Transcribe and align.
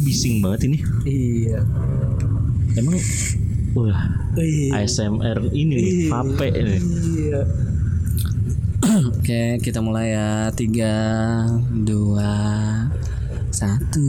bising 0.00 0.40
banget 0.40 0.70
ini. 0.70 0.78
Iya. 1.04 1.60
Emang 2.78 2.96
wah 3.74 4.00
Iya. 4.38 4.86
ASMR 4.86 5.50
ini 5.50 5.74
nih, 5.74 5.94
vape 6.14 6.46
ini. 6.54 6.76
Iya. 6.78 7.42
Oke, 9.18 9.58
kita 9.58 9.82
mulai 9.82 10.14
ya. 10.14 10.54
Tiga, 10.54 10.94
dua, 11.74 12.32
satu. 13.50 14.06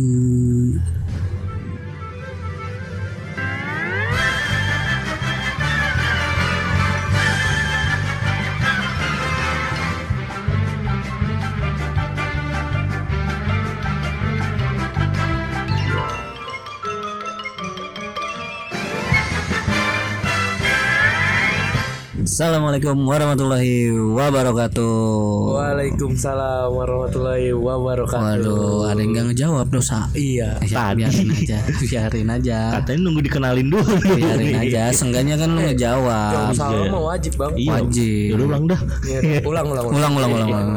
Assalamualaikum 22.40 23.04
warahmatullahi 23.04 23.92
wabarakatuh. 23.92 25.60
Waalaikumsalam 25.60 26.72
warahmatullahi 26.72 27.52
wabarakatuh. 27.52 28.16
Waduh, 28.16 28.88
ada 28.88 29.04
yang 29.04 29.12
gak 29.12 29.26
ngejawab 29.36 29.68
dosa. 29.68 30.08
Iya. 30.16 30.56
Ya, 30.64 30.96
biarin 30.96 31.36
aja, 31.36 31.60
biarin 31.84 32.32
aja, 32.32 32.80
Katanya 32.80 33.12
nunggu 33.12 33.28
dikenalin 33.28 33.68
dulu. 33.68 33.92
biarin 34.16 34.56
aja. 34.56 34.88
Seenggaknya 34.96 35.36
kan 35.36 35.52
lu 35.52 35.68
ngejawab. 35.68 36.56
Salam 36.56 36.88
mah 36.88 37.12
wajib 37.12 37.36
bang. 37.36 37.60
Iya. 37.60 37.72
Wajib. 37.76 38.32
Yaudah 38.32 38.48
ulang 38.48 38.64
dah. 38.72 38.80
Iya, 39.04 39.20
ulang 39.44 39.68
ulang 39.76 39.84
Ulang, 39.92 40.14
ulang, 40.16 40.32
ulang, 40.32 40.48
ulang. 40.48 40.68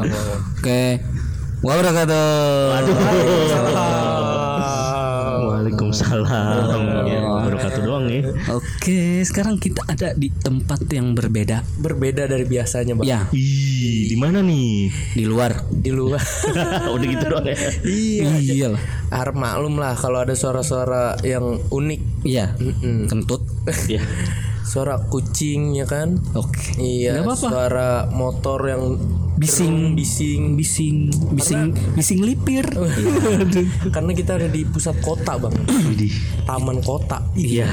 Oke. 0.58 0.98
Wabarakatuh. 1.62 2.26
Waalaikumsalam. 5.46 7.31
Ya. 8.12 8.28
Oke, 8.52 9.24
sekarang 9.24 9.56
kita 9.56 9.80
ada 9.88 10.12
di 10.12 10.28
tempat 10.28 10.84
yang 10.92 11.16
berbeda. 11.16 11.64
Berbeda 11.80 12.28
dari 12.28 12.44
biasanya 12.44 12.92
bang. 13.00 13.06
Ya, 13.08 13.20
Ih, 13.32 14.12
di 14.12 14.16
mana 14.20 14.44
nih? 14.44 14.92
di 15.16 15.24
luar. 15.24 15.64
Di 15.72 15.88
luar. 15.88 16.20
Udah 16.94 17.06
gitu 17.08 17.24
doang 17.24 17.48
ya. 17.48 17.56
iya. 17.88 18.28
Iya 18.36 18.66
lah. 18.76 18.82
Harap 19.08 19.34
maklum 19.34 19.80
lah 19.80 19.96
kalau 19.96 20.20
ada 20.20 20.36
suara-suara 20.36 21.16
yang 21.24 21.58
unik. 21.72 22.00
Iya. 22.28 22.52
Mm-mm. 22.60 23.08
Kentut. 23.08 23.42
Ya. 23.88 24.04
Suara 24.62 24.98
kucing 25.10 25.76
ya 25.76 25.84
kan. 25.84 26.18
Oke. 26.34 26.78
Iya. 26.78 27.20
Nggak 27.20 27.26
apa-apa. 27.26 27.48
Suara 27.50 27.90
motor 28.10 28.60
yang 28.66 28.82
Bising, 29.42 29.98
bising. 29.98 30.54
bising, 30.54 30.96
bising, 31.34 31.74
bising 31.98 32.20
lipir. 32.22 32.62
Karena 33.94 34.12
kita 34.14 34.38
ada 34.38 34.46
di 34.46 34.62
pusat 34.62 34.94
kota 35.02 35.34
bang. 35.34 35.50
Widih. 35.66 36.14
Taman 36.46 36.78
kota. 36.78 37.18
Iya. 37.34 37.66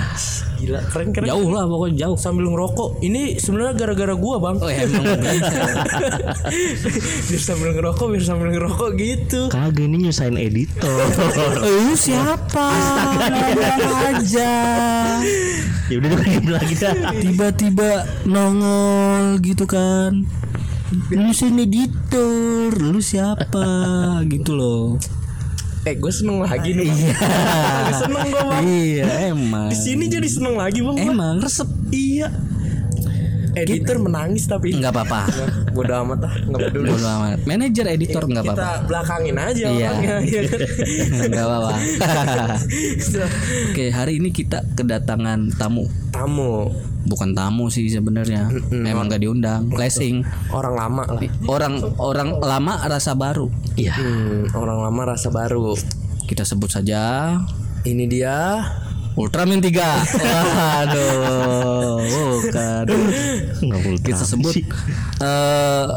Gila 0.58 0.82
keren 0.90 1.14
keren. 1.14 1.30
Jauh 1.30 1.52
lah 1.54 1.70
pokoknya 1.70 2.10
jauh. 2.10 2.18
Sambil 2.18 2.50
ngerokok. 2.50 3.06
Ini 3.06 3.38
sebenarnya 3.38 3.78
gara-gara 3.78 4.18
gua 4.18 4.42
bang. 4.42 4.58
Oh 4.58 4.72
emang 4.72 5.04
biar 7.30 7.42
sambil 7.44 7.70
ngerokok, 7.78 8.06
biar 8.18 8.24
sambil 8.26 8.50
ngerokok 8.50 8.90
gitu. 8.98 9.42
Kagak 9.54 9.86
ini 9.86 10.10
nyusahin 10.10 10.42
editor. 10.42 11.06
Lu 11.86 11.94
siapa? 11.94 12.68
Ngomong 13.54 14.00
aja. 14.16 14.52
ya 15.86 15.96
udah 16.02 16.12
lagi. 16.58 16.74
Tiba-tiba 17.24 18.08
nongol 18.24 19.44
gitu 19.44 19.68
kan. 19.68 20.24
Lu 21.14 21.32
sini 21.36 21.70
editor, 21.70 22.74
lu 22.74 22.98
siapa 23.04 23.68
gitu 24.26 24.58
loh. 24.58 24.98
Eh, 25.88 25.96
gue 25.96 26.12
seneng 26.12 26.44
lagi 26.44 26.76
nih. 26.76 26.92
Bang. 26.92 27.94
seneng 27.96 28.20
gue 28.28 28.42
bang. 28.44 28.64
Iya 28.68 29.08
emang. 29.32 29.70
Di 29.72 29.78
sini 29.80 30.12
jadi 30.12 30.28
seneng 30.28 30.60
lagi 30.60 30.84
bang. 30.84 30.98
Emang 31.00 31.40
resep. 31.40 31.68
Iya. 31.90 32.28
Editor 33.64 33.98
menangis 34.00 34.44
tapi 34.46 34.68
Nggak 34.76 34.92
apa-apa. 34.96 35.22
Bodoh 35.76 35.96
amat 36.06 36.20
ah, 36.28 36.34
nggak 36.36 36.60
peduli. 36.72 36.90
Bodo 36.92 37.08
amat. 37.20 37.40
Manajer 37.44 37.86
editor 37.90 38.24
nggak 38.26 38.44
Kita 38.44 38.54
apa-apa. 38.56 38.86
belakangin 38.88 39.36
aja 39.36 39.66
Iya. 39.70 39.90
orangnya. 39.90 40.16
Iya 40.30 40.42
kan? 40.46 40.60
Nggak 41.30 41.46
apa-apa. 41.46 41.74
Oke 43.72 43.86
hari 43.90 44.14
ini 44.20 44.30
kita 44.30 44.64
kedatangan 44.74 45.54
tamu. 45.56 45.86
Tamu 46.10 46.70
Bukan 47.00 47.32
tamu 47.32 47.72
sih 47.72 47.88
sebenarnya. 47.88 48.52
Emang 48.70 49.08
nggak 49.08 49.24
diundang. 49.24 49.72
Blessing. 49.72 50.22
orang 50.52 50.76
lama 50.76 51.04
lah. 51.08 51.22
Orang 51.48 51.74
orang 51.98 52.30
lama 52.38 52.74
rasa 52.86 53.16
baru. 53.16 53.48
Iya. 53.80 53.96
Hmm, 53.96 54.44
orang 54.54 54.84
lama 54.84 55.16
rasa 55.16 55.32
baru. 55.32 55.74
Kita 56.28 56.46
sebut 56.46 56.70
saja 56.70 57.34
Ini 57.80 58.06
dia 58.06 58.62
Ultraman 59.20 59.60
3 59.60 59.76
Waduh 60.16 62.00
Bukan 62.40 62.86
boleh 62.88 64.00
Kita 64.00 64.24
sebut 64.24 64.56
eh 65.20 65.88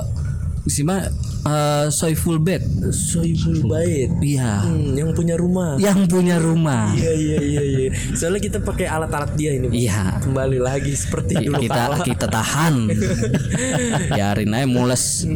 Sima 0.67 1.07
eh 1.43 1.87
Soiful 1.91 2.39
Bed 2.39 2.63
Soibul 2.91 3.67
Bait. 3.67 4.11
Iya 4.19 4.63
Hmm, 4.63 4.95
yang 4.95 5.11
punya 5.11 5.35
rumah. 5.35 5.75
Yang 5.79 6.07
punya 6.11 6.39
rumah 6.39 6.95
Iya 6.95 7.13
iya 7.15 7.39
iya 7.39 7.63
iya. 7.63 7.91
Soalnya 8.15 8.43
kita 8.43 8.59
pakai 8.63 8.87
alat-alat 8.91 9.35
dia 9.39 9.55
ini. 9.55 9.71
Iya 9.71 10.19
Kembali 10.23 10.59
lagi 10.59 10.95
seperti 10.95 11.39
dulu 11.47 11.63
kita 11.63 12.03
kita 12.03 12.27
tahan 12.27 12.91
biarin 14.15 14.51
aja 14.51 14.67
mules. 14.67 15.27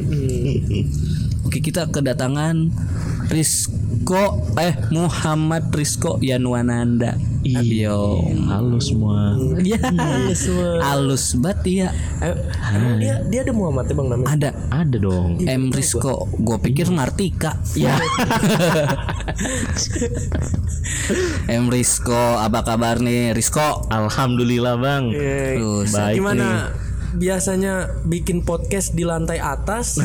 Oke 1.47 1.59
kita 1.59 1.87
kedatangan 1.87 2.69
Rizko 3.27 4.25
eh 4.57 4.75
Muhammad 4.91 5.71
Rizko 5.71 6.19
Yanuananda. 6.21 7.15
Iyo 7.43 8.27
Halo 8.45 8.79
semua. 8.79 9.39
ya 9.63 9.79
semua. 10.35 10.83
halus 10.83 11.35
banget 11.37 11.63
ya 11.65 11.89
Eh, 12.19 12.35
emang 12.73 12.99
dia 12.99 13.23
dia 13.25 13.41
ada 13.41 13.53
Muhammad 13.53 13.87
ya 13.87 13.95
bang 13.95 14.09
namanya? 14.09 14.29
ada. 14.33 14.51
Ada 14.73 14.97
dong. 14.97 15.31
M 15.41 15.71
Rizko 15.71 16.15
gue 16.33 16.59
pikir 16.61 16.91
Martika. 16.91 17.55
Ya. 17.75 17.95
M 21.49 21.67
Rizko 21.67 22.15
apa 22.37 22.63
kabar 22.65 22.99
nih 22.99 23.31
Rizko 23.31 23.87
Alhamdulillah 23.89 24.75
bang. 24.77 25.05
Eh, 25.11 25.55
Terus 25.55 25.91
Baik 25.93 26.15
gimana 26.17 26.47
biasanya 27.13 27.73
bikin 28.03 28.43
podcast 28.43 28.91
di 28.91 29.03
lantai 29.03 29.39
atas, 29.39 30.03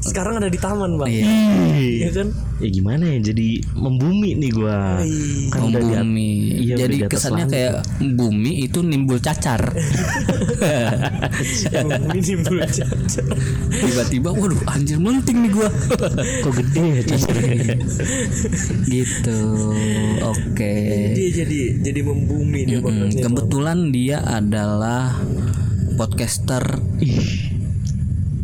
sekarang 0.00 0.38
ada 0.38 0.46
di 0.46 0.56
taman 0.56 0.94
bang. 0.94 1.08
iya 1.10 1.26
Iya 1.74 2.10
kan? 2.12 2.28
Ya 2.54 2.68
gimana 2.70 3.04
ya 3.08 3.18
jadi 3.24 3.48
membumi 3.74 4.36
nih 4.36 4.50
gua. 4.52 5.02
Kan 5.50 5.60
udah 5.66 5.80
di 5.80 5.90
at- 5.90 6.00
bumi 6.00 6.30
Iya, 6.56 6.74
udah 6.76 6.86
jadi 6.86 6.96
kesannya 7.08 7.44
langit. 7.44 7.52
kayak 7.52 7.74
bumi 8.14 8.52
itu 8.62 8.78
nimbul 8.80 9.18
cacar 9.18 9.60
Ini 12.14 12.32
belum 12.40 12.62
cacat. 12.62 12.96
tiba-tiba 13.74 14.28
waduh 14.30 14.60
anjir 14.66 14.96
melenting 14.96 15.38
nih 15.40 15.52
gua 15.52 15.68
Kok 16.40 16.52
gede 16.54 16.84
ya 16.84 17.02
cacarnya? 17.04 17.74
gitu 18.86 19.40
oke 20.22 20.74
Dia 21.12 21.28
jadi 21.34 21.58
jadi 21.80 22.00
membumi 22.02 22.60
dia 22.64 22.78
Hmm, 22.80 23.10
kebetulan 23.10 23.78
dia 23.90 24.18
adalah 24.22 25.16
podcaster 25.94 26.64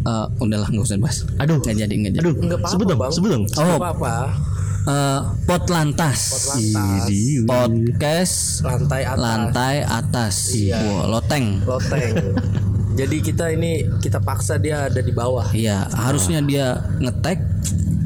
Eh, 0.00 0.26
udahlah 0.40 0.64
nggak 0.72 0.80
usah 0.80 0.96
bahas 0.96 1.28
Aduh. 1.36 1.60
nggak 1.60 1.76
jadi 1.76 1.94
nggak 1.94 2.12
jadi 2.16 2.24
Aduh, 2.24 2.34
Nggak 2.40 2.58
apa-apa, 2.58 2.72
sebut 2.72 2.86
dong, 2.88 2.98
Bang. 2.98 3.12
sebut 3.12 3.28
dong. 3.30 3.44
Oh. 3.52 3.76
apa-apa. 3.76 4.14
Eh, 4.80 5.20
Potlantas 5.44 6.20
Lantas, 6.48 7.08
podcast 7.44 8.36
lantai 8.64 9.02
atas, 9.04 9.20
lantai 9.20 9.76
atas 9.84 10.34
Wah, 10.56 11.04
loteng 11.04 11.60
loteng. 11.68 12.16
Jadi 13.00 13.16
kita 13.20 13.52
ini 13.52 13.84
kita 14.00 14.18
paksa 14.20 14.56
dia 14.56 14.88
ada 14.88 15.00
di 15.00 15.12
bawah. 15.12 15.52
Iya, 15.52 15.88
harusnya 15.94 16.40
dia 16.42 16.80
ngetek 16.98 17.38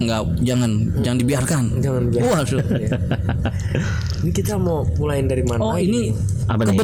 nggak 0.03 0.22
jangan 0.43 0.71
jangan 1.00 1.19
dibiarkan. 1.22 1.65
Jangan 1.78 2.03
biar. 2.11 2.22
Waduh. 2.26 2.62
Ini 4.22 4.31
kita 4.34 4.55
mau 4.59 4.82
mulain 4.99 5.25
dari 5.31 5.44
mana? 5.47 5.61
Oh, 5.62 5.76
ini 5.76 6.11
Apa 6.49 6.64
nih? 6.67 6.79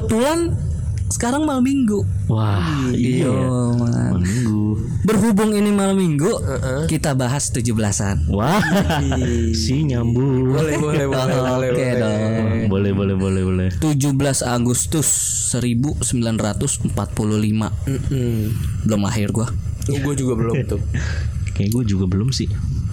Sekarang 1.11 1.43
malam 1.43 1.61
Minggu. 1.61 2.07
Wah, 2.27 2.63
iya. 2.91 3.27
Oh, 3.27 3.75
man. 3.75 4.17
Minggu. 4.17 4.79
Berhubung 5.03 5.51
ini 5.51 5.69
malam 5.69 5.95
Minggu, 5.95 6.31
kita 6.87 7.13
bahas 7.13 7.51
17-an. 7.51 8.29
Wah, 8.29 8.63
si 9.53 9.83
nyambung. 9.83 10.51
Boleh 10.51 10.77
boleh 10.77 11.05
boleh 11.05 11.35
Oh, 11.35 11.45
boleh. 11.51 11.69
Oke 11.69 11.83
boleh. 11.85 11.99
dong. 11.99 12.33
Boleh, 12.69 12.93
boleh, 12.93 13.17
boleh, 13.17 13.43
boleh. 13.43 13.69
17 13.75 14.15
Agustus 14.45 15.09
1945. 15.53 16.95
Mm-mm. 16.95 18.39
Belum 18.85 19.01
lahir 19.03 19.29
gua. 19.31 19.51
Gue 19.85 20.15
juga 20.15 20.33
belum 20.37 20.55
tuh. 20.71 20.81
Kayak 21.53 21.71
gue 21.73 21.85
juga 21.89 22.05
belum 22.07 22.31
sih. 22.31 22.47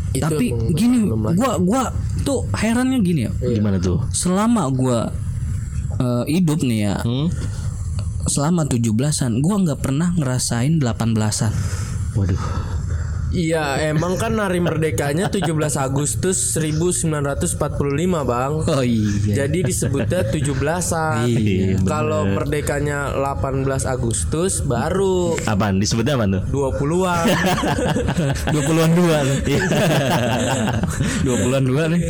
Itu 0.10 0.24
Tapi 0.24 0.50
belum- 0.50 0.74
gini, 0.74 0.98
gua 1.36 1.60
gua 1.60 1.82
tuh 2.24 2.48
herannya 2.52 2.98
gini 3.00 3.22
ya. 3.24 3.32
Gimana 3.38 3.78
tuh? 3.78 4.02
Selama 4.10 4.66
gua 4.68 5.12
eh, 5.94 6.24
hidup 6.32 6.60
nih 6.60 6.80
ya, 6.84 6.96
Hmm? 7.00 7.28
Selama 8.30 8.68
17-an 8.70 9.42
gua 9.42 9.56
nggak 9.64 9.80
pernah 9.82 10.14
ngerasain 10.16 10.80
18-an. 10.80 11.52
Waduh. 12.14 12.77
Iya, 13.28 13.92
emang 13.92 14.16
kan 14.16 14.40
hari 14.40 14.64
merdekanya 14.64 15.28
17 15.28 15.52
Agustus 15.76 16.56
1945, 16.56 17.60
Bang. 18.24 18.64
Oh 18.64 18.84
iya. 18.84 19.44
Jadi 19.44 19.68
disebutnya 19.68 20.24
17-an. 20.32 21.28
Iya, 21.28 21.76
Kalau 21.84 22.24
merdekanya 22.24 23.12
18 23.12 23.68
Agustus 23.84 24.64
baru 24.64 25.36
Apaan? 25.44 25.84
Disebutnya 25.84 26.16
apa 26.16 26.26
tuh? 26.40 26.44
20-an. 26.72 27.26
20-an 28.56 28.92
dua 29.00 29.18
nih. 29.28 29.38
20-an 31.28 31.64
dua 31.68 31.84
nih. 31.92 32.02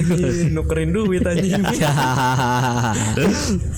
Nukerin 0.54 0.92
duit 0.94 1.26
anjing. 1.26 1.66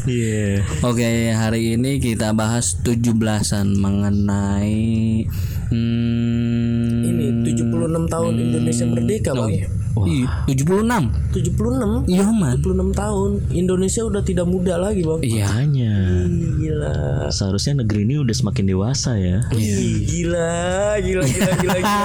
Iya. 0.09 0.63
Oke, 0.81 1.31
hari 1.35 1.77
ini 1.77 2.01
kita 2.01 2.33
bahas 2.33 2.77
17-an 2.81 3.77
mengenai 3.77 5.27
hmm, 5.69 7.05
Ini 7.05 7.18
76 7.55 8.13
tahun 8.13 8.33
Indonesia 8.37 8.85
merdeka, 8.85 9.31
Bang. 9.33 9.51
Ih, 9.99 10.25
76. 10.47 11.11
76 11.33 12.07
Iya, 12.07 12.29
man. 12.31 12.55
76 12.61 12.93
tahun 12.95 13.29
Indonesia 13.51 14.01
udah 14.05 14.21
tidak 14.23 14.45
muda 14.47 14.77
lagi, 14.79 15.01
Bang. 15.03 15.19
Iya. 15.19 15.45
Hanya 15.49 15.93
Gila. 16.29 16.93
seharusnya 17.33 17.83
negeri 17.83 18.05
ini 18.07 18.15
udah 18.21 18.35
semakin 18.35 18.65
dewasa 18.69 19.17
ya. 19.19 19.43
Ih, 19.51 20.05
Gila, 20.07 20.97
gila, 21.03 21.23
gila, 21.25 21.51
gila, 21.59 21.77
gila. 21.81 21.99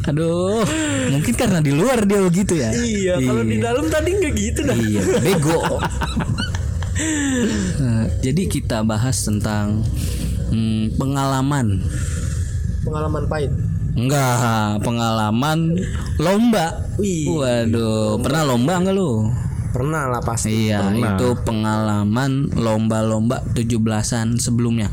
Aduh, 0.10 0.64
mungkin 1.12 1.34
karena 1.36 1.60
di 1.60 1.76
luar 1.76 2.08
dia 2.08 2.24
begitu 2.24 2.56
ya. 2.56 2.72
iya, 2.72 3.14
kalau 3.20 3.44
di 3.44 3.60
dalam 3.60 3.84
tadi 3.92 4.16
nggak 4.16 4.32
gitu 4.32 4.60
dah. 4.64 4.76
Iya, 4.76 5.02
bego. 5.20 5.60
Nah, 7.80 8.12
jadi 8.20 8.44
kita 8.44 8.84
bahas 8.84 9.24
tentang 9.24 9.80
hmm, 10.52 11.00
pengalaman. 11.00 11.80
Pengalaman 12.84 13.24
pahit. 13.24 13.52
Enggak, 13.94 14.80
pengalaman 14.86 15.78
lomba. 16.20 16.86
Wih. 16.98 17.26
Waduh, 17.26 18.20
pernah 18.22 18.42
lomba 18.46 18.78
enggak 18.78 18.94
lu? 18.94 19.30
Pernah 19.70 20.10
lah 20.10 20.22
pasti. 20.22 20.66
Iya, 20.66 20.90
itu 20.90 21.28
pengalaman 21.46 22.50
lomba-lomba 22.58 23.42
17-an 23.54 24.42
sebelumnya. 24.42 24.90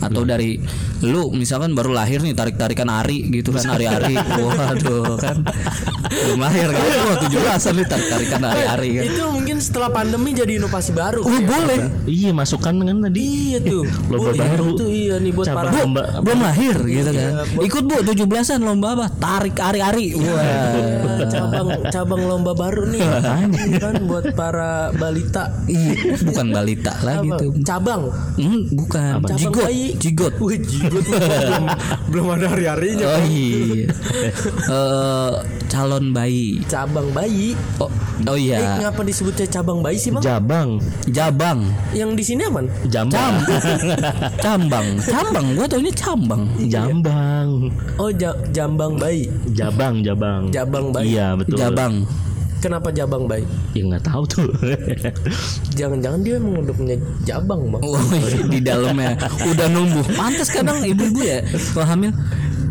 Atau 0.00 0.24
dari 0.24 0.56
lu 1.04 1.32
misalkan 1.32 1.76
baru 1.76 1.92
lahir 1.92 2.20
nih 2.24 2.32
tarik-tarikan 2.32 2.88
ari 2.88 3.28
gitu 3.28 3.52
kan 3.52 3.76
ari-ari. 3.76 4.16
Waduh 4.48 5.16
kan. 5.20 5.44
Belum 6.10 6.40
lahir 6.40 6.68
kan. 6.72 6.84
Wah, 6.84 7.16
17-an 7.20 7.74
nih 7.76 7.86
tarik-tarikan 7.86 8.40
ari-ari 8.44 8.88
kan. 8.96 9.04
Itu 9.12 9.24
mungkin 9.32 9.56
setelah 9.60 9.88
pandemi 9.92 10.32
jadi 10.32 10.56
inovasi 10.56 10.92
baru. 10.96 11.22
Oh, 11.24 11.40
boleh. 11.44 11.78
Iya 12.08 12.32
masukkan 12.32 12.74
kan 12.74 12.96
tadi. 13.04 13.20
Iya 13.54 13.58
tuh. 13.62 13.84
Lomba 14.10 14.32
baru. 14.34 14.68
Itu 14.74 14.86
iya 14.88 15.16
nih 15.20 15.32
buat 15.36 15.46
Cabang 15.46 15.68
para 15.68 15.70
lomba. 15.84 16.02
Belum 16.24 16.40
lahir 16.42 16.76
gitu 16.84 17.10
kan. 17.12 17.30
Ikut 17.60 17.82
Bu 17.84 17.96
17-an 18.02 18.60
lomba 18.64 18.88
apa? 18.96 19.06
Tarik 19.20 19.56
ari-ari. 19.60 20.16
Wah. 20.16 20.40
Ya, 20.40 21.28
cabang 21.28 21.68
cabang 21.92 22.22
lomba 22.24 22.52
baru 22.56 22.88
nih 22.88 23.04
kan 23.78 23.94
buat 24.08 24.32
para 24.32 24.90
balita. 24.96 25.52
Ih, 25.68 26.16
bukan 26.24 26.46
balita 26.50 26.92
lagi 27.04 27.28
Apa? 27.28 27.38
tuh. 27.38 27.50
Cabang. 27.62 28.02
Hmm, 28.40 28.60
bukan. 28.72 29.20
Cabang 29.24 29.38
Jigot. 29.38 29.64
bayi. 29.68 29.89
Jigot. 29.96 30.34
Wih, 30.38 30.58
jigot 30.58 31.02
belum 31.02 31.64
belum 32.08 32.26
ada 32.34 32.46
hari-harinya. 32.48 33.06
Oh 33.08 33.22
iya. 33.24 33.86
Eh, 34.66 35.32
calon 35.66 36.10
bayi. 36.10 36.62
Cabang 36.64 37.10
bayi. 37.10 37.54
Oh, 37.76 37.90
oh 38.26 38.36
Eh, 38.36 38.46
iya. 38.46 38.78
ngapa 38.78 39.00
disebutnya 39.00 39.46
cabang 39.46 39.80
bayi 39.80 39.96
sih, 39.96 40.10
Bang? 40.10 40.22
Jabang, 40.22 40.68
Jabang. 41.06 41.60
Yang 41.90 42.10
di 42.14 42.24
sini 42.24 42.42
apa? 42.44 42.60
jambang, 42.86 43.34
Cambang. 44.44 44.88
Cambang. 45.02 45.46
Gua 45.54 45.66
taunya 45.66 45.92
cambang. 45.92 46.42
jambang, 46.62 47.48
Oh, 47.96 48.10
ja- 48.10 48.36
jambang 48.50 48.96
bayi. 48.96 49.26
jabang, 49.50 50.00
jabang. 50.00 50.50
Jabang 50.50 50.92
bayi. 50.92 51.14
Iya 51.14 51.34
betul. 51.34 51.56
Jabang. 51.56 51.94
Kenapa 52.60 52.92
jabang 52.92 53.24
bayi? 53.24 53.48
Ya 53.72 53.88
nggak 53.88 54.04
tahu 54.04 54.22
tuh. 54.28 54.46
Jangan-jangan 55.72 56.20
dia 56.20 56.36
emang 56.36 56.60
udah 56.60 56.74
punya 56.76 56.96
jabang, 57.24 57.72
Bang. 57.72 57.82
Oh, 57.82 57.96
iya, 58.12 58.44
di 58.46 58.60
dalamnya 58.60 59.16
udah 59.48 59.66
numbuh. 59.72 60.04
Pantas 60.12 60.52
kadang 60.52 60.84
ibu-ibu 60.84 61.24
ya 61.24 61.40
kalau 61.72 61.86
hamil 61.88 62.12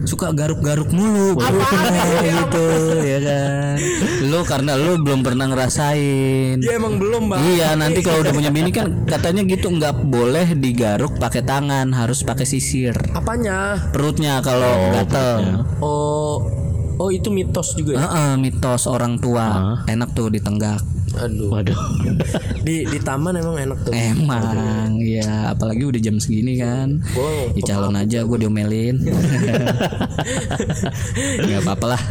suka 0.08 0.32
garuk-garuk 0.32 0.90
mulu 0.90 1.38
gitu 2.24 2.66
ya 3.04 3.20
kan 3.20 3.76
lu 4.26 4.42
karena 4.42 4.74
lu 4.74 4.98
belum 5.06 5.22
pernah 5.22 5.46
ngerasain 5.46 6.64
Ya 6.64 6.80
emang 6.80 6.98
belum, 6.98 7.30
Bang. 7.30 7.44
Iya 7.44 7.76
nanti 7.78 8.02
kalau 8.02 8.24
udah 8.24 8.34
punya 8.34 8.50
bini 8.50 8.72
kan 8.72 9.06
katanya 9.06 9.44
gitu 9.46 9.70
nggak 9.70 10.08
boleh 10.08 10.56
digaruk 10.58 11.20
pakai 11.20 11.44
tangan 11.44 11.92
harus 11.94 12.24
pakai 12.24 12.48
sisir 12.48 12.96
Apanya? 13.14 13.90
perutnya 13.92 14.40
kalau 14.42 14.72
gatel. 14.96 15.68
Oh, 15.78 16.48
oh 17.00 17.10
itu 17.10 17.32
mitos 17.32 17.74
juga 17.74 17.96
ya. 17.96 18.00
Heeh, 18.06 18.32
mitos 18.38 18.86
orang 18.86 19.18
tua 19.18 19.80
enak 19.88 20.12
tuh 20.14 20.30
ditenggak. 20.30 20.84
Aduh. 21.18 21.50
Waduh. 21.50 21.74
Di 22.66 22.86
di 22.86 23.00
taman 23.02 23.34
emang 23.40 23.58
enak 23.58 23.80
tuh. 23.88 23.94
Emang 23.96 25.00
ya 25.02 25.56
apalagi 25.56 25.88
udah 25.88 25.98
jam 25.98 26.22
segini 26.22 26.60
kan. 26.60 27.02
Wow, 27.18 27.56
Ya 27.58 27.62
calon 27.66 27.98
aja 27.98 28.22
gue 28.22 28.38
diomelin. 28.38 29.00
Gak 31.50 31.62
apa-apa 31.66 31.98
lah. 31.98 32.02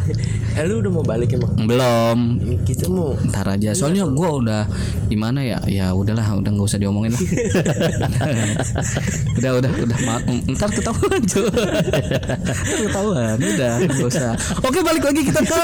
Eh 0.59 0.67
lu 0.67 0.83
udah 0.83 0.91
mau 0.91 1.05
balik 1.06 1.31
emang? 1.37 1.55
Belum. 1.69 2.19
Kita 2.67 2.91
mau 2.91 3.15
Ntar 3.29 3.55
aja. 3.55 3.71
Soalnya 3.77 4.09
gue 4.09 4.29
udah 4.29 4.65
di 5.06 5.15
mana 5.15 5.45
ya? 5.45 5.61
Ya 5.69 5.93
udahlah, 5.95 6.41
udah 6.41 6.50
nggak 6.50 6.67
usah 6.67 6.81
diomongin 6.81 7.12
lah. 7.15 7.21
udah, 9.39 9.50
udah, 9.62 9.71
udah. 9.71 9.99
Ma- 10.03 10.25
ntar 10.50 10.73
ketahuan 10.73 11.21
cuy. 11.23 11.47
Ntar 11.47 12.79
ketahuan. 12.89 13.37
Udah, 13.39 13.73
nggak 13.85 14.09
usah. 14.09 14.33
Oke, 14.65 14.81
balik 14.83 15.05
lagi 15.06 15.23
kita 15.29 15.45
ke 15.45 15.62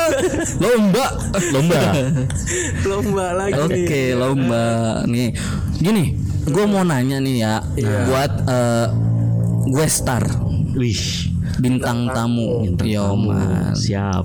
lomba. 0.60 1.06
Lomba. 1.50 1.80
lomba 2.84 3.23
lagi 3.32 3.56
nih. 3.56 3.84
Oke, 3.86 4.02
lomba 4.12 4.66
nih. 5.04 5.32
Gini, 5.74 6.04
gue 6.44 6.64
mau 6.64 6.82
nanya 6.82 7.16
nih 7.18 7.36
ya, 7.40 7.54
buat 8.04 8.32
eh, 8.44 8.86
gue 9.64 9.86
star 9.88 10.24
Wih. 10.74 11.32
bintang 11.56 12.10
tamu, 12.10 12.68
yo 12.82 13.16
man, 13.16 13.72
Siap. 13.72 14.24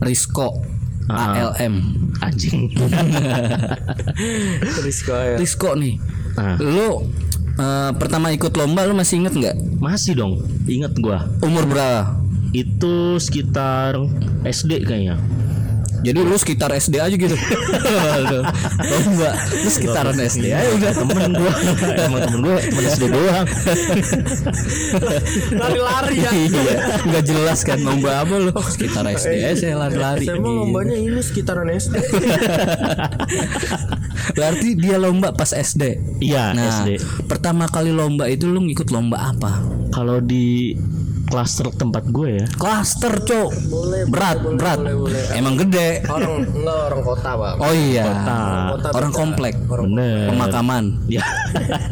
Risco 0.00 0.48
Ah. 1.04 1.52
ALM, 1.52 1.84
Anjing. 2.18 2.72
Terus 4.72 4.98
kayak 5.04 5.36
Risco 5.36 5.76
nih, 5.76 6.00
Ah. 6.34 6.56
lu 6.56 7.04
eh, 7.54 7.90
pertama 7.94 8.32
ikut 8.32 8.56
lomba 8.56 8.82
lu 8.82 8.96
masih 8.96 9.20
inget 9.20 9.36
nggak? 9.36 9.56
Masih 9.78 10.16
dong. 10.16 10.40
Ingat 10.64 10.96
gua. 10.96 11.28
Umur 11.38 11.68
berapa? 11.68 12.16
Itu 12.50 13.18
sekitar 13.18 14.00
SD 14.42 14.80
kayaknya. 14.82 15.20
Jadi 16.04 16.20
lu 16.20 16.36
sekitar 16.36 16.70
SD 16.70 17.00
aja 17.00 17.10
gitu. 17.10 17.32
lomba, 18.92 19.30
lu 19.56 19.68
sekitaran 19.68 20.14
SD 20.14 20.52
aja 20.52 20.68
udah. 20.76 20.92
Temen 20.92 21.32
gua. 21.32 21.52
Emang 21.96 22.20
temen 22.22 22.40
gua 22.44 22.56
temen 22.60 22.84
SD 22.84 23.02
doang. 23.08 23.46
lari-lari 25.64 26.16
ya. 26.20 26.30
Iya, 26.30 26.74
nggak 27.02 27.24
jelas 27.24 27.58
kan 27.64 27.80
lomba 27.80 28.20
apa 28.20 28.34
lu? 28.36 28.52
Sekitar 28.68 29.08
SD 29.08 29.34
aja 29.40 29.56
saya 29.56 29.74
lari-lari. 29.80 30.28
Saya 30.28 30.36
mau 30.36 30.52
lombanya 30.62 30.94
ini 30.94 31.18
sekitaran 31.18 31.66
SD. 31.72 31.94
Berarti 34.36 34.68
dia 34.76 34.96
lomba 34.96 35.32
pas 35.32 35.50
SD. 35.50 35.98
Iya, 36.20 36.52
Nah, 36.52 36.84
SD. 36.84 37.00
pertama 37.26 37.66
kali 37.66 37.90
lomba 37.90 38.28
itu 38.28 38.44
lu 38.44 38.60
ngikut 38.62 38.90
lomba 38.90 39.32
apa? 39.32 39.58
Kalau 39.90 40.20
di 40.20 40.74
klaster 41.24 41.66
tempat 41.74 42.04
gue 42.08 42.42
ya. 42.42 42.46
Klaster, 42.54 43.18
Cok. 43.24 43.50
berat, 44.08 44.38
berat. 44.44 44.78
Emang 45.34 45.58
gede. 45.58 46.04
Orang 46.06 46.44
enggak 46.46 46.80
orang 46.92 47.02
kota, 47.02 47.30
Bang. 47.34 47.56
Oh 47.58 47.74
iya. 47.74 48.04
Kota 48.70 48.88
Orang 48.94 49.12
beda. 49.12 49.20
komplek. 49.20 49.54
Bener. 49.66 50.30
Pemakaman. 50.30 50.84
Ya. 51.10 51.24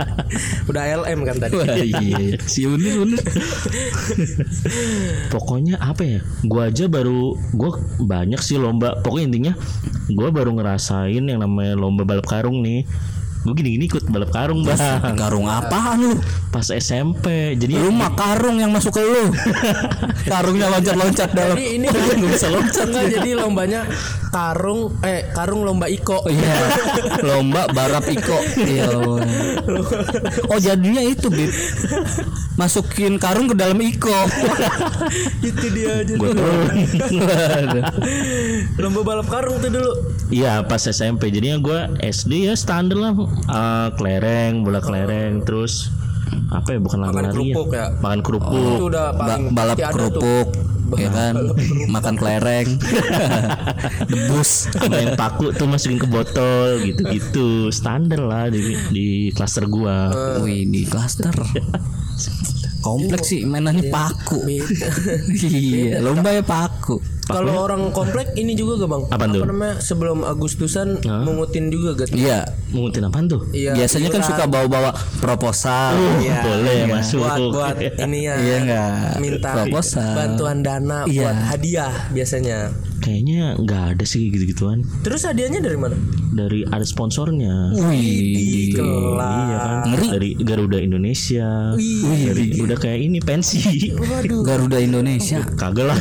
Udah 0.71 0.85
LM 1.03 1.21
kan 1.27 1.37
tadi. 1.41 1.55
Wah, 1.57 1.67
iya. 1.81 2.39
Si 2.45 2.65
Unir, 2.69 3.03
Unir. 3.03 3.21
Pokoknya 5.33 5.81
apa 5.81 6.03
ya? 6.05 6.21
Gua 6.45 6.69
aja 6.69 6.87
baru 6.87 7.35
gua 7.57 7.81
banyak 7.99 8.41
sih 8.41 8.61
lomba. 8.61 9.01
Pokoknya 9.01 9.27
intinya 9.33 9.53
gua 10.13 10.29
baru 10.31 10.55
ngerasain 10.55 11.25
yang 11.25 11.41
namanya 11.41 11.75
lomba 11.75 12.05
balap 12.05 12.29
karung 12.29 12.61
nih. 12.63 12.85
Gue 13.43 13.55
gini-gini 13.59 13.91
ikut 13.91 14.07
balap 14.07 14.31
karung 14.31 14.63
bang 14.63 14.79
Karung 15.19 15.51
apaan 15.51 15.99
lu? 15.99 16.15
Pas 16.55 16.63
SMP 16.71 17.59
Jadi 17.59 17.75
Lu 17.75 17.91
mah 17.91 18.15
karung 18.15 18.63
yang 18.63 18.71
masuk 18.71 18.95
ke 18.95 19.03
lu. 19.03 19.35
Karungnya 20.33 20.71
loncat-loncat 20.71 21.35
dalam. 21.35 21.59
Jadi 21.59 21.83
ini 21.83 21.87
nggak 21.93 22.31
bisa 22.31 22.47
loncat. 22.49 22.87
enggak 22.87 23.07
jadi 23.19 23.31
lombanya 23.43 23.83
karung 24.33 24.95
eh 25.03 25.29
karung 25.35 25.67
lomba 25.67 25.91
iko. 25.91 26.23
Oh 26.23 26.31
iya, 26.31 26.55
lomba 27.27 27.67
barap 27.69 28.07
iko. 28.09 28.39
Iya. 28.63 28.89
Oh 30.49 30.59
jadinya 30.63 31.03
itu 31.03 31.29
bib. 31.29 31.51
Masukin 32.57 33.19
karung 33.19 33.51
ke 33.51 33.57
dalam 33.59 33.77
iko. 33.83 34.15
Itu 35.43 35.67
dia 35.75 36.07
Waduh. 36.17 37.85
Lomba 38.79 39.01
balap 39.03 39.29
karung 39.29 39.59
tuh 39.59 39.69
dulu. 39.69 39.93
Iya 40.33 40.65
pas 40.65 40.81
SMP 40.81 41.29
Jadinya 41.29 41.61
gue 41.61 41.79
SD 42.01 42.49
ya 42.49 42.55
standar 42.57 42.97
lah 42.97 43.13
Eh, 43.43 43.89
Kelereng 43.95 44.63
Bola 44.63 44.79
kelereng 44.79 45.43
Terus 45.43 45.91
Apa 46.49 46.73
ya 46.73 46.81
bukan 46.81 46.99
lari-lari 47.03 47.33
kerupuk 47.53 47.69
ya? 47.73 47.87
Makan 47.99 48.21
kerupuk 48.21 48.77
Itu 48.79 48.85
udah 48.89 49.07
Ba- 49.13 49.41
balap 49.53 49.77
kerupuk. 49.79 50.49
ya 50.93 51.09
kan? 51.09 51.33
makan 51.89 52.21
kelereng. 52.21 52.69
Debus. 54.13 54.69
Sama 54.69 54.93
yang 54.95 55.17
paku 55.17 55.49
tuh 55.51 55.65
masukin 55.65 55.97
ke 55.97 56.05
botol 56.05 56.85
gitu-gitu. 56.85 57.73
Standar 57.73 58.21
lah 58.21 58.53
di 58.53 58.61
di 58.93 59.07
klaster 59.33 59.65
gua. 59.65 60.13
Wih 60.41 60.69
di 60.69 60.85
klaster. 60.85 61.33
Kompleks 62.85 63.31
sih 63.31 63.49
mainannya 63.49 63.89
paku. 63.89 64.45
iya 65.49 65.97
lomba 66.01 66.29
ya 66.29 66.45
paku 66.45 67.01
Kalau 67.33 67.53
orang 67.61 67.83
komplek 67.91 68.33
ini 68.35 68.53
juga 68.53 68.79
gak 68.79 68.91
bang? 68.91 69.03
Apaan 69.09 69.31
tuh? 69.31 69.41
Apa 69.41 69.49
namanya 69.49 69.75
sebelum 69.79 70.19
Agustusan 70.23 70.89
mengutin 71.03 71.69
juga 71.69 71.97
gak? 71.97 72.13
iya 72.13 72.45
mengutin 72.69 73.05
apaan 73.05 73.27
tuh 73.27 73.45
Iya. 73.51 73.73
biasanya 73.75 74.09
kan 74.09 74.23
suka 74.23 74.45
bawa-bawa 74.47 74.91
proposal 75.19 75.93
Iya. 76.19 76.41
boleh 76.41 76.79
masuk 76.87 77.21
buat 77.21 77.39
buat 77.51 77.77
ini 78.01 78.19
ya. 78.23 78.35
Iya 78.37 78.57
nggak? 78.63 78.93
Minta 79.19 79.51
Proposal. 79.55 80.13
bantuan 80.13 80.61
dana 80.61 81.05
Iya. 81.05 81.21
buat 81.23 81.39
hadiah 81.49 81.93
biasanya. 82.11 82.59
kayaknya 82.99 83.59
nggak 83.59 83.99
ada 83.99 84.05
sih 84.05 84.31
gitu-gituan 84.31 84.87
Terus 85.03 85.27
hadiahnya 85.27 85.59
dari 85.59 85.75
mana? 85.75 85.99
dari 86.31 86.63
ada 86.65 86.81
sponsornya 86.83 87.75
wih 87.75 88.71
iya 88.73 89.59
kan 89.59 89.77
dari 90.09 90.33
Garuda 90.35 90.79
Indonesia 90.79 91.75
dari 91.75 92.57
udah 92.57 92.79
kayak 92.79 93.01
ini 93.03 93.19
pensi 93.19 93.91
Garuda 94.41 94.79
Indonesia 94.79 95.43
kagak 95.53 95.87
lah 95.89 95.99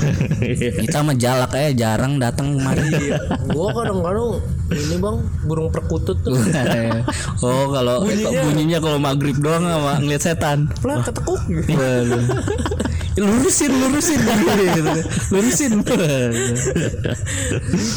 kita 0.78 1.02
mah 1.02 1.18
jalak 1.22 1.54
aja 1.54 1.70
jarang 1.72 2.18
datang 2.18 2.58
kemari 2.58 2.82
Iya. 2.90 3.22
Gua 3.54 3.70
kadang-kadang 3.70 4.42
ini 4.72 4.96
bang 4.98 5.18
burung 5.46 5.70
perkutut 5.70 6.18
tuh. 6.24 6.34
oh 7.46 7.70
kalau 7.70 8.08
bunyinya 8.50 8.80
kalau 8.82 8.98
maghrib 8.98 9.38
doang 9.38 9.62
sama 9.62 10.00
ngeliat 10.02 10.24
setan 10.24 10.66
Lah 10.82 11.04
ketekuk. 11.06 11.38
Lurusin 13.12 13.72
lurusin 13.76 14.20
lurusin 15.30 15.72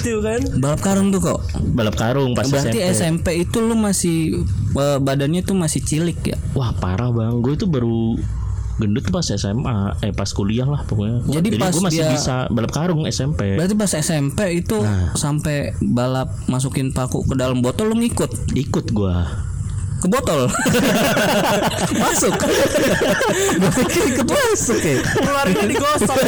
gitu 0.02 0.18
kan. 0.20 0.40
balap 0.58 0.80
karung 0.82 1.14
tuh 1.14 1.22
kok 1.22 1.40
balap 1.72 1.94
karung 1.94 2.34
pas 2.34 2.50
berarti 2.50 2.82
SMP. 2.82 2.92
SMP 2.92 3.26
itu 3.46 3.62
lu 3.62 3.78
masih 3.78 4.42
eh, 4.74 4.98
badannya 4.98 5.46
tuh 5.46 5.54
masih 5.54 5.80
cilik 5.86 6.18
ya 6.26 6.36
wah 6.58 6.74
parah 6.74 7.14
bang 7.14 7.38
gue 7.40 7.54
itu 7.54 7.66
baru 7.70 8.18
gendut 8.74 9.06
pas 9.06 9.22
SMA 9.22 9.76
eh 10.00 10.10
pas 10.10 10.26
kuliah 10.26 10.66
lah 10.66 10.82
pokoknya. 10.82 11.22
Jadi 11.30 11.48
pas 11.56 11.70
gue 11.70 11.78
masih 11.80 12.00
dia- 12.00 12.10
bisa 12.10 12.36
balap 12.48 12.70
karung 12.70 13.06
SMP 13.06 13.54
berarti 13.54 13.74
pas 13.74 13.92
SMP 13.92 14.40
itu 14.56 14.78
sampai 15.14 15.72
balap 15.80 16.34
masukin 16.46 16.90
paku 16.90 17.22
ke 17.22 17.34
dalam 17.34 17.60
botol 17.60 17.90
lu 17.90 17.96
ngikut? 17.96 18.50
Ikut 18.52 18.90
gue 18.90 19.16
ke 20.04 20.12
botol 20.12 20.40
masuk 21.96 22.34
gue 23.54 23.70
pikir 23.80 24.02
ikut 24.12 24.26
masuk 24.28 24.78
ya 24.78 25.00
Keluarnya 25.00 25.64
digosok. 25.64 26.18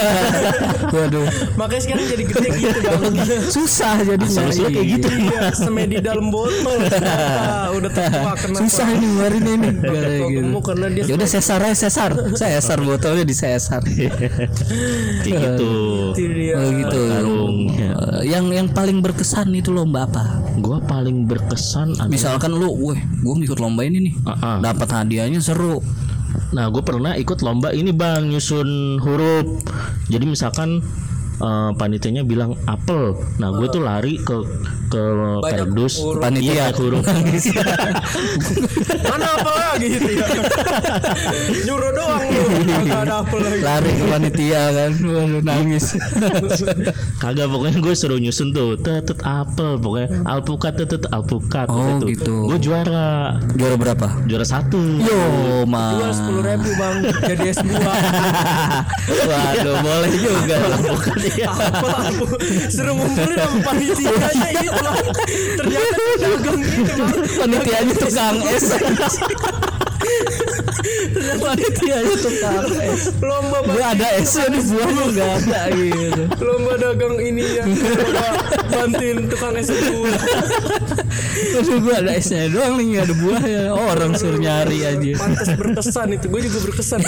waduh 0.88 1.26
Makanya 1.56 1.83
sekarang 1.83 2.04
jadi 2.06 2.25
gede 2.25 2.49
gitu 2.54 2.78
bang. 2.80 3.14
susah 3.49 3.95
jadinya 3.99 4.25
Asal-usulnya 4.26 4.71
kayak 4.73 4.88
gitu. 4.90 5.09
Iya, 5.09 5.40
semedi 5.52 5.97
dalam 6.00 6.28
botol. 6.28 6.78
Udah 7.76 7.90
tua 7.90 8.33
kenapa? 8.40 8.61
susah 8.62 8.87
ini 8.90 9.06
kemarin 9.06 9.45
ini 9.45 9.68
gitu. 9.76 10.59
karena 10.62 10.87
dia 10.88 11.02
ya 11.04 11.14
udah 11.14 11.28
sesar 11.28 11.61
aja 11.61 11.76
sesar 11.76 12.11
sesar 12.35 12.78
botolnya 12.80 13.25
di 13.25 13.35
sesar 13.35 13.80
kayak 13.87 14.40
gitu 15.26 15.71
oh 16.56 16.71
gitu. 16.73 17.00
Eh, 17.76 18.23
yang 18.26 18.49
yang 18.50 18.68
paling 18.68 19.00
berkesan 19.00 19.52
itu 19.52 19.71
lomba 19.71 20.06
apa 20.06 20.40
gue 20.56 20.78
paling 20.85 21.26
berkesan 21.26 21.97
misalkan 22.09 22.52
lu 22.52 22.73
weh 22.73 22.99
gue 22.99 23.35
ngikut 23.37 23.59
lomba 23.66 23.82
ini 23.82 24.11
nih 24.11 24.14
ah. 24.30 24.62
dapat 24.62 24.88
hadiahnya 24.88 25.42
seru 25.42 25.82
Nah, 26.54 26.70
gue 26.70 26.82
pernah 26.85 27.16
ikut 27.18 27.42
lomba 27.42 27.73
ini 27.73 27.90
bang 27.90 28.28
nyusun 28.28 29.00
huruf. 29.02 29.66
Jadi 30.06 30.25
misalkan 30.28 30.85
eh, 31.38 31.71
panitianya 31.73 32.23
bilang 32.23 32.55
apel, 32.64 33.16
nah 33.37 33.50
gue 33.50 33.66
tuh 33.66 33.81
lari 33.81 34.19
ke 34.19 34.35
ke 34.87 35.02
kardus 35.43 35.99
huruf. 35.99 36.21
Panitia. 36.21 36.45
Iya, 36.47 36.64
huruf. 36.73 37.02
Mana 39.02 39.26
apa 39.35 39.50
lagi 39.50 39.87
gitu 39.90 40.09
ya? 40.12 40.25
Nyuruh 41.64 41.90
doang 41.93 42.23
lu. 42.25 42.45
Ada 42.87 43.14
apa 43.21 43.35
lagi. 43.37 43.59
lari 43.59 43.90
ke 43.93 44.05
panitia 44.07 44.62
kan 44.71 44.90
waduh 44.97 45.43
nangis 45.43 45.85
Kagak 47.23 47.47
pokoknya 47.49 47.76
gue 47.76 47.95
suruh 47.95 48.16
nyusun 48.16 48.50
tuh 48.50 48.75
tetet 48.78 49.19
apel 49.23 49.76
pokoknya 49.76 50.09
alpukat 50.25 50.73
tetet 50.76 51.02
alpukat 51.11 51.66
Oh, 51.66 51.99
gitu. 52.05 52.47
Gue 52.47 52.57
juara 52.59 53.37
juara 53.52 53.75
berapa 53.75 54.07
juara 54.25 54.45
satu. 54.45 54.78
yo 54.97 55.05
Jual 55.09 55.64
mas 55.66 56.14
sepuluh 56.14 56.40
ribu 56.40 56.69
bang 56.73 56.95
jadi 57.26 57.43
S 57.50 57.59
2 57.59 57.75
waduh 59.28 59.76
boleh 59.83 60.11
juga 60.14 60.57
aku 61.47 62.26
suruh 62.71 62.95
ngumpulin 62.95 63.38
sama 63.38 63.59
panitianya 63.64 64.49
itu 64.54 64.71
bang? 64.71 64.97
Ternyata 65.56 66.02
dagang 66.21 66.61
gitu 66.62 66.92
bang. 66.97 67.12
Panitianya 67.37 67.95
tukang 67.97 68.37
es. 68.47 68.66
Panitianya 71.16 72.14
tukang 72.23 72.66
es. 72.78 73.02
Lomba 73.18 73.59
bang 73.66 73.83
ada 73.97 74.09
esnya 74.18 74.47
di 74.50 74.61
buah 74.62 74.88
lu 74.90 75.04
nggak 75.14 75.30
ada 75.42 75.61
gitu. 75.75 76.23
Lomba 76.42 76.73
dagang 76.78 77.16
ini 77.18 77.45
ya 77.59 77.64
bantuin 78.71 79.26
tukang 79.30 79.56
es 79.56 79.71
dulu 79.73 80.11
Aduh 81.56 81.80
gue 81.80 81.95
ada 81.97 82.12
esnya 82.16 82.52
doang 82.52 82.76
nih 82.76 82.85
nggak 82.97 83.04
ada 83.09 83.14
buahnya 83.16 83.62
orang 83.73 84.12
suruh 84.16 84.40
nyari 84.40 84.85
aja. 84.85 85.16
Pantas 85.16 85.49
berkesan 85.56 86.09
itu 86.12 86.26
gue 86.28 86.40
juga 86.49 86.59
berkesan 86.68 87.00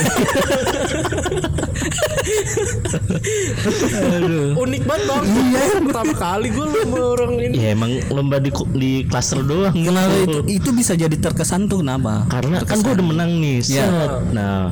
unik 4.58 4.82
banget 4.85 5.04
bang 5.06 5.25
iya. 5.25 5.62
Pertama 5.78 6.12
kali 6.14 6.49
gue 6.52 6.66
lomba 6.66 6.99
orang 7.16 7.32
ini. 7.40 7.56
Ya 7.56 7.68
emang 7.75 7.92
lomba 8.12 8.37
di 8.42 8.50
di 8.75 8.92
klaster 9.06 9.42
doang. 9.42 9.75
kenapa 9.75 10.14
itu? 10.25 10.38
Itu 10.61 10.70
bisa 10.75 10.92
jadi 10.99 11.14
terkesan 11.14 11.70
tuh 11.70 11.80
kenapa? 11.82 12.26
Karena 12.28 12.62
kan 12.64 12.82
gue 12.82 12.92
udah 12.99 13.06
menang 13.06 13.30
nih. 13.38 13.62
Set. 13.62 13.90
Nah, 14.35 14.70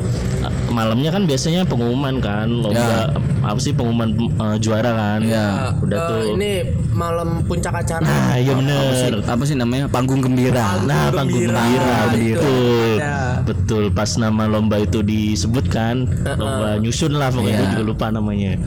malamnya 0.70 1.10
kan 1.14 1.24
biasanya 1.24 1.64
pengumuman 1.64 2.18
kan 2.20 2.48
lomba 2.50 3.14
apa 3.46 3.58
sih 3.58 3.70
pengumuman 3.70 4.10
eh, 4.12 4.56
juara 4.58 4.90
kan. 4.90 5.20
Iya. 5.20 5.46
Udah 5.78 5.96
Eh, 5.96 6.06
tuh. 6.06 6.22
ini 6.34 6.50
malam 6.90 7.42
puncak 7.42 7.74
acara 7.76 8.02
Nah, 8.02 8.34
iya 8.34 8.52
apa 8.52 8.62
sih, 8.94 9.10
apa 9.22 9.42
sih 9.44 9.54
namanya 9.54 9.84
panggung 9.86 10.18
gembira 10.18 10.80
Nah, 10.82 11.08
panggung 11.10 11.44
gembira. 11.44 11.60
gembira, 11.60 11.98
Itu 12.10 12.34
betul. 12.34 12.96
ada. 12.96 13.14
Betul, 13.46 13.84
pas 13.90 14.10
nama 14.16 14.44
lomba 14.44 14.76
itu 14.76 15.00
disebutkan, 15.00 16.08
lomba 16.32 16.76
nyusun 16.76 17.14
lah 17.14 17.30
pokoknya 17.30 17.54
gue 17.56 17.68
juga 17.72 17.84
lupa 17.84 18.06
namanya. 18.08 18.58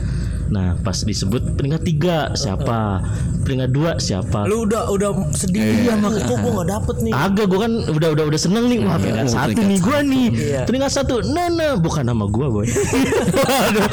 Nah, 0.50 0.74
pas 0.82 0.98
disebut 0.98 1.54
peringkat 1.54 1.82
tiga 1.86 2.16
siapa, 2.34 3.06
peringkat 3.46 3.70
dua 3.70 4.02
siapa. 4.02 4.50
lu 4.50 4.66
udah 4.66 4.90
udah 4.90 5.30
sedih 5.30 5.86
ya 5.86 5.94
mak 5.94 6.26
kok 6.26 6.42
gue 6.42 6.52
gak 6.58 6.68
dapet 6.74 6.96
nih. 7.06 7.12
Agak 7.14 7.46
gue 7.46 7.60
kan 7.62 7.72
udah 7.86 8.08
udah 8.18 8.24
udah 8.26 8.40
seneng 8.40 8.66
nih. 8.66 8.82
Wah 8.82 8.98
peringkat 8.98 9.30
oh, 9.30 9.32
satu 9.32 9.46
peringkat 9.46 9.70
nih 9.70 9.78
gue 9.78 9.98
nih. 10.02 10.26
Iya. 10.34 10.60
peringkat 10.66 10.90
satu 10.90 11.22
nah 11.22 11.46
nah 11.54 11.78
bukan 11.78 12.02
nama 12.02 12.26
gue 12.26 12.46
boy. 12.50 12.66
Waduh 12.66 13.86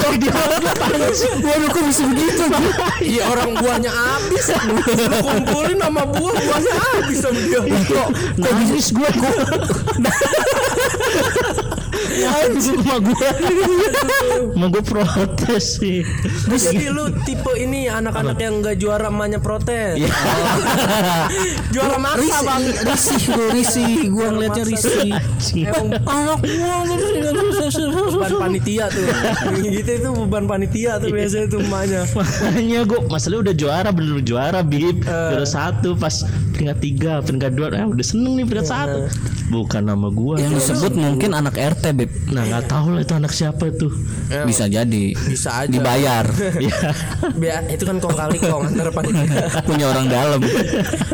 kayak 0.00 0.16
dia 0.16 0.32
waduh 1.44 1.68
kok 1.68 1.82
bisa 1.84 2.02
begitu? 2.08 2.44
Iya 3.04 3.22
orang 3.28 3.50
buahnya 3.60 3.92
habis. 3.92 4.48
Lu 4.64 4.80
kumpulin 5.20 5.76
sama 5.76 6.02
buah 6.08 6.36
buahnya 6.40 6.72
habis 6.72 7.18
sama 7.20 7.40
dia. 7.44 7.60
Kok 7.68 8.08
nangis 8.40 8.96
gue 8.96 9.08
kok 9.12 9.36
nangis 12.16 12.64
sama 12.72 12.96
gue 13.02 13.28
sama 14.56 14.66
gue 14.72 14.84
protes 14.84 15.64
sih. 15.80 16.00
Jadi 16.48 16.88
lu 16.88 17.12
tipe 17.24 17.52
ini 17.60 17.86
anak-anak 17.90 18.38
yang 18.40 18.64
gak 18.64 18.76
juara 18.80 19.08
emaknya 19.12 19.38
protes. 19.40 20.00
Iya. 20.00 20.10
Juara 21.74 21.96
maksa 22.00 22.40
bang. 22.42 22.62
risih 22.88 23.20
gue 23.28 23.46
risih. 23.52 23.92
Gue 24.08 24.26
ngeliatnya 24.32 24.64
risih. 24.64 25.12
Emang 25.66 25.88
anak 26.06 26.40
gua 26.42 28.06
beban 28.12 28.32
panitia 28.40 28.84
tuh. 28.88 29.06
Gitu 29.60 29.90
itu 29.90 30.08
beban 30.24 30.44
panitia 30.48 30.92
tuh 31.02 31.10
biasanya 31.12 31.46
tuh 31.52 31.60
emaknya. 31.62 32.02
Makanya 32.16 32.80
gue 32.88 33.00
masalahnya 33.10 33.42
udah 33.50 33.54
juara 33.54 33.90
bener 33.92 34.20
juara 34.24 34.60
bib. 34.64 35.04
Eh. 35.04 35.28
juara 35.32 35.46
satu 35.46 35.94
pas 35.98 36.24
peringkat 36.56 36.78
tiga 36.80 37.12
peringkat 37.20 37.52
dua. 37.54 37.68
Eh, 37.74 37.86
udah 37.86 38.04
seneng 38.04 38.40
nih 38.40 38.44
peringkat 38.48 38.68
satu. 38.68 38.98
Bukan 39.52 39.82
nama 39.86 40.08
gue 40.10 40.34
yang 40.42 40.52
disebut 40.54 40.92
mungkin 40.98 41.30
anak 41.36 41.54
RT 41.54 41.94
nah 42.32 42.42
nggak 42.42 42.64
tahu 42.70 42.96
lah 42.96 43.02
itu 43.02 43.14
anak 43.14 43.32
siapa 43.32 43.70
tuh 43.74 43.92
bisa 44.46 44.66
jadi. 44.66 45.14
Bisa 45.14 45.64
aja. 45.64 45.70
Dibayar. 45.70 46.26
Ya. 46.56 46.72
Biar 47.36 47.68
itu 47.68 47.84
kan 47.84 48.00
kong 48.00 48.16
kali 48.16 48.40
kong 48.40 48.74
antara 48.74 48.90
panitia 48.90 49.60
punya 49.62 49.86
orang 49.92 50.06
dalam. 50.08 50.40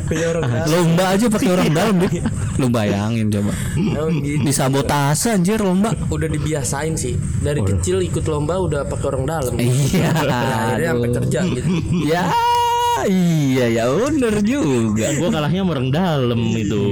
Punya 0.06 0.26
orang 0.32 0.44
dalam. 0.48 0.68
lomba 0.70 1.04
aja 1.12 1.26
pakai 1.28 1.50
orang 1.50 1.68
dalam 1.74 1.94
beb 1.98 2.14
lu 2.56 2.66
bayangin 2.70 3.26
coba. 3.28 3.52
Emang 3.76 4.22
gitu. 4.22 4.44
Disabotase 4.46 5.34
anjir 5.34 5.58
lomba. 5.60 5.92
Udah 6.08 6.30
dibiasain 6.30 6.94
sih. 6.94 7.18
Dari 7.42 7.60
kecil 7.60 8.00
ikut 8.06 8.24
lomba 8.30 8.60
udah 8.62 8.86
pakai 8.86 9.06
orang 9.12 9.24
dalam. 9.28 9.54
Iya. 9.58 10.08
Akhirnya 10.14 10.88
sampai 10.94 11.10
kerja 11.20 11.38
gitu. 11.52 11.68
Ya 12.06 12.30
iya 13.04 13.66
ya 13.68 13.84
bener 13.88 14.40
juga. 14.40 15.06
Gue 15.12 15.28
kalahnya 15.28 15.62
mereng 15.62 15.88
dalam 15.88 16.40
itu. 16.52 16.82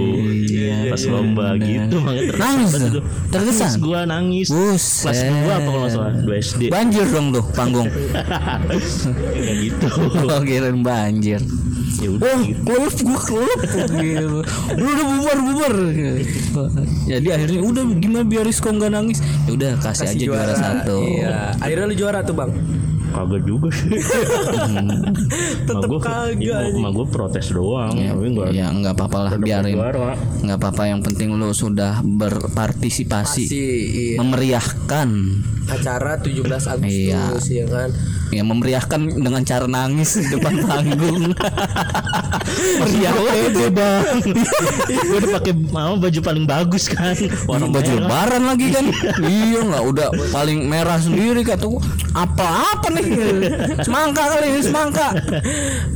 Pas 0.91 1.03
lomba 1.07 1.55
gitu 1.57 1.97
makanya 2.03 2.35
terkesan 2.35 2.41
Nangis 2.41 2.71
pas 2.71 2.81
tuh? 2.81 2.89
itu. 2.91 3.01
Terkesan? 3.31 3.69
Nangis 3.71 3.77
gua 3.79 4.01
nangis. 4.03 4.49
Buset. 4.51 5.07
Kelas 5.07 5.21
2 5.23 5.51
apa 5.51 5.69
kalau 5.69 5.81
nggak 5.81 5.93
salah 5.93 6.13
2 6.19 6.43
SD. 6.43 6.63
Banjir 6.69 7.07
dong 7.07 7.27
tuh 7.31 7.45
panggung. 7.53 7.89
Kayak 9.35 9.57
gitu. 9.61 9.87
Oh 10.31 10.41
kirain 10.43 10.81
banjir. 10.81 11.43
Ya 12.01 12.09
udah 12.09 12.33
Oh, 12.33 12.39
gitu. 12.41 12.61
klub 12.65 12.95
gua 13.05 13.19
klub 13.21 13.61
gitu. 13.93 14.39
Udah 14.73 15.05
bubar 15.05 15.39
bubar. 15.43 15.75
Jadi 17.05 17.29
akhirnya 17.29 17.61
udah 17.61 17.83
gimana 17.99 18.25
biar 18.25 18.45
Rizko 18.47 18.71
nggak 18.71 18.91
nangis? 18.91 19.19
Ya 19.45 19.51
udah 19.53 19.71
kasih, 19.83 20.07
aja 20.09 20.17
juara, 20.17 20.55
satu. 20.55 21.03
Iya. 21.03 21.55
Akhirnya 21.59 21.85
lu 21.87 21.95
juara 21.95 22.23
tuh 22.23 22.35
bang. 22.35 22.51
Kagak 23.11 23.43
juga 23.43 23.69
sih. 23.71 23.91
Tetep 25.67 25.89
gue 25.89 26.01
kagak. 26.01 26.61
Gue 26.73 27.07
protes 27.07 27.51
doang. 27.51 27.93
Ya, 27.95 28.15
Tapi 28.15 28.27
nggak 28.31 28.49
ya 28.51 28.67
nggak 28.71 28.95
apa-apa 28.95 29.19
lah 29.27 29.33
biarin. 29.37 29.75
nggak 30.41 30.59
apa-apa 30.59 30.83
yang 30.87 31.01
penting 31.03 31.35
lu 31.35 31.51
sudah 31.51 32.01
berpartisipasi 32.03 33.45
Si 33.47 33.59
iya. 33.59 34.17
memeriahkan 34.19 35.09
acara 35.71 36.19
17 36.19 36.43
Agustus 36.67 37.45
ya 37.47 37.63
kan. 37.65 37.95
ya 38.31 38.43
memeriahkan 38.43 39.01
dengan 39.23 39.43
cara 39.43 39.71
nangis 39.71 40.19
di 40.19 40.27
depan 40.27 40.59
panggung 40.67 41.31
meriah 42.81 43.15
Pede 43.15 43.67
bang. 43.71 44.19
gue 44.91 45.17
udah 45.17 45.31
pakai 45.39 45.55
mau 45.71 45.95
baju 45.95 46.21
paling 46.21 46.45
bagus 46.45 46.91
kan. 46.91 47.15
Warna 47.47 47.71
baju 47.71 47.91
lebaran 48.03 48.43
lagi 48.47 48.67
kan 48.71 48.85
iya 49.23 49.63
nggak 49.63 49.85
udah 49.87 50.09
paling 50.31 50.67
merah 50.67 50.99
sendiri 50.99 51.43
kata 51.43 51.67
gua, 51.67 51.83
apa-apa 52.13 52.91
nih 52.91 53.00
semangka 53.87 54.23
kali 54.37 54.47
ini 54.53 54.61
semangka 54.63 55.09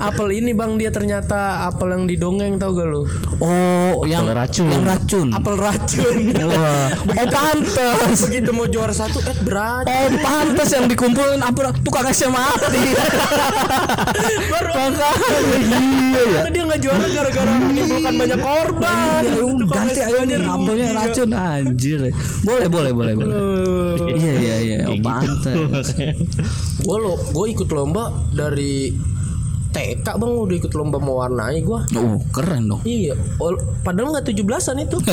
Apel 0.01 0.29
ini 0.41 0.51
bang 0.57 0.77
dia 0.81 0.91
ternyata 0.91 1.69
apel 1.69 1.95
yang 1.95 2.05
didongeng 2.09 2.57
tau 2.59 2.75
gak 2.75 2.89
lu? 2.89 3.03
oh 3.41 4.05
yang 4.09 4.25
Apel 4.27 4.37
racun. 4.37 4.69
yang 4.71 4.85
racun 4.85 5.29
Apel 5.33 5.55
racun. 5.59 6.17
wah 6.51 6.89
oh 6.95 7.27
pantes 7.29 8.19
Begitu 8.25 8.51
mau 8.55 8.67
juara 8.69 8.95
satu 8.95 9.19
eh 9.25 9.37
berat. 9.45 9.85
Oh 9.87 10.09
pantas 10.23 10.69
yang 10.73 10.87
dikumpulin 10.89 11.41
apa 11.43 11.75
tuh 11.77 11.93
kakaknya 11.93 12.29
mati. 12.31 12.83
Baru 14.53 14.73
iya 14.75 16.23
ya. 16.25 16.41
Karena 16.41 16.51
dia 16.51 16.63
nggak 16.65 16.81
juara 16.81 17.07
gara-gara 17.11 17.53
menimbulkan 17.59 18.15
banyak 18.15 18.41
korban. 18.41 19.21
Ya 19.25 19.35
Tukang 19.35 19.69
ganti 19.71 20.01
ayo 20.05 20.21
nih 20.27 20.37
apelnya 20.45 20.87
racun 20.95 21.31
anjir. 21.33 22.01
Boleh 22.45 22.69
boleh 22.69 22.93
boleh 22.93 23.13
boleh. 23.17 23.35
Eh, 23.35 24.15
Iya 24.15 24.35
iya 24.39 24.57
iya. 24.63 24.77
Oh, 24.89 24.97
gitu. 24.97 25.05
pantas. 25.05 25.87
Gue 26.95 27.03
lo, 27.03 27.19
gue 27.19 27.47
ikut 27.51 27.67
lomba 27.69 28.07
dari 28.31 28.95
TK 29.69 30.07
bang 30.07 30.31
udah 30.31 30.57
ikut 30.57 30.71
lomba 30.71 31.03
mewarnai 31.03 31.59
gue. 31.59 31.81
Oh 31.93 32.23
keren 32.31 32.71
dong. 32.71 32.87
Iya, 32.87 33.19
ol- 33.37 33.59
padahal 33.83 34.15
nggak 34.15 34.31
17-an 34.31 34.79
itu. 34.81 34.95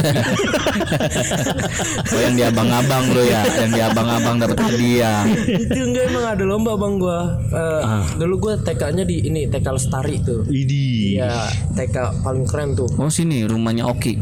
Oh 2.03 2.19
yang 2.19 2.35
di 2.35 2.43
abang-abang 2.43 3.09
lo 3.09 3.23
ya, 3.23 3.41
yang 3.57 3.71
di 3.71 3.81
abang-abang 3.81 4.37
dapat 4.37 4.61
hadiah. 4.61 5.25
itu 5.25 5.81
enggak 5.81 6.05
emang 6.05 6.25
ada 6.27 6.43
lomba 6.43 6.77
bang 6.77 6.93
gua. 6.95 7.19
Eh, 7.49 7.81
Dulu 8.15 8.35
gua 8.39 8.53
TK-nya 8.59 9.01
di 9.01 9.25
ini 9.25 9.49
TK 9.49 9.65
Lestari 9.71 10.21
tuh. 10.21 10.45
Idi. 10.45 11.17
Iya, 11.17 11.49
TK 11.73 12.21
paling 12.21 12.45
keren 12.45 12.77
tuh. 12.77 12.85
Oh 12.95 13.09
sini 13.09 13.41
rumahnya 13.43 13.87
Oki. 13.87 14.21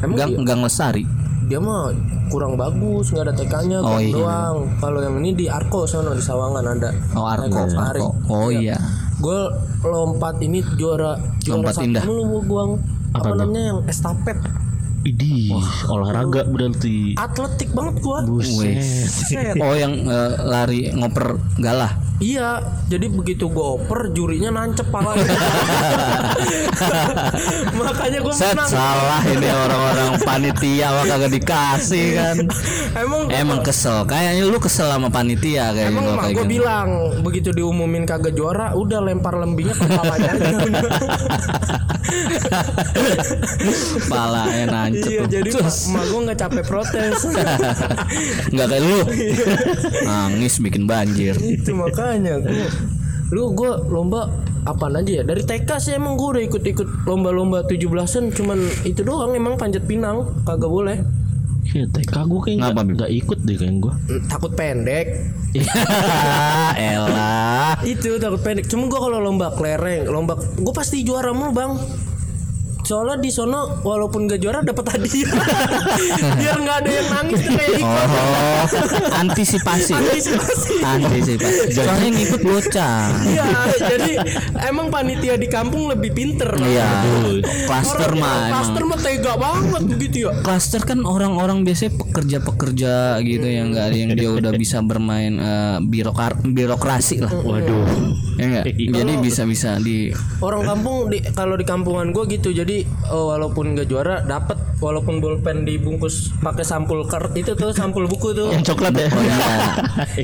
Emang 0.00 0.16
Gang 0.18 0.30
iya? 0.34 0.44
Gang 0.44 0.60
Lesari. 0.60 1.04
dia 1.42 1.56
mah 1.58 1.90
kurang 2.32 2.56
bagus, 2.56 3.12
nggak 3.12 3.24
ada 3.24 3.34
TK-nya 3.36 3.78
Oh, 3.78 4.00
iya. 4.00 4.10
doang. 4.10 4.56
Kalau 4.78 4.98
yang 4.98 5.20
ini 5.20 5.30
di 5.34 5.46
Arko 5.46 5.84
sana 5.84 6.10
di 6.10 6.20
Sawangan 6.20 6.64
ada. 6.66 6.90
Oh 7.12 7.28
Arko. 7.28 7.52
Lestari. 7.62 8.00
Arko. 8.00 8.08
Oh 8.26 8.48
iya. 8.48 8.80
Gue 9.20 9.38
lompat 9.82 10.40
ini 10.40 10.64
juara 10.74 11.14
juara 11.38 11.60
Lompat 11.60 11.74
satu 11.76 11.84
indah. 11.84 12.02
mulu 12.02 12.40
gua 12.42 12.62
apa, 13.12 13.22
Apa 13.22 13.34
namanya 13.36 13.62
yang 13.68 13.78
estafet 13.84 14.38
Idi. 15.02 15.50
Olahraga 15.90 16.46
berarti. 16.46 17.18
atletik 17.18 17.74
banget 17.74 17.98
gua 17.98 18.22
Buset. 18.22 18.78
Set. 19.06 19.58
Oh 19.58 19.74
yang 19.74 20.06
eh, 20.06 20.32
lari 20.40 20.94
ngoper 20.94 21.36
galah. 21.58 21.90
Iya, 22.22 22.62
jadi 22.86 23.10
begitu 23.10 23.50
gue 23.50 23.66
oper 23.82 24.14
jurinya 24.14 24.54
nancep 24.54 24.86
pala. 24.94 25.10
Makanya 27.82 28.22
gue 28.22 28.30
Set 28.30 28.54
menang. 28.54 28.70
salah 28.70 29.18
ini 29.26 29.50
orang-orang 29.50 30.22
panitia 30.22 30.94
mah 30.94 31.02
kagak 31.02 31.34
dikasih 31.34 32.06
kan. 32.14 32.36
Emang 33.02 33.26
Emang 33.26 33.58
kesel. 33.66 34.06
Kayaknya 34.06 34.46
lu 34.46 34.62
kesel 34.62 34.86
sama 34.86 35.10
panitia 35.10 35.74
kayaknya 35.74 35.98
Emang 35.98 36.14
kayak 36.14 36.30
gue 36.30 36.46
gitu. 36.46 36.54
bilang 36.62 36.88
begitu 37.26 37.50
diumumin 37.50 38.06
kagak 38.06 38.38
juara, 38.38 38.70
udah 38.78 39.02
lempar 39.02 39.34
lembingnya 39.42 39.74
ke 39.74 39.82
kepalanya 39.82 40.30
aja. 40.30 40.46
Palanya 44.06 44.64
iya, 44.94 45.20
tuh. 45.22 45.28
jadi 45.28 45.50
Cus. 45.56 45.76
mak 45.88 46.04
gue 46.04 46.20
nggak 46.22 46.38
capek 46.38 46.64
protes. 46.64 47.18
Nggak 48.52 48.66
kayak 48.68 48.82
lu. 48.82 48.98
Nangis 50.02 50.54
bikin 50.58 50.84
banjir. 50.84 51.34
Itu 51.36 51.72
makanya 51.72 52.38
gue 52.38 52.68
lu 53.32 53.56
gue 53.56 53.64
lomba 53.88 54.28
apaan 54.62 54.92
aja 54.94 55.20
ya 55.20 55.24
dari 55.24 55.40
TK 55.40 55.64
sih 55.80 55.96
emang 55.96 56.20
gue 56.20 56.28
udah 56.36 56.42
ikut-ikut 56.44 57.08
lomba-lomba 57.08 57.64
17-an 57.64 58.28
cuman 58.28 58.60
itu 58.84 59.00
doang 59.00 59.32
emang 59.32 59.56
panjat 59.56 59.82
pinang 59.82 60.28
kagak 60.44 60.68
boleh 60.68 61.00
Ya, 61.62 61.88
TK 61.88 62.28
gue 62.28 62.40
kayaknya 62.42 62.68
Ngapa, 62.68 62.82
Bim? 62.82 62.92
nggak 62.92 63.10
ikut 63.14 63.38
deh 63.40 63.56
kayaknya 63.56 63.80
gue. 63.80 63.94
Mm, 64.10 64.22
takut 64.28 64.52
pendek 64.52 65.06
Elah. 66.76 67.80
itu 67.82 68.10
takut 68.18 68.40
pendek 68.40 68.68
cuma 68.68 68.84
gua 68.86 69.00
kalau 69.00 69.18
lomba 69.18 69.48
kelereng 69.56 70.04
lomba 70.06 70.36
gue 70.36 70.74
pasti 70.74 71.00
juara 71.00 71.32
mulu 71.32 71.52
bang 71.52 71.72
soalnya 72.92 73.16
di 73.16 73.32
sono 73.32 73.80
walaupun 73.80 74.28
gak 74.28 74.36
juara 74.36 74.60
dapat 74.60 74.84
hadiah 74.90 75.32
biar 76.38 76.56
nggak 76.58 76.76
ada 76.76 76.90
yang 76.92 77.08
nangis 77.10 77.40
tuh 77.40 77.52
kayak 77.54 77.72
ikut 77.74 78.00
Oh, 78.62 78.66
antisipasi. 79.16 79.92
Antisipasi. 79.92 80.74
Antisipasi. 80.80 81.66
Soalnya 81.72 82.08
ngikut 82.12 82.40
bocah. 82.42 83.10
Iya, 83.24 83.48
jadi 83.76 84.10
emang 84.66 84.86
panitia 84.88 85.34
di 85.34 85.46
kampung 85.46 85.88
lebih 85.88 86.12
pinter. 86.12 86.52
Iya. 86.54 86.86
Klaster 87.64 88.12
Orang- 88.12 88.22
mah 88.22 88.38
Klaster 88.50 88.82
emang. 88.82 88.90
mah 88.92 89.00
tega 89.00 89.32
banget 89.34 89.82
begitu 89.88 90.16
ya. 90.20 90.32
Klaster 90.40 90.82
kan 90.82 91.02
orang-orang 91.02 91.62
biasanya 91.62 91.96
pekerja-pekerja 91.96 92.94
gitu 93.20 93.46
yang 93.46 93.72
enggak 93.72 93.88
yang 93.92 94.10
dia 94.12 94.30
udah 94.30 94.52
bisa 94.52 94.78
bermain 94.80 95.34
eh, 95.34 95.76
birokar 95.80 96.38
birokrasi 96.38 97.18
lah. 97.18 97.32
Waduh. 97.32 97.82
Ya 98.36 98.44
enggak? 98.46 98.64
Jadi 98.98 99.12
bisa-bisa 99.18 99.78
di 99.78 100.10
Orang 100.38 100.62
kampung 100.64 101.06
di 101.08 101.18
kalau 101.30 101.54
di 101.54 101.64
kampungan 101.64 102.10
gue 102.10 102.24
gitu. 102.28 102.50
Jadi 102.52 102.81
oh, 103.10 103.34
walaupun 103.34 103.74
gak 103.74 103.88
juara 103.88 104.22
dapat 104.22 104.58
walaupun 104.82 105.22
bolpen 105.22 105.62
dibungkus 105.62 106.34
pakai 106.42 106.66
sampul 106.66 107.06
kart 107.06 107.30
itu 107.38 107.54
tuh 107.54 107.70
sampul 107.70 108.10
buku 108.10 108.34
tuh. 108.34 108.50
Yang 108.50 108.74
coklat 108.74 108.94
ya. 108.98 109.08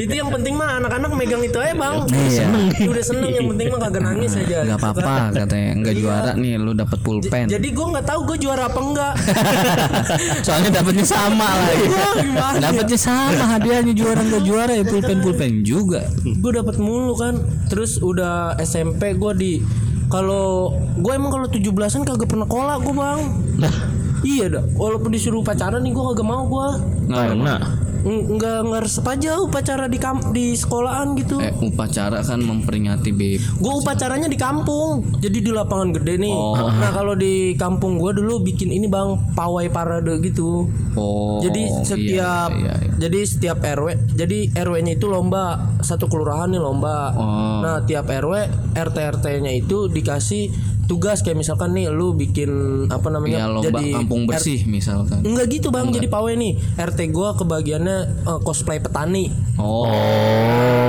itu 0.04 0.12
yang 0.18 0.28
penting 0.34 0.58
mah 0.58 0.82
anak-anak 0.82 1.10
megang 1.14 1.42
itu 1.46 1.58
aja 1.62 1.74
bang. 1.78 1.96
Iya. 2.10 2.46
Udah 2.90 3.04
seneng 3.04 3.30
yang 3.30 3.46
penting 3.54 3.66
mah 3.70 3.80
kagak 3.86 4.02
nangis 4.02 4.32
aja. 4.34 4.66
nggak 4.66 4.78
apa-apa 4.82 5.12
katanya 5.32 5.70
nggak 5.78 5.94
juara 5.94 6.30
nih 6.34 6.52
lu 6.58 6.72
dapat 6.74 6.98
pulpen. 7.00 7.46
Jadi 7.46 7.68
gue 7.70 7.86
nggak 7.86 8.06
tahu 8.06 8.20
gue 8.34 8.36
juara 8.42 8.62
apa 8.66 8.80
enggak. 8.82 9.14
Soalnya 10.46 10.70
dapatnya 10.82 11.06
sama 11.06 11.46
lagi. 11.46 11.86
Ya? 11.86 12.10
Dapatnya 12.58 12.98
sama 12.98 13.44
hadiahnya 13.56 13.94
juara 13.94 14.20
nggak 14.26 14.42
juara 14.42 14.72
ya 14.74 14.84
pulpen 14.84 15.18
pulpen 15.22 15.52
juga. 15.62 16.02
gue 16.24 16.52
dapat 16.54 16.76
mulu 16.78 17.14
kan 17.18 17.34
terus 17.68 17.98
udah 18.00 18.56
SMP 18.62 19.14
gue 19.14 19.32
di 19.36 19.52
kalau 20.08 20.72
gue 20.96 21.12
emang 21.12 21.30
kalau 21.32 21.46
17-an 21.48 22.02
kagak 22.04 22.28
pernah 22.28 22.48
kolak 22.48 22.80
gue 22.84 22.94
bang. 22.96 23.20
Nah, 23.60 23.74
iya 24.24 24.48
dah 24.48 24.64
walaupun 24.74 25.12
disuruh 25.12 25.44
pacaran 25.44 25.84
nih 25.84 25.92
gue 25.92 26.04
kagak 26.12 26.26
mau 26.26 26.44
gue 26.48 26.68
karena 27.12 27.60
nggak 28.00 28.58
nggak 28.64 28.80
resep 28.80 29.04
aja 29.04 29.38
upacara 29.38 29.84
di 29.84 29.96
kamp 29.96 30.30
di 30.30 30.52
sekolahan 30.52 31.12
gitu 31.14 31.38
Eh 31.38 31.50
upacara 31.52 32.20
kan 32.20 32.38
memperingati 32.38 33.10
beb. 33.10 33.40
gue 33.40 33.72
upacaranya 33.74 34.26
di 34.26 34.34
kampung 34.34 35.02
jadi 35.16 35.38
di 35.38 35.50
lapangan 35.50 35.90
gede 35.92 36.14
nih 36.16 36.30
Oh. 36.30 36.54
nah 36.54 36.90
kalau 36.90 37.12
di 37.12 37.34
kampung 37.54 37.96
gue 37.96 38.14
dulu 38.14 38.40
bikin 38.42 38.70
ini 38.70 38.86
bang 38.86 39.32
pawai 39.32 39.66
parade 39.68 40.14
gitu 40.20 40.70
Oh. 40.94 41.38
jadi 41.40 41.62
iya, 41.64 41.82
setiap 41.82 42.50
iya, 42.52 42.74
iya. 42.76 42.92
jadi 42.98 43.18
setiap 43.20 43.58
RW 43.58 43.86
jadi 44.12 44.38
RW-nya 44.56 44.94
itu 44.94 45.06
lomba 45.06 45.44
satu 45.80 46.06
kelurahan 46.06 46.46
nih 46.46 46.58
lomba 46.58 47.10
Oh. 47.10 47.60
nah 47.60 47.82
tiap 47.82 48.06
RW 48.06 48.34
RT 48.72 48.96
RT-nya 49.16 49.52
itu 49.52 49.88
dikasih 49.88 50.50
tugas 50.84 51.20
kayak 51.20 51.36
misalkan 51.36 51.72
nih 51.72 51.92
lu 51.92 52.16
bikin 52.16 52.48
apa 52.88 53.12
namanya 53.12 53.38
Ya 53.38 53.46
lomba 53.46 53.68
jadi 53.76 53.92
kampung 53.94 54.24
bersih 54.24 54.64
misalkan. 54.64 55.20
Enggak 55.20 55.52
gitu 55.52 55.68
bang, 55.68 55.92
jadi 55.92 56.08
pawai 56.08 56.32
nih 56.32 56.56
RT 56.80 57.12
gua 57.12 57.36
kebagiannya 57.36 57.87
eh, 58.04 58.40
cosplay 58.42 58.78
petani. 58.78 59.30
Oh, 59.58 59.86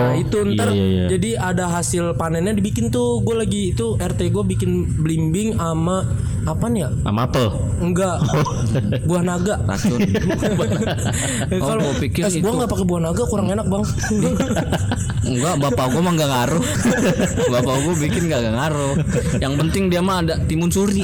Nah, 0.09 0.13
itu 0.17 0.37
ntar 0.53 0.69
iya, 0.69 0.85
iya. 0.85 1.05
jadi 1.07 1.29
ada 1.39 1.65
hasil 1.69 2.13
panennya 2.13 2.53
dibikin 2.53 2.89
tuh. 2.89 3.21
Gue 3.21 3.33
lagi 3.35 3.73
itu 3.73 3.93
RT 3.95 4.29
gue 4.29 4.43
bikin 4.43 4.71
blimbing 4.95 5.53
sama 5.53 6.05
apa 6.43 6.65
nih 6.65 6.81
ya? 6.81 6.89
Sama 7.01 7.21
apel. 7.23 7.45
Enggak, 7.79 8.17
buah 9.07 9.23
naga. 9.23 9.55
racun. 9.63 9.99
Oh, 11.49 11.65
Kalau 11.65 11.81
gua 11.83 11.95
pikir 11.97 12.21
es 12.23 12.35
buah 12.35 12.41
itu. 12.41 12.57
nggak 12.57 12.69
pakai 12.69 12.85
buah 12.85 13.01
naga 13.01 13.23
kurang 13.25 13.47
enak 13.49 13.65
bang. 13.65 13.83
Enggak, 15.29 15.55
bapak 15.59 15.85
gua 15.91 16.01
mah 16.01 16.13
enggak 16.15 16.29
ngaruh. 16.29 16.63
bapak 17.49 17.75
gua 17.83 17.93
bikin 17.97 18.21
enggak 18.25 18.41
ngaruh. 18.49 18.93
Yang 19.37 19.53
penting 19.57 19.83
dia 19.89 20.01
mah 20.01 20.21
ada 20.21 20.35
timun 20.45 20.69
suri. 20.69 21.03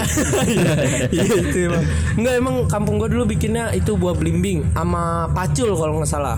Iya 1.09 1.23
itu 1.35 1.57
emang. 1.67 1.83
Enggak 2.15 2.33
emang 2.35 2.55
kampung 2.67 2.95
gue 2.97 3.09
dulu 3.11 3.23
bikinnya 3.27 3.69
itu 3.71 3.93
buah 3.93 4.15
blimbing 4.15 4.65
sama 4.71 5.29
pacul 5.31 5.73
kalau 5.85 6.01
nggak 6.01 6.09
salah. 6.09 6.37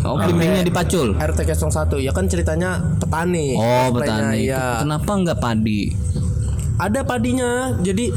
Oh, 0.00 0.16
bimbingnya 0.16 0.62
dipacul. 0.64 1.12
RT 1.18 1.44
01 1.44 1.98
ya 2.00 2.14
kan 2.14 2.24
ceritanya 2.30 2.80
petani. 3.02 3.58
Oh, 3.58 3.90
petani. 3.92 4.46
Iya. 4.46 4.86
Kenapa 4.86 5.10
enggak 5.12 5.38
padi? 5.42 5.90
Ada 6.78 7.04
padinya. 7.04 7.74
Jadi 7.82 8.08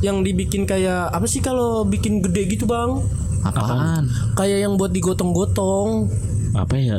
yang 0.00 0.22
dibikin 0.22 0.64
kayak 0.64 1.10
apa 1.10 1.26
sih 1.28 1.42
kalau 1.42 1.84
bikin 1.84 2.22
gede 2.22 2.56
gitu 2.56 2.64
bang? 2.64 3.02
Apaan? 3.44 4.08
Kayak 4.32 4.58
yang 4.64 4.78
buat 4.78 4.94
digotong-gotong. 4.94 6.08
Apa 6.56 6.72
ya? 6.72 6.96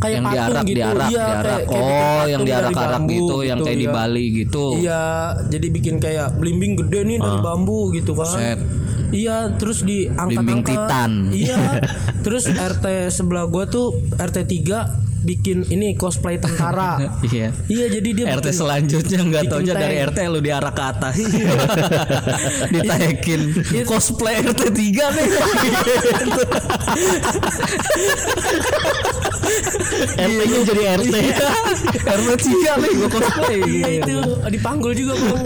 Kayak 0.00 0.14
yang 0.16 0.26
diarak, 0.32 0.64
gitu. 0.64 0.76
diarak, 0.80 1.08
Iya, 1.12 1.24
diarak. 1.28 1.44
kayak- 1.44 1.66
kayak 1.68 1.84
oh, 1.84 2.24
yang 2.24 2.42
diarak-arak 2.44 3.00
bambu 3.04 3.12
gitu, 3.12 3.36
yang 3.44 3.58
kayak 3.60 3.78
di 3.78 3.86
iya. 3.88 3.92
Bali 3.92 4.24
gitu. 4.32 4.64
Iya, 4.80 5.02
jadi 5.52 5.66
bikin 5.68 5.94
kayak 6.00 6.28
blimbing 6.40 6.72
gede 6.80 7.00
nih 7.04 7.18
dari 7.20 7.38
bambu 7.44 7.92
gitu 7.92 8.16
kan. 8.16 8.32
Set. 8.32 8.60
Iya, 9.14 9.54
terus 9.54 9.86
diangkat 9.86 10.42
Blimbing 10.42 10.62
titan. 10.66 11.30
Iya. 11.30 11.78
terus 12.26 12.50
RT 12.50 13.14
sebelah 13.14 13.46
gua 13.46 13.70
tuh 13.70 13.94
RT 14.18 14.42
3 14.66 15.03
bikin 15.24 15.64
ini 15.66 15.96
cosplay 15.96 16.36
tentara. 16.36 16.92
Iya. 17.24 17.50
iya, 17.66 17.86
jadi 17.88 18.08
dia 18.12 18.24
RT 18.30 18.44
bikin- 18.44 18.54
selanjutnya 18.54 19.18
nggak 19.24 19.42
taunya 19.48 19.74
dari. 19.74 19.96
RT 20.04 20.18
lu 20.28 20.38
diarak 20.38 20.74
ke 20.76 20.84
atas. 20.84 21.14
Ditaekin 22.74 23.40
cosplay 23.82 24.44
RT 24.44 24.62
3 24.70 25.16
nih. 25.16 25.28
RT-nya 30.14 30.60
jadi 30.64 30.82
RT. 31.00 31.14
RT 32.04 32.44
3 32.44 32.82
nih 32.82 32.90
gua 32.96 33.08
cosplay. 33.10 33.56
Iya 33.64 33.88
itu 34.00 34.16
dipanggul 34.50 34.92
juga 34.94 35.14
bang. 35.16 35.44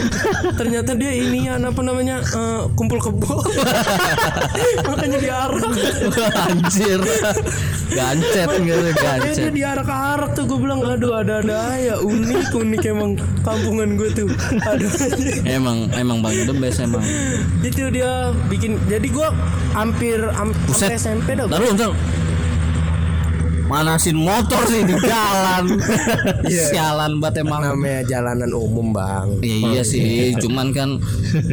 Ternyata 0.55 0.91
dia 0.95 1.12
inian 1.14 1.62
apa 1.62 1.81
namanya 1.81 2.21
eh, 2.23 2.62
kumpul 2.75 2.99
kebo. 2.99 3.43
Makanya 4.85 5.19
diarak. 5.19 5.62
Anjir. 6.49 7.01
Gancet 7.88 8.49
gitu, 8.61 8.81
Makanya 8.93 9.33
dia 9.33 9.49
gancet. 9.68 9.85
diarak-arak 9.85 10.31
tuh 10.33 10.44
gue 10.48 10.59
bilang 10.59 10.81
aduh 10.81 11.12
ada-ada 11.20 11.76
ya 11.76 11.94
unik 12.00 12.57
unik 12.57 12.83
emang 12.88 13.11
kampungan 13.44 13.88
gue 14.00 14.09
tuh. 14.16 14.28
Aduh. 14.64 14.90
Emang 15.44 15.88
emang 15.94 16.24
Bang 16.24 16.35
the 16.48 16.54
best 16.57 16.81
emang. 16.81 17.04
itu 17.61 17.92
dia 17.92 18.33
bikin 18.48 18.81
jadi 18.88 19.04
gue 19.04 19.28
hampir 19.76 20.18
Buset. 20.66 20.96
SMP 20.96 21.37
dah. 21.37 21.46
Taruh. 21.48 21.94
Manasin 23.68 24.16
motor 24.16 24.64
sih 24.64 24.81
di 24.81 24.96
jalan. 24.96 25.76
Sialan 26.72 27.20
banget 27.20 27.44
emang. 27.44 27.61
namanya 27.61 28.00
jalanan 28.09 28.50
umum 28.57 28.96
bang. 28.96 29.28
Ya, 29.44 29.57
iya 29.76 29.83
sih, 29.85 30.33
cuman 30.40 30.72
kan 30.72 30.96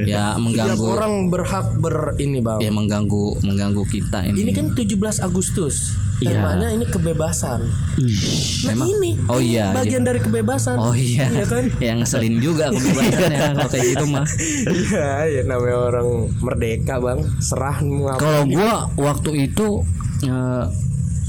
ya 0.08 0.40
mengganggu 0.40 0.80
orang 0.96 1.28
berhak 1.28 1.76
ber 1.76 2.16
ini 2.16 2.40
bang. 2.40 2.64
ya 2.64 2.72
mengganggu 2.72 3.44
mengganggu 3.44 3.84
kita 3.92 4.24
ini. 4.32 4.48
Ini 4.48 4.52
kan 4.56 4.72
17 4.72 4.96
Agustus. 5.20 5.92
Iya. 6.24 6.40
Temanya 6.40 6.72
ini 6.72 6.88
kebebasan. 6.88 7.68
Nah 7.68 8.72
Memang? 8.72 8.88
ini, 8.88 9.20
Oh 9.28 9.44
iya, 9.44 9.76
bagian 9.76 10.08
dari 10.08 10.24
kebebasan. 10.24 10.80
Oh 10.80 10.96
iya, 10.96 11.28
Iya 11.28 11.44
kan? 11.44 11.68
yang 11.84 12.00
ngeselin 12.00 12.40
juga 12.40 12.72
kebebasan 12.72 13.30
ya 13.36 13.52
kalau 13.52 13.68
kayak 13.68 13.86
gitu 13.92 14.06
mah. 14.08 14.24
Iya, 14.88 15.10
ya 15.28 15.42
namanya 15.44 15.92
orang 15.92 16.08
merdeka 16.40 17.04
bang. 17.04 17.20
Serah 17.44 17.84
mau. 17.84 18.16
Kalau 18.16 18.48
gua 18.48 18.88
waktu 18.96 19.52
itu 19.52 19.84
eh, 20.24 20.64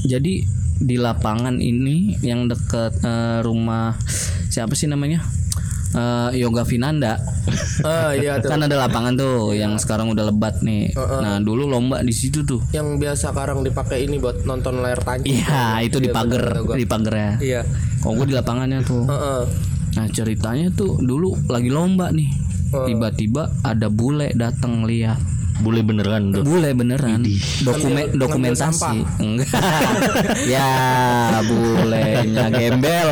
jadi 0.07 0.33
di 0.77 0.95
lapangan 0.95 1.57
ini 1.57 2.17
yang 2.21 2.45
deket 2.45 3.01
eh, 3.01 3.39
rumah 3.41 3.97
siapa 4.47 4.73
sih 4.73 4.87
namanya 4.87 5.21
Eh, 5.87 6.43
Yoga 6.43 6.67
Vinanda 6.67 7.15
Ah 7.87 8.11
iya 8.11 8.37
tuh. 8.43 8.51
kan 8.51 8.59
ada 8.59 8.75
lapangan 8.75 9.15
tuh 9.15 9.55
yang 9.55 9.79
sekarang 9.79 10.11
udah 10.11 10.29
lebat 10.29 10.59
nih. 10.59 10.91
Nah 10.93 11.39
dulu 11.39 11.63
lomba 11.63 12.03
di 12.03 12.11
situ 12.11 12.43
tuh. 12.43 12.59
Yang 12.75 12.99
biasa 12.99 13.31
sekarang 13.31 13.63
dipakai 13.63 14.03
ini 14.03 14.19
buat 14.19 14.43
nonton 14.43 14.83
layar 14.83 14.99
tancap. 14.99 15.25
Iya 15.25 15.79
itu 15.87 15.97
di 16.03 16.11
pagar 16.11 16.59
di 16.75 16.83
pagar 16.83 17.15
ya. 17.15 17.31
Iya. 17.39 17.61
Kalau 18.03 18.19
gua 18.19 18.27
di 18.27 18.35
lapangannya 18.35 18.83
tuh. 18.83 19.07
Heeh. 19.07 19.41
Nah 19.95 20.05
ceritanya 20.11 20.67
tuh 20.75 20.99
dulu 20.99 21.33
lagi 21.47 21.71
lomba 21.71 22.11
nih. 22.11 22.29
Tiba-tiba 22.67 23.47
ada 23.63 23.87
bule 23.87 24.35
datang 24.35 24.83
lihat. 24.83 25.17
Bule 25.57 25.81
beneran 25.81 26.29
tuh. 26.33 26.43
Bule 26.45 26.69
beneran. 26.77 27.21
Dokumen 27.65 28.07
ngambil 28.13 28.19
dokumentasi. 28.21 28.97
Enggak. 29.17 29.49
ya 30.53 30.69
bulenya 31.43 32.45
gembel. 32.53 33.09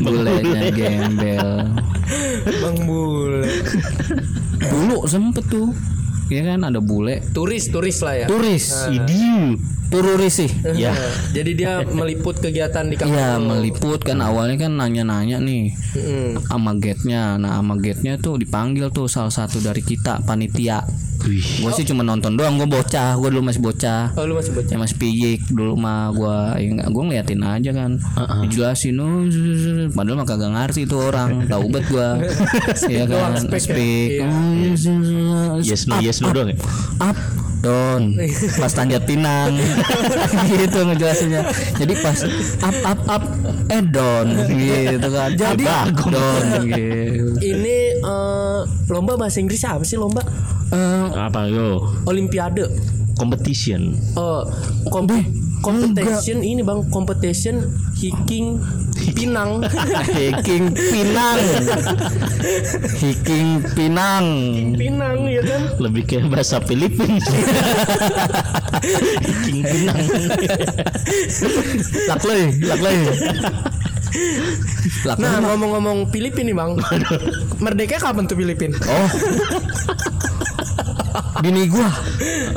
bulenya 0.04 0.68
gembel. 0.70 1.48
Bang 2.62 2.78
Bule. 2.86 3.50
Dulu 4.60 4.98
sempet 5.10 5.44
tuh. 5.50 5.74
Ya 6.30 6.46
kan 6.46 6.62
ada 6.62 6.78
bule 6.78 7.18
Turis, 7.34 7.66
turis 7.74 7.98
lah 8.06 8.14
ya. 8.14 8.26
turis. 8.30 8.86
Idiu. 8.86 9.58
Tururis 9.90 10.38
sih. 10.38 10.50
Ya. 10.78 10.94
Jadi 11.36 11.58
dia 11.58 11.82
meliput 11.82 12.38
kegiatan 12.38 12.86
di 12.86 12.94
kampung. 12.94 13.18
Iya 13.18 13.42
meliput 13.42 13.98
kan 14.06 14.22
awalnya 14.22 14.70
kan 14.70 14.78
nanya-nanya 14.78 15.42
nih 15.42 15.74
Mm-mm. 15.98 16.46
sama 16.46 16.78
gate-nya. 16.78 17.34
Nah 17.34 17.58
sama 17.58 17.74
gate-nya 17.82 18.14
tuh 18.22 18.38
dipanggil 18.38 18.94
tuh 18.94 19.10
salah 19.10 19.34
satu 19.34 19.58
dari 19.58 19.82
kita 19.82 20.22
panitia. 20.22 20.86
Wih. 21.20 21.44
Gue 21.60 21.70
sih 21.76 21.84
cuma 21.84 22.00
nonton 22.00 22.38
doang. 22.38 22.56
Gue 22.56 22.70
bocah. 22.70 23.18
Gue 23.18 23.28
dulu 23.28 23.50
masih 23.50 23.60
bocah. 23.60 24.14
Oh 24.16 24.24
lu 24.24 24.38
masih 24.38 24.54
baca. 24.56 24.70
Ya 24.72 24.78
masih 24.80 24.96
piyik 24.96 25.52
dulu 25.52 25.76
mah 25.76 26.14
gue 26.16 26.36
ya, 26.64 26.86
gue 26.88 27.02
ngeliatin 27.04 27.42
aja 27.44 27.70
kan. 27.76 28.00
Dijelasin 28.46 28.96
oh, 29.02 29.26
padahal 29.92 30.16
mah 30.16 30.24
kagak 30.24 30.48
ngerti 30.54 30.88
tuh 30.88 31.10
orang. 31.10 31.44
Tahu 31.50 31.66
bet 31.68 31.84
gue. 31.90 32.08
Iya 32.94 33.04
kan. 33.10 33.36
Speak 33.58 34.22
ya. 34.22 34.24
Iya. 34.24 34.28
Oh, 34.30 34.52
yes, 34.56 34.80
yes, 34.86 35.04
yes. 35.04 35.62
Yes 35.66 35.82
no 35.84 35.96
yes 36.00 36.18
no 36.20 36.28
doang 36.30 36.48
ya. 36.48 36.56
up 37.00 37.16
down 37.60 38.16
pas 38.56 38.72
tanjat 38.72 39.04
pinang 39.04 39.52
gitu 40.50 40.80
ngejelasinnya 40.80 41.44
jadi 41.76 41.94
pas 42.00 42.18
up 42.60 42.76
up 42.86 43.00
up 43.06 43.22
eh 43.68 43.84
down 43.84 44.26
gitu 44.48 45.08
kan 45.08 45.30
jadi 45.32 45.60
down 45.60 45.88
gitu 46.64 47.36
Ini 47.36 47.76
eh, 47.98 48.60
lomba 48.88 49.16
bahasa 49.16 49.40
Inggris 49.40 49.60
apa 49.62 49.80
sih 49.82 49.96
lomba? 49.96 50.20
Eh, 50.70 51.04
Apa 51.10 51.48
yo? 51.48 51.82
Olimpiade. 52.04 52.68
Competition. 53.12 53.92
Oh, 54.12 54.44
kom- 54.86 55.08
competition 55.60 56.40
ini 56.40 56.60
bang, 56.60 56.84
competition 56.88 57.60
hiking 57.94 58.56
Pinang. 59.14 59.50
hiking 60.10 60.72
pinang 60.74 61.40
hiking 62.98 63.50
pinang 63.76 64.26
Pinang 64.74 65.18
ya 65.28 65.42
kan? 65.44 65.62
Lebih 65.78 66.02
kayak 66.06 66.26
bahasa 66.32 66.58
Filipin. 66.64 67.18
King 69.44 69.60
Pinang. 69.64 70.00
lakley 72.10 72.42
lakley 72.64 72.98
Nah 75.06 75.38
ngomong-ngomong 75.38 76.10
Filipin 76.10 76.50
nih 76.50 76.56
bang, 76.56 76.74
merdeka 77.62 77.96
kapan 78.02 78.26
tuh 78.26 78.36
Filipin? 78.36 78.74
oh 78.74 79.08
bini 81.40 81.70
gua 81.70 81.88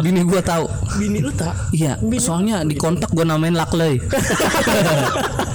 bini 0.02 0.22
gua 0.28 0.42
tahu 0.44 0.66
Bini 0.94 1.26
lu 1.26 1.32
tak? 1.34 1.74
Iya, 1.74 1.98
soalnya 2.22 2.62
di 2.62 2.78
kontak 2.78 3.10
gue 3.10 3.26
namain 3.26 3.58
Lakley. 3.58 3.98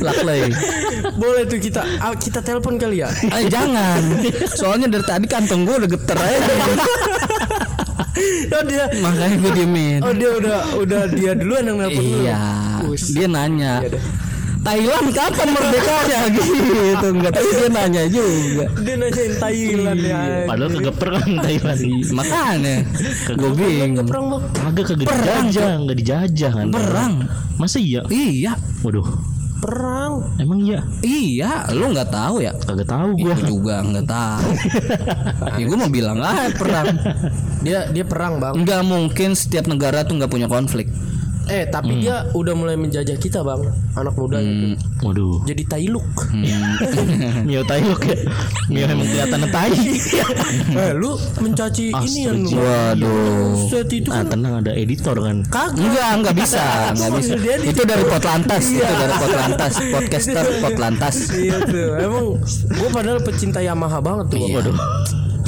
Lakley. 0.00 0.50
Boleh 1.14 1.44
tuh 1.44 1.58
kita 1.58 1.82
ah, 2.00 2.16
kita 2.16 2.40
telepon 2.40 2.76
kali 2.76 3.04
ya. 3.04 3.08
Eh 3.28 3.46
jangan. 3.46 4.00
Soalnya 4.50 4.88
dari 4.88 5.04
tadi 5.04 5.26
kantong 5.26 5.64
gue 5.64 5.74
udah 5.84 5.90
geter 5.90 6.16
aja. 6.16 6.52
Oh 8.50 8.62
dia, 8.66 8.84
Makanya 9.00 9.36
gue 9.38 9.52
diemin. 9.54 10.00
oh 10.04 10.12
dia 10.12 10.30
udah 10.36 10.58
udah 10.76 11.02
dia 11.08 11.32
duluan 11.32 11.64
yang 11.64 11.78
nelpon. 11.78 12.04
Iya. 12.04 12.38
Dia 13.14 13.26
nanya. 13.26 13.72
Iya. 13.80 14.00
Thailand 14.60 15.08
kapan 15.16 15.48
merdekanya 15.56 16.18
gitu 16.36 17.06
enggak 17.16 17.32
tapi 17.32 17.48
dia 17.48 17.68
nanya 17.72 18.02
juga. 18.12 18.64
Dia 18.84 18.94
nanyain 19.00 19.34
Thailand 19.40 20.00
ya. 20.04 20.20
Padahal 20.44 20.70
kagak 20.76 20.96
perang 21.00 21.30
Thailand. 21.40 21.80
Makanya 22.12 22.76
gue 23.32 23.50
bingung. 23.56 24.04
perang 24.04 24.24
bang. 24.28 24.42
Kagak 24.52 24.84
kagak 24.84 25.06
dijajah, 25.08 25.70
enggak 25.80 25.96
dijajah 25.96 26.52
kan. 26.52 26.66
Perang. 26.68 27.12
Masa 27.56 27.80
iya? 27.80 28.04
Iya. 28.12 28.52
Waduh. 28.80 29.06
Perang. 29.60 30.24
Emang 30.40 30.64
iya? 30.64 30.80
Iya, 31.04 31.68
lu 31.76 31.92
nggak 31.92 32.08
tahu 32.08 32.40
ya? 32.40 32.56
Kagak 32.56 32.88
tahu 32.88 33.12
gua. 33.12 33.36
Gue 33.36 33.36
juga 33.44 33.74
nggak 33.84 34.06
tahu. 34.08 34.50
ya 35.60 35.64
gue 35.68 35.78
mau 35.78 35.92
bilang 35.92 36.16
ah 36.24 36.48
perang. 36.56 36.96
Dia 37.64 37.92
dia 37.92 38.08
perang, 38.08 38.40
Bang. 38.40 38.56
Nggak 38.56 38.82
mungkin 38.88 39.36
setiap 39.36 39.68
negara 39.68 40.00
tuh 40.08 40.16
nggak 40.16 40.32
punya 40.32 40.48
konflik. 40.48 40.88
Eh, 41.50 41.66
tapi 41.66 41.98
dia 41.98 42.30
udah 42.30 42.54
mulai 42.54 42.78
menjajah 42.78 43.18
kita, 43.18 43.42
Bang. 43.42 43.66
Anak 43.98 44.14
muda 44.14 44.38
Hmm. 44.40 44.72
Waduh. 45.04 45.44
Jadi 45.44 45.62
Tailuk. 45.68 46.06
Mio 47.48 47.62
Tailuk 47.66 48.00
ya. 48.06 48.16
Mio 48.72 48.84
emang 48.88 49.04
kelihatan 49.04 49.40
tai. 49.52 49.74
eh, 50.80 50.92
lu 50.96 51.18
mencaci 51.42 51.92
ini 51.92 52.20
yang 52.24 52.38
lu. 52.46 52.56
Waduh. 52.56 53.68
Set 53.68 53.90
itu 53.92 54.08
Ah 54.08 54.22
kan 54.22 54.32
tenang 54.32 54.64
ada 54.64 54.72
editor 54.72 55.16
kan. 55.20 55.44
kagak. 55.50 55.76
Enggak, 55.76 56.10
enggak 56.22 56.34
bisa, 56.38 56.64
enggak 56.96 57.10
bisa. 57.20 57.34
Itu 57.66 57.82
dari 57.84 58.04
Potlantas, 58.06 58.64
itu 58.70 58.80
dari 58.80 59.14
Potlantas, 59.18 59.74
podcaster 59.90 60.46
Potlantas. 60.62 61.16
Iya 61.34 61.56
tuh. 61.66 61.90
Emang 62.00 62.24
gua 62.78 62.88
padahal 62.94 63.18
pecinta 63.20 63.60
Yamaha 63.60 63.98
banget 64.00 64.26
tuh. 64.32 64.38
Iya. 64.40 64.54
Waduh. 64.62 64.76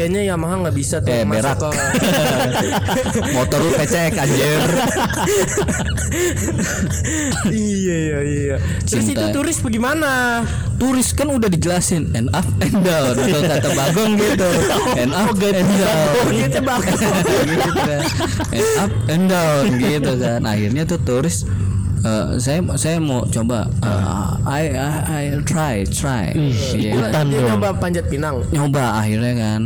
Kayaknya 0.03 0.35
Yamaha 0.35 0.55
nggak 0.67 0.75
bisa 0.75 0.99
tuh 0.99 1.15
Eh, 1.15 1.23
masuk 1.23 1.47
berak. 1.47 1.59
ke 1.63 1.71
Motor 3.39 3.59
lu 3.63 3.71
pecek 3.71 4.19
anjir. 4.19 4.59
Iya 7.47 7.95
iya 7.95 8.19
iya. 8.27 8.57
Terus 8.83 9.07
Cinta. 9.07 9.23
itu 9.23 9.25
turis 9.31 9.63
bagaimana? 9.63 10.43
Turis 10.75 11.15
kan 11.15 11.31
udah 11.31 11.47
dijelasin 11.47 12.11
and 12.19 12.35
up 12.35 12.43
and 12.59 12.83
down. 12.83 13.15
Kalau 13.15 13.43
kata 13.47 13.71
Bagong 13.73 14.13
gitu. 14.19 14.49
And 15.07 15.13
up 15.15 15.39
and 15.39 15.71
down. 15.71 16.27
Gitu 16.35 16.59
Bagong. 16.59 16.99
gitu 17.55 17.71
kan. 17.79 18.03
And 18.51 18.71
up 18.83 18.93
and 19.07 19.25
down 19.31 19.65
gitu 19.79 20.13
kan. 20.19 20.41
Akhirnya 20.43 20.83
tuh 20.83 20.99
turis 20.99 21.47
eh, 22.03 22.27
saya 22.37 22.59
saya 22.75 22.97
mau 22.99 23.23
coba 23.25 23.67
eh, 23.79 24.31
I, 24.45 24.65
I 24.73 24.91
I 25.09 25.43
try 25.43 25.83
try 25.85 26.31
Iya 26.33 26.99
kan? 27.09 27.11
Ikutan 27.13 27.25
Dia 27.29 27.41
nyoba 27.49 27.69
panjat 27.75 28.05
pinang. 28.07 28.37
nyoba 28.49 28.99
akhirnya 28.99 29.33
kan 29.35 29.63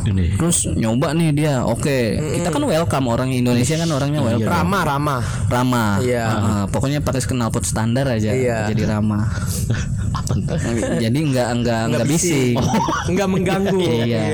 Ini. 0.00 0.40
terus 0.40 0.64
nyoba 0.70 1.12
nih 1.12 1.30
dia 1.30 1.54
oke 1.60 1.98
kita 2.32 2.48
kan 2.48 2.62
welcome 2.62 3.06
orang 3.06 3.28
Indonesia 3.30 3.76
kan 3.76 3.90
orangnya 3.90 4.22
welcome 4.22 4.48
Ramah 4.48 4.82
ramah. 4.86 5.22
ramah 5.46 5.92
Iya. 6.00 6.24
Heeh, 6.24 6.62
pokoknya 6.66 6.98
pakai 6.98 7.20
knalpot 7.22 7.62
standar 7.62 8.08
aja 8.08 8.32
Iya. 8.32 8.58
jadi 8.68 8.88
ramah 8.88 9.28
Apa 10.08 10.32
jadi 10.96 11.12
nggak 11.14 11.48
nggak 11.60 11.80
nggak 11.90 12.06
bising 12.06 12.56
Nggak 13.06 13.28
mengganggu. 13.28 13.76
Iya. 14.00 14.24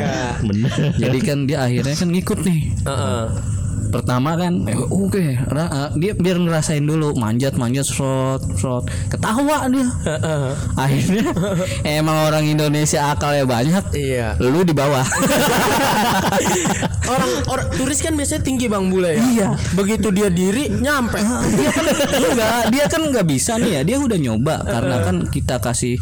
Bener. 0.40 0.70
jadi 0.94 1.18
kan 1.20 1.38
dia 1.44 1.59
akhirnya 1.61 1.94
kan 1.97 2.09
ngikut 2.09 2.38
nih 2.40 2.61
Heeh. 2.81 3.25
Pertama 3.94 4.35
kan 4.35 4.66
eh, 4.66 4.74
oke 4.74 5.22
ra- 5.46 5.70
eh, 5.70 5.90
dia 5.94 6.12
biar 6.12 6.37
ngerasain 6.37 6.83
dulu 6.83 7.14
manjat 7.14 7.54
manjat 7.54 7.87
shot 7.87 8.42
shot 8.59 8.83
ketawa 9.07 9.70
dia 9.70 9.87
akhirnya 10.83 11.30
emang 11.96 12.26
orang 12.26 12.44
Indonesia 12.44 13.09
akalnya 13.09 13.46
banyak 13.46 13.85
Iya. 13.94 14.35
lu 14.42 14.61
di 14.61 14.74
bawah 14.74 15.07
Orang 17.04 17.30
orang 17.46 17.68
turis 17.70 18.00
kan 18.00 18.16
biasanya 18.16 18.42
tinggi 18.42 18.64
bang 18.64 18.88
bule 18.88 19.12
ya. 19.12 19.20
Iya. 19.22 19.48
Begitu 19.76 20.09
dia 20.09 20.33
diri 20.33 20.72
nyampe. 20.72 21.20
dia 21.52 21.70
kan 21.70 21.85
enggak 21.85 22.61
dia 22.72 22.85
kan 22.88 23.02
nggak 23.04 23.26
bisa 23.28 23.52
nih 23.61 23.70
ya 23.70 23.83
dia 23.85 23.96
udah 24.00 24.18
nyoba 24.18 24.64
karena 24.64 24.96
kan 25.04 25.16
kita 25.28 25.61
kasih 25.61 26.00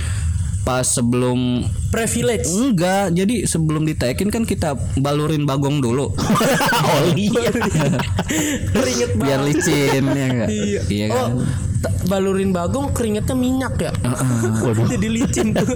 pas 0.63 0.83
sebelum 0.83 1.67
Privilege. 1.89 2.47
enggak 2.47 3.11
jadi 3.13 3.45
sebelum 3.45 3.83
ditekin 3.83 4.29
kan 4.29 4.43
kita 4.43 4.73
balurin 4.97 5.43
bagong 5.43 5.79
dulu 5.79 6.15
oh 6.89 7.03
iya. 7.13 7.51
Biar 9.19 9.41
licin 9.43 10.05
ya 10.07 10.27
enggak 10.29 10.49
Iya. 10.49 10.81
iya 10.87 11.07
Oh, 11.09 11.17
kan 11.17 11.31
t- 11.37 11.72
balurin 12.05 12.51
bagong 12.51 12.91
keringetnya 12.91 13.33
minyak 13.33 13.75
ya. 13.79 13.93
Jadi 14.93 15.07
licin 15.09 15.53
tuh. 15.53 15.67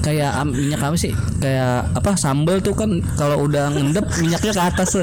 kayak 0.00 0.30
am- 0.34 0.50
minyak 0.50 0.78
apa 0.78 0.94
sih 0.94 1.10
kayak 1.38 1.86
apa 1.92 2.14
sambal 2.14 2.58
tuh 2.58 2.72
kan 2.72 2.88
kalau 3.14 3.44
udah 3.44 3.70
ngendep 3.70 4.02
minyaknya 4.18 4.52
ke 4.52 4.62
atas 4.64 4.88
tuh 4.90 5.02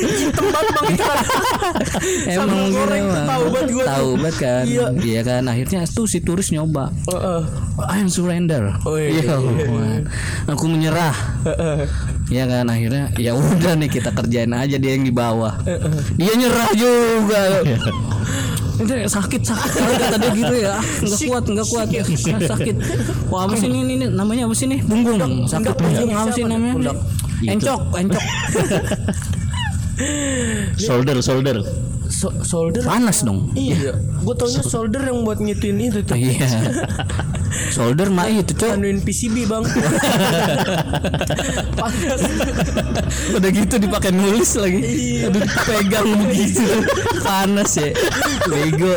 Hitam 0.00 0.44
banget 0.44 0.70
bang. 0.76 0.88
emang 2.26 2.48
tuh 2.70 2.84
emang. 2.90 3.26
tahu 3.26 3.44
banget 3.46 3.68
tuh. 3.68 3.84
tahu 3.84 4.08
banget 4.16 4.36
kan 4.38 4.64
Iya. 4.64 4.86
iya 4.98 5.20
kan 5.22 5.42
akhirnya 5.44 5.80
tuh 5.86 6.06
si 6.06 6.18
turis 6.18 6.50
nyoba 6.50 6.90
Heeh. 7.06 7.42
I'm 7.84 8.06
surrender. 8.06 8.70
Oh, 8.84 8.94
iya. 8.94 9.18
Iya, 9.20 9.34
Tuhan. 9.34 10.02
aku 10.46 10.64
menyerah. 10.64 11.10
Ya 12.28 12.46
kan 12.46 12.66
akhirnya 12.66 13.10
ya 13.16 13.34
udah 13.34 13.74
nih 13.74 13.90
kita 13.90 14.10
kerjain 14.10 14.50
aja 14.50 14.78
dia 14.78 14.94
yang 14.94 15.02
di 15.02 15.10
bawah. 15.10 15.58
Dia 16.14 16.32
nyerah 16.32 16.70
juga. 16.72 17.42
Itu 18.74 18.90
sakit 19.06 19.42
sakit 19.46 19.70
kali 19.70 19.94
kata 19.96 20.16
dia 20.18 20.30
gitu 20.34 20.54
ya. 20.58 20.72
Ah, 20.74 20.82
Nggak 20.82 21.20
kuat 21.30 21.44
nggak 21.46 21.66
kuat. 21.70 21.86
Ah, 21.94 22.40
sakit. 22.42 22.74
Wah 23.30 23.40
apa 23.46 23.54
sih 23.54 23.68
ini, 23.70 23.78
ini, 23.86 23.92
ini 24.02 24.06
namanya 24.10 24.50
apa 24.50 24.54
sih 24.58 24.66
nih? 24.66 24.80
Punggung. 24.82 25.46
Sakit 25.46 25.74
punggung 25.78 26.10
apa 26.10 26.30
sih 26.34 26.42
namanya? 26.42 26.92
Encok, 27.44 27.80
encok. 27.94 28.24
Solder, 30.76 31.16
solder. 31.22 31.58
So- 32.14 32.30
solder. 32.42 32.86
Panas 32.86 33.26
dong. 33.26 33.50
Iya. 33.52 33.98
Gue 34.22 34.34
taunya 34.34 34.62
solder 34.62 35.02
yang 35.02 35.26
buat 35.26 35.42
ngituin 35.42 35.82
itu 35.82 36.00
tuh. 36.00 36.14
Iya. 36.14 36.46
Solder 37.70 38.06
mah 38.08 38.26
itu 38.26 38.50
cok. 38.50 38.70
Anuin 38.72 38.98
PCB 38.98 39.46
bang. 39.46 39.64
Panas. 41.80 42.20
Udah 43.30 43.50
gitu 43.50 43.74
dipakai 43.76 44.10
nulis 44.10 44.54
lagi. 44.54 44.78
Iya. 44.78 45.28
Aduh 45.28 45.42
pegang 45.64 46.08
begitu. 46.22 46.62
Panas 47.20 47.74
ya. 47.74 47.90
Bego. 48.46 48.96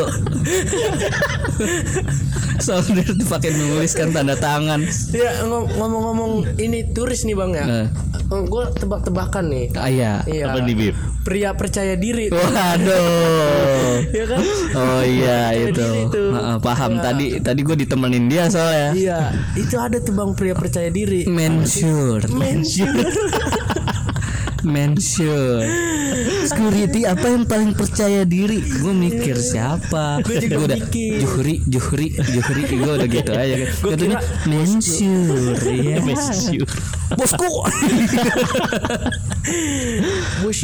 Solder 2.58 3.08
dipakai 3.08 3.52
nulis 3.54 3.94
kan 3.94 4.10
tanda 4.10 4.34
tangan. 4.34 4.82
Ya 5.10 5.42
ngom- 5.44 5.70
ngomong-ngomong 5.74 6.32
ini 6.58 6.86
turis 6.92 7.24
nih 7.24 7.34
bang 7.34 7.52
ya. 7.54 7.66
Nah. 7.66 7.88
Gue 8.28 8.64
tebak-tebakan 8.76 9.46
nih. 9.48 9.66
Ah, 9.74 9.88
iya. 9.88 10.12
Iya. 10.28 10.52
Apa 10.52 10.60
nih 10.60 10.76
Bib? 10.76 10.96
Pria 11.24 11.56
percaya 11.56 11.96
diri. 11.96 12.28
Waduh. 12.28 13.56
Iya 14.08 14.26
kan? 14.30 14.40
Oh 14.78 15.02
iya 15.02 15.52
Percaya 15.68 16.06
itu. 16.06 16.22
Heeh, 16.32 16.58
paham 16.62 16.92
Iya. 16.96 17.02
tadi 17.02 17.26
tadi 17.42 17.60
gue 17.66 17.76
ditemenin 17.76 18.26
dia 18.30 18.46
soalnya. 18.48 18.90
Iya. 18.94 19.20
Itu 19.58 19.76
ada 19.82 19.98
tuh 19.98 20.14
bang 20.14 20.32
pria 20.38 20.54
percaya 20.54 20.88
diri. 20.88 21.26
Mensure. 21.26 22.24
Mensure. 22.30 22.94
Mensure. 24.64 25.68
Security 26.48 27.04
apa 27.04 27.28
yang 27.28 27.44
paling 27.46 27.76
percaya 27.76 28.24
diri? 28.24 28.64
Gue 28.64 28.94
mikir 28.96 29.36
siapa? 29.38 30.24
Juga 30.24 30.56
Gua 30.56 30.66
udah 30.72 30.78
mikir. 30.80 31.20
Juhri, 31.22 31.56
Juhri, 31.68 32.08
Juhri. 32.16 32.62
Gue 32.72 32.94
udah 32.98 33.10
gitu 33.10 33.32
aja. 33.36 33.56
Gua 33.84 33.92
Katanya. 33.94 34.20
Ya. 35.68 36.00
Messi. 36.02 36.58
Bosku. 37.14 37.46
Bush. 40.44 40.64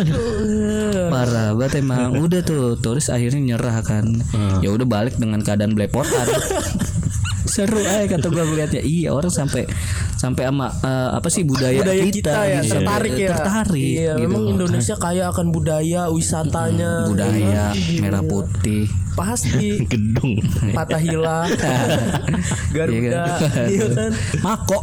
Parah 1.11 1.55
banget 1.55 1.83
emang. 1.83 2.19
Udah 2.19 2.41
tuh 2.43 2.75
turis 2.79 3.07
akhirnya 3.11 3.55
nyerah 3.55 3.83
kan. 3.83 4.23
Ya 4.63 4.71
udah 4.71 4.87
balik 4.87 5.15
dengan 5.19 5.43
keadaan 5.43 5.75
belepotan. 5.75 6.27
Seru 7.43 7.79
aja 7.83 8.07
kata 8.07 8.27
gue 8.31 8.43
ngeliatnya. 8.43 8.81
Iya 8.81 9.09
orang 9.11 9.31
sampai 9.31 9.67
sampai 10.15 10.43
sama 10.47 10.67
eh, 10.71 11.09
apa 11.19 11.27
sih 11.27 11.43
budaya, 11.43 11.83
budaya 11.83 12.03
kita, 12.07 12.31
ya 12.47 12.59
gitu. 12.63 12.71
tertarik 12.79 13.13
ya. 13.19 13.29
Tertarik. 13.35 13.83
Iya, 13.83 14.13
gitu. 14.15 14.23
memang 14.27 14.43
Indonesia 14.47 14.95
kaya 14.95 15.23
akan 15.29 15.47
budaya, 15.51 16.01
wisatanya. 16.07 17.07
budaya 17.07 17.71
Iya. 17.75 18.01
merah 18.01 18.23
putih. 18.23 18.87
Pasti 19.13 19.77
Gedung. 19.91 20.41
Patahila, 20.73 21.45
Garuda, 22.75 23.25
iya 23.69 23.85
kan. 23.93 24.11
Mako. 24.45 24.81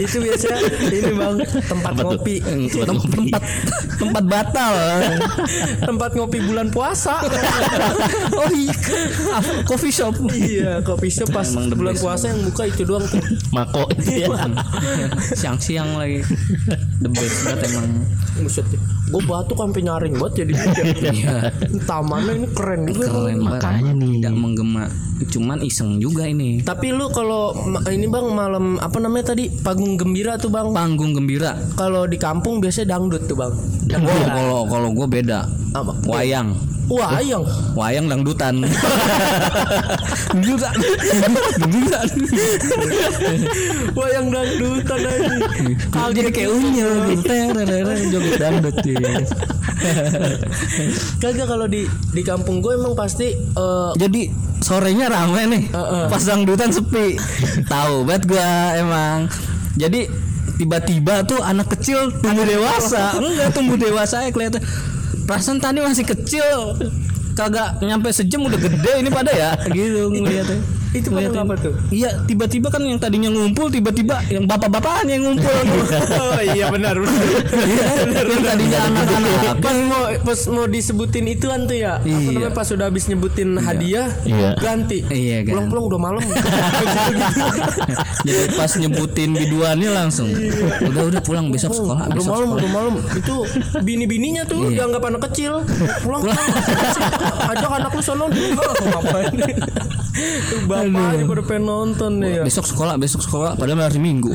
Itu 0.00 0.24
biasa 0.24 0.46
ini 0.88 1.12
bang 1.12 1.36
tempat 1.68 1.92
tuh? 1.94 2.04
ngopi, 2.16 2.36
tempat 2.72 3.08
tempat 3.12 3.42
tempat 4.00 4.24
batal. 4.24 4.72
tempat 5.84 6.10
ngopi 6.16 6.38
bulan 6.40 6.72
puasa. 6.72 7.20
oh 8.34 8.50
iya. 8.50 8.74
Coffee 9.68 9.92
shop. 9.92 10.16
iya, 10.32 10.80
kopi 10.80 11.12
shop 11.12 11.28
pas 11.30 11.44
Emang 11.44 11.76
bulan 11.76 11.94
puasa 11.98 12.32
yang 12.32 12.40
buka 12.46 12.62
itu 12.66 12.82
doang 12.88 13.04
tuh. 13.04 13.20
Mako 13.52 13.84
itu 14.00 14.24
ya. 14.24 14.28
Siang-siang 15.36 16.00
lagi. 16.00 16.24
The 17.04 17.08
best 17.12 17.36
banget 17.44 17.68
emang. 17.68 17.86
Buset. 18.40 18.64
Gue 19.10 19.22
batuk 19.26 19.58
sampai 19.58 19.82
nyaring 19.82 20.14
banget 20.16 20.46
jadi 20.46 20.52
Iya. 21.10 21.36
Ini 22.30 22.48
keren 22.54 22.80
juga. 22.86 23.06
Bang. 23.06 23.14
Keren 23.14 23.38
banget. 23.42 23.60
Makanya 23.60 23.92
nih. 23.98 24.12
Tidak 24.20 24.34
menggema. 24.34 24.84
Cuman 25.20 25.58
iseng 25.60 26.00
juga 26.00 26.24
ini. 26.24 26.64
Tapi 26.64 26.96
lu 26.96 27.12
kalau 27.12 27.52
ini 27.92 28.08
bang 28.08 28.26
malam 28.32 28.80
apa 28.80 28.96
namanya 29.02 29.36
tadi 29.36 29.52
panggung 29.52 30.00
gembira 30.00 30.40
tuh 30.40 30.48
bang. 30.48 30.72
Panggung 30.72 31.12
gembira. 31.12 31.58
Kalau 31.76 32.08
di 32.08 32.16
kampung 32.16 32.62
biasanya 32.62 32.96
dangdut 32.96 33.28
tuh 33.28 33.36
bang. 33.36 33.52
Oh, 34.00 34.24
kalau 34.30 34.60
kalau 34.70 34.88
gue 34.96 35.06
beda. 35.06 35.44
Apa? 35.76 35.92
Wayang. 36.08 36.56
Wayang. 36.90 37.46
Wayang 37.78 38.06
dangdutan. 38.10 38.54
Dangdutan. 40.34 40.74
Dangdutan. 41.62 42.06
Wayang 43.94 44.26
dangdutan 44.34 45.00
aja. 45.06 45.34
Jadi 46.10 46.30
kayak 46.34 46.50
unyil 46.50 46.90
gitu. 47.14 47.30
Joget 48.10 48.34
dangdut. 48.42 48.76
Kagak 51.22 51.46
kalau 51.46 51.66
di 51.70 51.86
di 52.10 52.22
kampung 52.26 52.58
gue 52.58 52.74
emang 52.74 52.98
pasti 52.98 53.32
eh, 53.38 53.90
Jadi 53.94 54.28
sorenya 54.58 55.06
rame 55.08 55.42
nih. 55.46 55.62
Pas 56.10 56.22
dangdutan 56.26 56.74
sepi. 56.74 57.14
Tahu 57.70 58.02
banget 58.02 58.22
gua 58.26 58.50
emang. 58.76 59.18
Jadi 59.78 60.10
tiba-tiba 60.58 61.24
tuh 61.24 61.40
anak 61.40 61.72
kecil 61.78 62.12
tumbuh 62.18 62.44
dewasa. 62.44 63.14
Enggak 63.16 63.54
tumbuh 63.54 63.78
dewasa 63.78 64.26
ya 64.26 64.30
kelihatan. 64.34 64.60
Perasaan 65.30 65.62
tadi 65.62 65.78
masih 65.78 66.02
kecil. 66.02 66.74
Kagak 67.38 67.78
nyampe 67.86 68.10
sejam 68.10 68.42
udah 68.50 68.58
gede 68.58 68.98
ini 68.98 69.14
pada 69.14 69.30
ya 69.30 69.54
gitu 69.70 70.10
ngeliatnya. 70.10 70.58
Itu 70.90 71.08
pada 71.08 71.28
apa 71.32 71.54
tuh? 71.54 71.72
Iya, 71.88 72.24
tiba-tiba 72.24 72.66
kan 72.66 72.82
yang 72.82 72.96
tadinya 72.96 73.28
ngumpul 73.28 73.68
tiba-tiba 73.68 74.18
yang 74.26 74.44
bapak-bapakan 74.44 75.06
yang 75.06 75.22
ngumpul. 75.22 75.50
oh 76.18 76.40
iya 76.42 76.66
benar 76.66 76.98
benar. 76.98 77.24
Iya, 77.62 77.86
yang 78.26 78.42
tadinya 78.42 78.78
anak-anak. 78.86 79.54
pas 79.60 79.76
mau 79.80 80.02
pas 80.20 80.40
mau 80.48 80.64
disebutin 80.66 81.24
ituan 81.28 81.64
tuh 81.64 81.74
ya. 81.74 81.96
Apa 81.96 82.06
Iya. 82.06 82.28
namanya 82.28 82.50
pas 82.50 82.66
udah 82.66 82.86
habis 82.86 83.04
nyebutin 83.06 83.56
hadiah 83.56 84.08
Iya. 84.24 84.48
ganti. 84.58 84.98
Iya, 85.06 85.36
kan. 85.42 85.50
Pulang-pulang 85.54 85.84
udah 85.86 86.00
malam. 86.00 86.20
Jadi 88.26 88.40
pas 88.52 88.70
nyebutin 88.74 89.30
biduannya 89.32 89.90
langsung. 89.90 90.28
Udah 90.82 91.02
udah 91.06 91.20
pulang 91.22 91.46
besok 91.48 91.72
sekolah, 91.72 92.08
udah 92.08 92.14
besok 92.16 92.32
malam 92.32 92.48
udah 92.50 92.70
malam 92.70 92.94
itu 93.12 93.34
bini-bininya 93.80 94.42
tuh 94.44 94.66
Iya. 94.66 94.82
dianggap 94.82 95.02
anak 95.06 95.20
kecil 95.30 95.62
pulang 96.02 96.22
pulang 96.22 97.48
ajak 97.52 97.70
anak 97.70 97.90
lu 97.92 98.02
sono 98.02 98.24
ngapain 98.28 99.32
tuh 100.12 100.60
bapaknya 100.64 101.24
pada 101.24 101.42
pengen 101.42 101.64
nonton 101.64 102.12
nih 102.18 102.32
ya 102.32 102.42
Besok 102.42 102.66
sekolah, 102.66 102.94
besok 102.96 103.20
sekolah 103.20 103.54
padahal 103.54 103.84
hari 103.84 103.98
Minggu. 103.98 104.34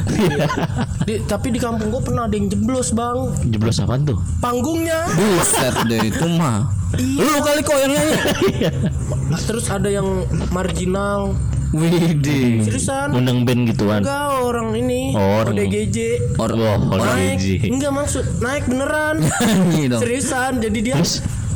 Di- 1.04 1.22
tapi 1.24 1.50
di 1.50 1.58
kampung 1.58 1.90
gua 1.90 2.00
pernah 2.00 2.24
ada 2.24 2.34
yang 2.34 2.48
jeblos 2.48 2.92
bang 2.92 3.18
Jeblos 3.46 3.78
apaan 3.78 4.04
tuh? 4.04 4.18
panggungnya 4.40 5.04
Buset 5.10 5.76
deh 5.86 6.02
itu 6.02 6.26
mah. 6.32 6.72
Lu 6.96 7.40
kali 7.40 7.60
kok 7.60 7.76
yang 7.78 7.92
nyanyi. 7.92 8.16
terus 9.44 9.68
ada 9.68 9.88
yang 9.88 10.08
marginal 10.50 11.36
Widih. 11.70 12.64
seriusan 12.64 13.12
Undang 13.12 13.44
band 13.44 13.68
gituan. 13.68 14.00
enggak 14.00 14.26
orang 14.40 14.72
ini 14.74 15.12
Oh, 15.12 15.44
orang- 15.44 15.60
ODGJ 15.60 15.98
Or 16.38 16.48
oh, 16.50 16.78
naik 16.90 17.36
ODGJ. 17.36 17.68
enggak 17.68 17.92
maksud 17.92 18.24
naik 18.40 18.64
beneran 18.66 19.20
seriusan 19.94 20.62
jadi 20.62 20.80
dia 20.82 20.96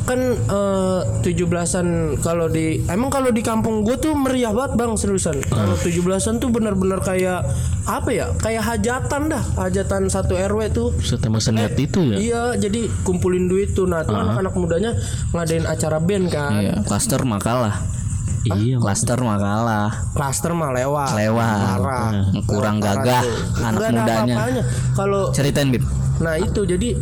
kan 0.02 0.20
eh, 0.34 1.00
17-an 1.20 1.86
kalau 2.18 2.46
di 2.46 2.82
emang 2.86 3.08
kalau 3.08 3.28
di 3.28 3.40
kampung 3.40 3.80
gue 3.80 3.94
tuh 3.94 4.12
meriah 4.12 4.50
banget 4.50 4.74
bang 4.74 4.92
seriusan 4.94 5.38
kalau 5.44 5.74
17-an 5.74 6.36
tuh 6.36 6.48
bener-bener 6.48 6.98
kayak 6.98 7.44
apa 7.84 8.08
ya 8.08 8.26
kayak 8.36 8.62
hajatan 8.62 9.28
dah 9.28 9.42
hajatan 9.56 10.06
satu 10.06 10.34
RW 10.34 10.60
tuh 10.70 10.88
Set 10.98 11.22
emang 11.22 11.38
seniat 11.38 11.74
itu 11.74 12.00
ya. 12.04 12.16
iya 12.16 12.42
jadi 12.56 12.86
kumpulin 13.02 13.46
duit 13.46 13.70
tuh 13.70 13.84
nah 13.84 14.00
tuh 14.00 14.12
anak-anak 14.12 14.54
mudanya 14.54 14.90
ngadain 15.30 15.64
acara 15.64 15.98
band 15.98 16.26
kan 16.28 16.52
Iya, 16.52 16.74
klaster 16.82 17.22
makalah. 17.22 17.78
Iya. 18.40 18.80
Klaster 18.80 19.20
makalah. 19.20 19.92
Klaster 20.10 20.50
mah 20.50 20.72
lewat 20.72 21.12
Lewat. 21.12 21.76
Parah. 21.76 22.08
Kurang 22.42 22.80
Parah 22.80 22.96
gagah 22.96 23.22
tuh. 23.22 23.36
anak 23.60 23.80
mudanya. 23.92 24.36
kalau 24.92 25.22
Ceritain 25.30 25.68
Bib. 25.68 25.84
Nah 26.18 26.36
itu 26.36 26.64
jadi 26.64 26.96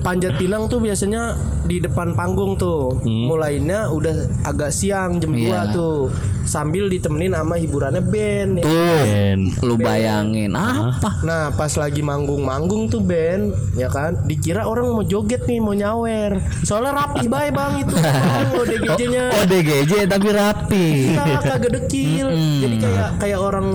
panjat 0.00 0.34
pinang 0.34 0.66
tuh 0.66 0.78
biasanya 0.78 1.36
di 1.62 1.78
depan 1.78 2.12
panggung 2.12 2.54
tuh 2.54 2.98
mulainya 3.04 3.86
udah 3.88 4.14
agak 4.42 4.70
siang 4.70 5.16
jam 5.16 5.30
2 5.30 5.36
Hmm. 5.36 5.42
Iya. 5.44 5.60
tuh 5.70 6.08
sambil 6.44 6.86
ditemenin 6.86 7.32
sama 7.32 7.54
hiburannya 7.54 8.00
band 8.00 8.52
ya. 8.58 8.64
Band. 8.64 9.42
Lu 9.60 9.74
bayangin 9.76 10.52
apa? 10.52 11.20
Nah 11.20 11.50
pas 11.50 11.72
lagi 11.74 12.00
manggung-manggung 12.00 12.86
tuh 12.86 13.00
band 13.00 13.52
ya 13.74 13.86
kan 13.86 14.16
dikira 14.22 14.62
orang 14.62 14.88
mau 14.88 15.02
joget 15.02 15.42
nih 15.42 15.58
mau 15.58 15.72
nyawer 15.72 16.36
soalnya 16.60 16.92
rapi 16.96 17.26
bae 17.26 17.48
bang 17.48 17.72
itu 17.80 17.94
ODGJ-nya 18.60 19.24
ODGJ 19.38 19.92
tapi 20.06 20.28
rapi. 20.30 20.86
Kita 21.10 21.22
kagak 21.40 21.72
dekil 21.74 22.26
jadi 22.60 22.76
kayak 22.78 23.08
kayak 23.18 23.40
orang 23.40 23.66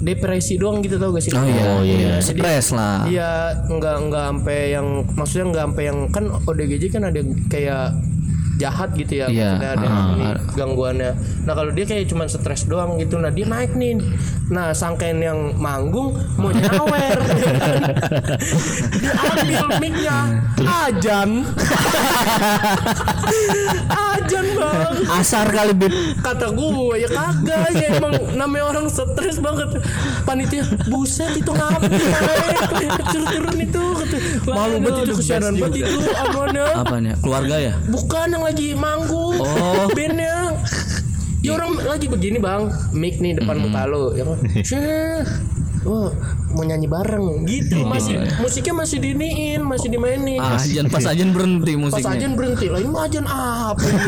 depresi 0.00 0.56
doang 0.56 0.80
gitu 0.80 0.96
tau 0.96 1.12
gak 1.12 1.20
sih 1.20 1.28
Oh 1.30 1.44
iya, 1.44 1.64
Oh, 1.70 1.82
iya. 1.82 2.12
Stres 2.18 2.70
lah. 2.70 3.04
Iya, 3.04 3.32
nggak 3.66 3.96
nggak 4.02 4.24
sampai 4.26 4.60
yang 4.70 4.86
maksudnya 5.10 5.46
nggak 5.50 5.59
sampai 5.64 5.92
yang 5.92 6.08
kan 6.08 6.32
ODGJ 6.32 6.84
kan 6.88 7.04
ada 7.08 7.20
kayak 7.52 7.94
jahat 8.60 8.92
gitu 8.92 9.24
ya, 9.24 9.26
maksudnya 9.32 9.72
ada 9.72 9.88
ini, 9.88 10.26
gangguannya. 10.52 11.12
Nah 11.48 11.52
kalau 11.56 11.72
dia 11.72 11.88
kayak 11.88 12.12
cuma 12.12 12.28
stres 12.28 12.68
doang 12.68 13.00
gitu, 13.00 13.16
nah 13.16 13.32
dia 13.32 13.48
naik 13.48 13.72
nih. 13.72 13.96
Nah 14.50 14.74
sangkain 14.74 15.16
yang 15.16 15.54
manggung 15.54 16.18
mau 16.34 16.50
nyawer, 16.50 17.18
dia 18.98 19.12
ambil 19.30 19.66
micnya, 19.78 20.18
ajan, 20.58 21.30
ajan 24.10 24.46
bang. 24.50 24.94
Asar 25.14 25.46
kali 25.48 25.70
Bib. 25.70 25.94
Kata 26.18 26.50
gue 26.50 26.98
ya 26.98 27.06
kagak 27.06 27.70
ya 27.72 27.86
emang 27.94 28.12
namanya 28.34 28.64
orang 28.68 28.86
stres 28.86 29.38
banget 29.38 29.70
panitia 30.22 30.62
buset 30.86 31.34
itu 31.34 31.50
ngapain 31.50 32.90
turun-turun 33.06 33.58
itu 33.60 33.84
malu 34.46 34.76
banget 34.78 35.02
itu 35.06 35.12
kesianan 35.16 35.54
banget 35.56 35.86
itu 35.86 35.98
apanya 36.12 36.64
Apanya? 36.76 37.12
Keluarga 37.18 37.56
ya? 37.56 37.72
bukan 37.86 38.26
yang 38.30 38.44
lagi 38.44 38.68
manggung 38.74 39.38
Oh. 39.40 39.86
bandnya 39.94 40.52
ya 41.50 41.58
orang 41.58 41.70
lagi 41.82 42.06
begini 42.06 42.38
bang. 42.38 42.62
Mic 42.92 43.18
nih 43.18 43.36
depan 43.36 43.58
muka 43.58 43.82
lo 43.84 44.14
ya 44.14 44.22
kan. 44.22 44.38
Oh, 45.80 46.12
mau 46.52 46.60
nyanyi 46.60 46.84
bareng. 46.84 47.48
Gitu 47.48 47.88
masih 47.88 48.20
musiknya 48.36 48.84
masih 48.84 49.00
diniin 49.00 49.64
masih 49.64 49.88
dimainin. 49.88 50.36
Ajan 50.36 50.92
pas 50.92 51.08
ajan 51.08 51.32
berhenti 51.32 51.72
Pas 51.72 51.80
musiknya. 51.80 52.20
ajan 52.20 52.32
berhenti. 52.36 52.66
Lah 52.68 52.80
ini 52.84 52.92
ajan 52.92 53.24
apa 53.24 53.80
ini? 53.80 54.00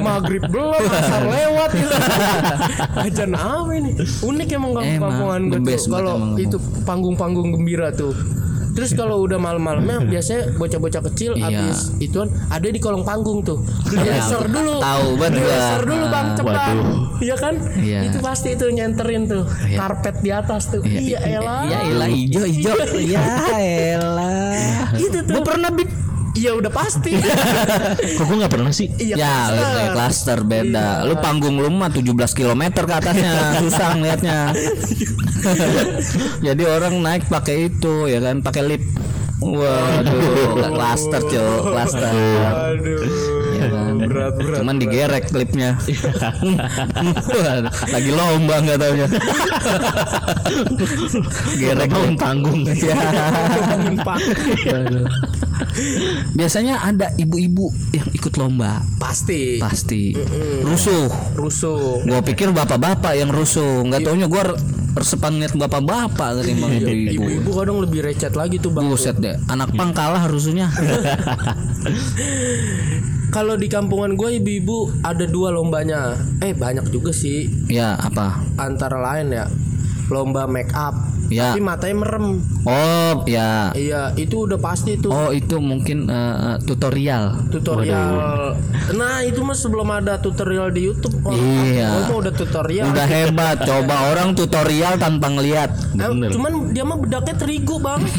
Maghrib 0.00 0.42
belum 0.48 0.80
asar 0.96 1.22
lewat 1.28 1.70
gitu. 1.76 1.94
ajan 2.96 3.30
apa 3.36 3.70
ini? 3.76 3.90
Unik 4.24 4.48
emang 4.56 4.72
kampung 4.72 4.88
Emang, 4.88 5.04
kampungan 5.04 5.40
tuh. 5.52 5.84
kalau 5.92 6.16
itu 6.40 6.56
panggung-panggung 6.88 7.48
gembira 7.52 7.92
tuh 7.92 8.16
Terus 8.80 8.96
kalau 8.96 9.20
udah 9.20 9.36
malam-malamnya 9.36 10.00
biasanya 10.12 10.56
bocah-bocah 10.56 11.02
kecil 11.12 11.36
Iya. 11.36 11.52
habis 11.68 11.92
ituan 12.00 12.32
ada 12.48 12.64
di 12.64 12.80
kolong 12.80 13.04
panggung 13.04 13.44
tuh. 13.44 13.60
Geser 13.84 14.48
dulu. 14.48 14.80
Tahu 14.80 15.06
banget 15.20 15.32
gua. 15.36 15.52
Geser 15.52 15.82
dulu 15.84 16.04
Bang 16.08 16.26
cepat. 16.32 16.54
Waduh. 16.72 16.88
Iya 17.20 17.36
kan? 17.36 17.54
Iya. 17.76 17.98
Itu 18.08 18.18
pasti 18.18 18.56
itu 18.56 18.64
nyenterin 18.66 19.28
tuh. 19.28 19.44
Karpet 19.76 20.24
di 20.24 20.30
atas 20.32 20.72
tuh. 20.72 20.80
Iya 20.80 21.20
elah. 21.20 21.68
Ya 21.68 21.78
elah 21.84 22.08
hijau 22.08 22.48
hijau. 22.48 22.72
Ya 23.12 23.20
elah. 23.92 24.88
Itu 24.96 25.20
tuh. 25.20 25.36
Gue 25.36 25.44
pernah 25.44 25.68
Bib. 25.68 25.92
Iya 26.30 26.54
udah 26.54 26.70
pasti. 26.70 27.18
Kok 28.16 28.24
gue 28.24 28.36
nggak 28.38 28.52
pernah 28.52 28.70
sih? 28.70 28.86
Iya 28.94 29.14
Ya, 29.18 29.34
klaster. 29.50 29.66
kayak 29.66 29.90
klaster 29.92 30.38
beda. 30.42 30.88
Lu 31.02 31.14
panggung 31.18 31.58
lu 31.58 31.68
mah 31.68 31.90
17 31.90 32.06
km 32.32 32.62
ke 32.70 32.94
atasnya, 32.94 33.32
susah 33.58 33.88
ngeliatnya. 33.98 34.38
Jadi 36.46 36.62
orang 36.64 36.94
naik 37.02 37.26
pakai 37.26 37.68
itu 37.68 38.06
ya 38.06 38.22
kan, 38.22 38.40
pakai 38.40 38.62
lift. 38.64 38.86
Waduh, 39.40 40.68
klaster, 40.70 41.20
Cok, 41.24 41.60
klaster. 41.66 42.12
Aduh. 42.76 43.00
Ya 43.56 43.66
kan? 43.72 43.89
Berat 44.06 44.32
berat. 44.38 44.58
Cuman 44.62 44.76
digerek 44.80 45.24
klipnya. 45.32 45.76
Lagi 47.90 48.10
lomba 48.14 48.54
nggak 48.64 48.78
taunya. 48.80 49.06
Gerek 51.58 51.90
Bangun 51.90 52.16
panggung. 52.16 52.60
Ya. 52.64 52.96
Bangun 53.76 53.96
panggung. 54.00 55.06
Biasanya 56.34 56.86
ada 56.86 57.12
ibu-ibu 57.20 57.68
yang 57.92 58.08
ikut 58.14 58.32
lomba. 58.40 58.80
Pasti. 58.96 59.60
Pasti. 59.60 60.16
Rusuh. 60.64 61.36
Rusuh. 61.36 62.06
Gua 62.06 62.20
pikir 62.24 62.54
bapak-bapak 62.54 63.18
yang 63.18 63.28
rusuh. 63.28 63.84
Nggak 63.84 64.08
taunya 64.08 64.26
gua 64.30 64.56
resepan 64.96 65.38
lihat 65.38 65.54
bapak-bapak 65.54 66.42
ketimbang 66.42 66.82
ibu-ibu. 66.82 67.22
Ibu-ibu 67.22 67.50
kadang 67.54 67.78
lebih 67.82 68.02
recet 68.02 68.34
lagi 68.34 68.58
tuh 68.58 68.74
bang. 68.74 68.90
Buset 68.90 69.16
deh, 69.22 69.38
anak 69.46 69.70
pang 69.78 69.94
kalah 69.94 70.26
rusuhnya. 70.26 70.66
Kalau 73.30 73.54
di 73.54 73.70
kampungan 73.70 74.18
gue 74.18 74.42
ibu-ibu 74.42 74.90
ada 75.06 75.22
dua 75.22 75.54
lombanya. 75.54 76.18
Eh 76.42 76.50
banyak 76.50 76.90
juga 76.90 77.14
sih. 77.14 77.46
ya 77.70 77.94
apa? 77.94 78.42
Antara 78.58 78.98
lain 78.98 79.30
ya 79.30 79.46
lomba 80.10 80.50
make 80.50 80.74
up 80.74 80.98
Ya. 81.30 81.50
tapi 81.50 81.62
matanya 81.62 81.96
merem. 81.96 82.42
Oh, 82.60 83.22
ya. 83.24 83.70
Iya, 83.70 84.12
itu 84.14 84.44
udah 84.44 84.58
pasti 84.58 84.98
tuh 84.98 85.08
Oh, 85.08 85.30
itu 85.30 85.56
mungkin 85.56 86.04
eh, 86.04 86.16
eh, 86.44 86.56
tutorial. 86.60 87.38
tutorial. 87.48 88.58
Nah, 88.92 89.22
itu 89.22 89.38
mah 89.40 89.54
sebelum 89.54 89.86
ada 89.88 90.18
tutorial 90.18 90.68
di 90.68 90.84
YouTube. 90.84 91.14
Oh, 91.22 91.30
Iya. 91.30 92.04
mah 92.04 92.18
udah 92.18 92.34
tutorial. 92.34 92.90
Udah 92.90 93.06
hebat. 93.06 93.62
Coba 93.62 94.10
orang 94.10 94.34
tutorial 94.34 94.98
tanpa 94.98 95.30
ngeliat. 95.30 95.70
Eh, 95.92 96.02
Bener. 96.04 96.30
cuman 96.30 96.52
dia 96.70 96.82
mah 96.82 96.98
bedaknya 96.98 97.34
terigu, 97.36 97.78
Bang. 97.78 98.02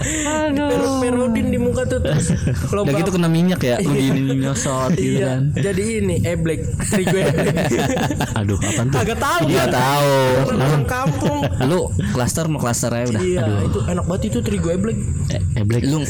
Aduh. 0.00 0.96
Perodin 1.00 1.50
di 1.50 1.58
muka 1.58 1.84
tuh 1.84 2.00
terus 2.00 2.32
Udah 2.70 2.92
gitu 2.94 3.10
kena 3.10 3.28
minyak 3.28 3.60
ya, 3.60 3.76
begini 3.78 4.38
nyosot 4.38 4.94
gitu 4.94 5.18
Iya, 5.18 5.28
kan. 5.28 5.42
jadi 5.52 5.82
ini 6.00 6.16
eblek, 6.22 6.60
terigu 6.86 7.16
eblek. 7.18 7.56
Aduh, 8.38 8.56
apaan 8.56 8.86
tuh? 8.88 8.98
Agak 8.98 9.18
tahu 9.18 9.42
Iya 9.46 9.60
kan? 9.60 9.70
tahu. 9.74 10.14
Orang 10.56 10.84
kampung. 10.86 11.39
Lu 11.66 11.90
klaster 12.12 12.46
mau 12.46 12.60
klaster 12.60 12.90
aja 12.92 13.06
udah. 13.16 13.22
Iya, 13.22 13.44
itu 13.66 13.78
enak 13.84 14.04
banget 14.06 14.22
itu 14.32 14.38
terigu 14.40 14.68
eblek. 14.72 14.96
Eh, 15.30 15.40
eh, 15.60 15.64
Black. 15.64 15.82
Lu 15.84 16.02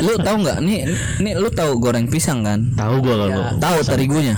lu 0.00 0.12
tahu 0.20 0.36
nggak 0.44 0.58
nih 0.64 0.80
nih 1.20 1.32
lu 1.36 1.48
tahu 1.50 1.76
goreng 1.80 2.06
pisang 2.08 2.44
kan? 2.44 2.70
Tahu 2.74 2.94
gua 3.02 3.14
kalau 3.14 3.32
Ya. 3.34 3.50
Tahu 3.58 3.78
terigunya? 3.82 4.36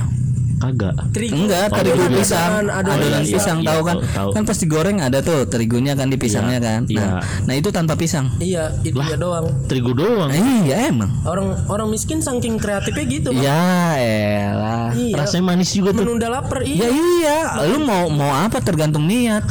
Kagak. 0.56 0.94
Terigu. 1.10 1.34
Enggak, 1.36 1.66
terigu 1.70 1.96
adonan. 1.98 2.12
pisang. 2.14 2.50
Adonan 2.64 2.72
Adonan 2.72 3.20
pisang. 3.20 3.34
pisang 3.34 3.58
Iya, 3.58 3.68
tahu 3.68 3.80
kan? 3.82 3.96
tahu, 3.96 4.08
tahu. 4.10 4.28
Kan 4.32 4.42
pasti 4.44 4.64
goreng 4.66 4.98
ada 4.98 5.18
tuh 5.20 5.38
terigunya 5.44 5.92
kan 5.92 6.06
di 6.06 6.16
pisangnya 6.16 6.56
Iya, 6.56 6.66
kan. 6.66 6.80
Nah, 6.82 6.92
iya. 6.92 7.08
nah 7.44 7.54
itu 7.54 7.68
tanpa 7.70 7.94
pisang. 7.94 8.26
Iya, 8.38 8.72
itu 8.80 8.96
ya 8.96 9.16
doang. 9.16 9.46
Terigu 9.66 9.92
doang. 9.92 10.28
Eh, 10.28 10.40
iya 10.64 10.88
emang. 10.88 11.10
Orang 11.22 11.46
orang 11.66 11.88
miskin 11.88 12.18
saking 12.18 12.56
kreatifnya 12.56 13.04
gitu, 13.04 13.28
Bang. 13.30 13.42
Ya 13.42 13.62
elah. 13.96 14.88
Iya. 14.90 15.14
Rasanya 15.16 15.44
manis 15.46 15.70
juga 15.70 15.92
tuh. 15.92 16.02
Menunda 16.02 16.28
lapar 16.28 16.62
Ya 16.62 16.86
iya. 16.86 16.88
iya, 16.88 17.38
lu 17.68 17.82
mau 17.82 18.08
mau 18.08 18.32
apa 18.32 18.58
tergantung 18.58 19.04
niat. 19.04 19.44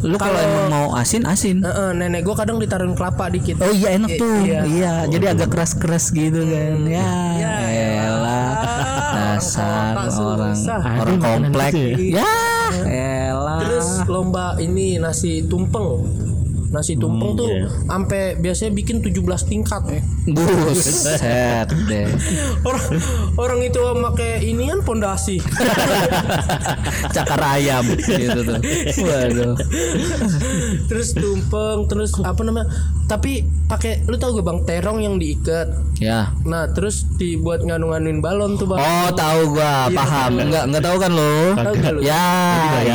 Lu 0.00 0.16
kalau 0.16 0.36
emang 0.36 0.66
mau 0.68 0.86
asin 0.94 1.24
asin. 1.24 1.60
Heeh, 1.60 1.90
nenek 1.92 2.22
gua 2.22 2.34
kadang 2.34 2.58
ditaruhin 2.58 2.92
kelapa 2.92 3.28
dikit. 3.28 3.60
Oh 3.60 3.70
iya 3.70 3.94
enak 3.94 4.10
I- 4.10 4.18
tuh. 4.18 4.34
iya. 4.42 4.60
Iya, 4.62 4.92
jadi 5.08 5.24
agak 5.32 5.48
keras-keras 5.48 6.10
gitu 6.10 6.42
kan. 6.42 6.74
Ya, 6.84 7.10
Ya, 7.36 7.52
elah. 8.04 8.79
Dasar 9.40 9.96
orang 10.20 10.56
orang 11.00 11.18
komplek. 11.18 11.72
Ya, 11.96 12.28
elah. 12.84 13.64
Terus 13.64 13.88
lomba 14.04 14.60
ini 14.60 15.00
nasi 15.00 15.40
tumpeng. 15.48 16.04
Nasi 16.70 16.94
tumpeng 16.94 17.34
tuh 17.34 17.50
iya. 17.50 17.66
sampai 17.66 18.38
biasanya 18.38 18.70
bikin 18.78 19.02
17 19.02 19.26
tingkat. 19.50 19.82
Buset 20.30 21.66
deh. 21.90 22.06
Orang 22.62 22.86
orang 23.34 23.60
itu 23.66 23.82
pakai 23.82 24.46
ini 24.46 24.70
kan 24.70 24.78
pondasi. 24.86 25.42
Cakar 27.14 27.42
ayam 27.58 27.82
gitu 27.98 28.40
tuh. 28.46 28.58
Waduh. 29.02 29.54
terus 30.90 31.10
tumpeng, 31.18 31.90
terus 31.90 32.14
apa 32.22 32.38
namanya? 32.46 32.70
Tapi 33.10 33.42
pakai 33.66 34.06
lu 34.06 34.14
tau 34.14 34.30
gak 34.38 34.46
Bang 34.46 34.62
terong 34.62 35.02
yang 35.02 35.18
diikat. 35.18 35.74
Ya. 35.98 36.30
Nah, 36.46 36.70
terus 36.70 37.02
dibuat 37.18 37.66
nganu-nganuin 37.66 38.22
balon 38.22 38.54
tuh, 38.54 38.70
Bang. 38.70 38.78
Oh, 38.78 39.10
tahu 39.10 39.58
gua, 39.58 39.90
paham. 39.90 40.38
Enggak 40.38 40.70
enggak 40.70 40.82
tahu 40.86 40.96
kan 41.02 41.10
lu? 41.10 41.34
Tahu 41.58 41.74
gak 41.82 41.92
lu? 41.98 42.00
Ya, 42.06 42.30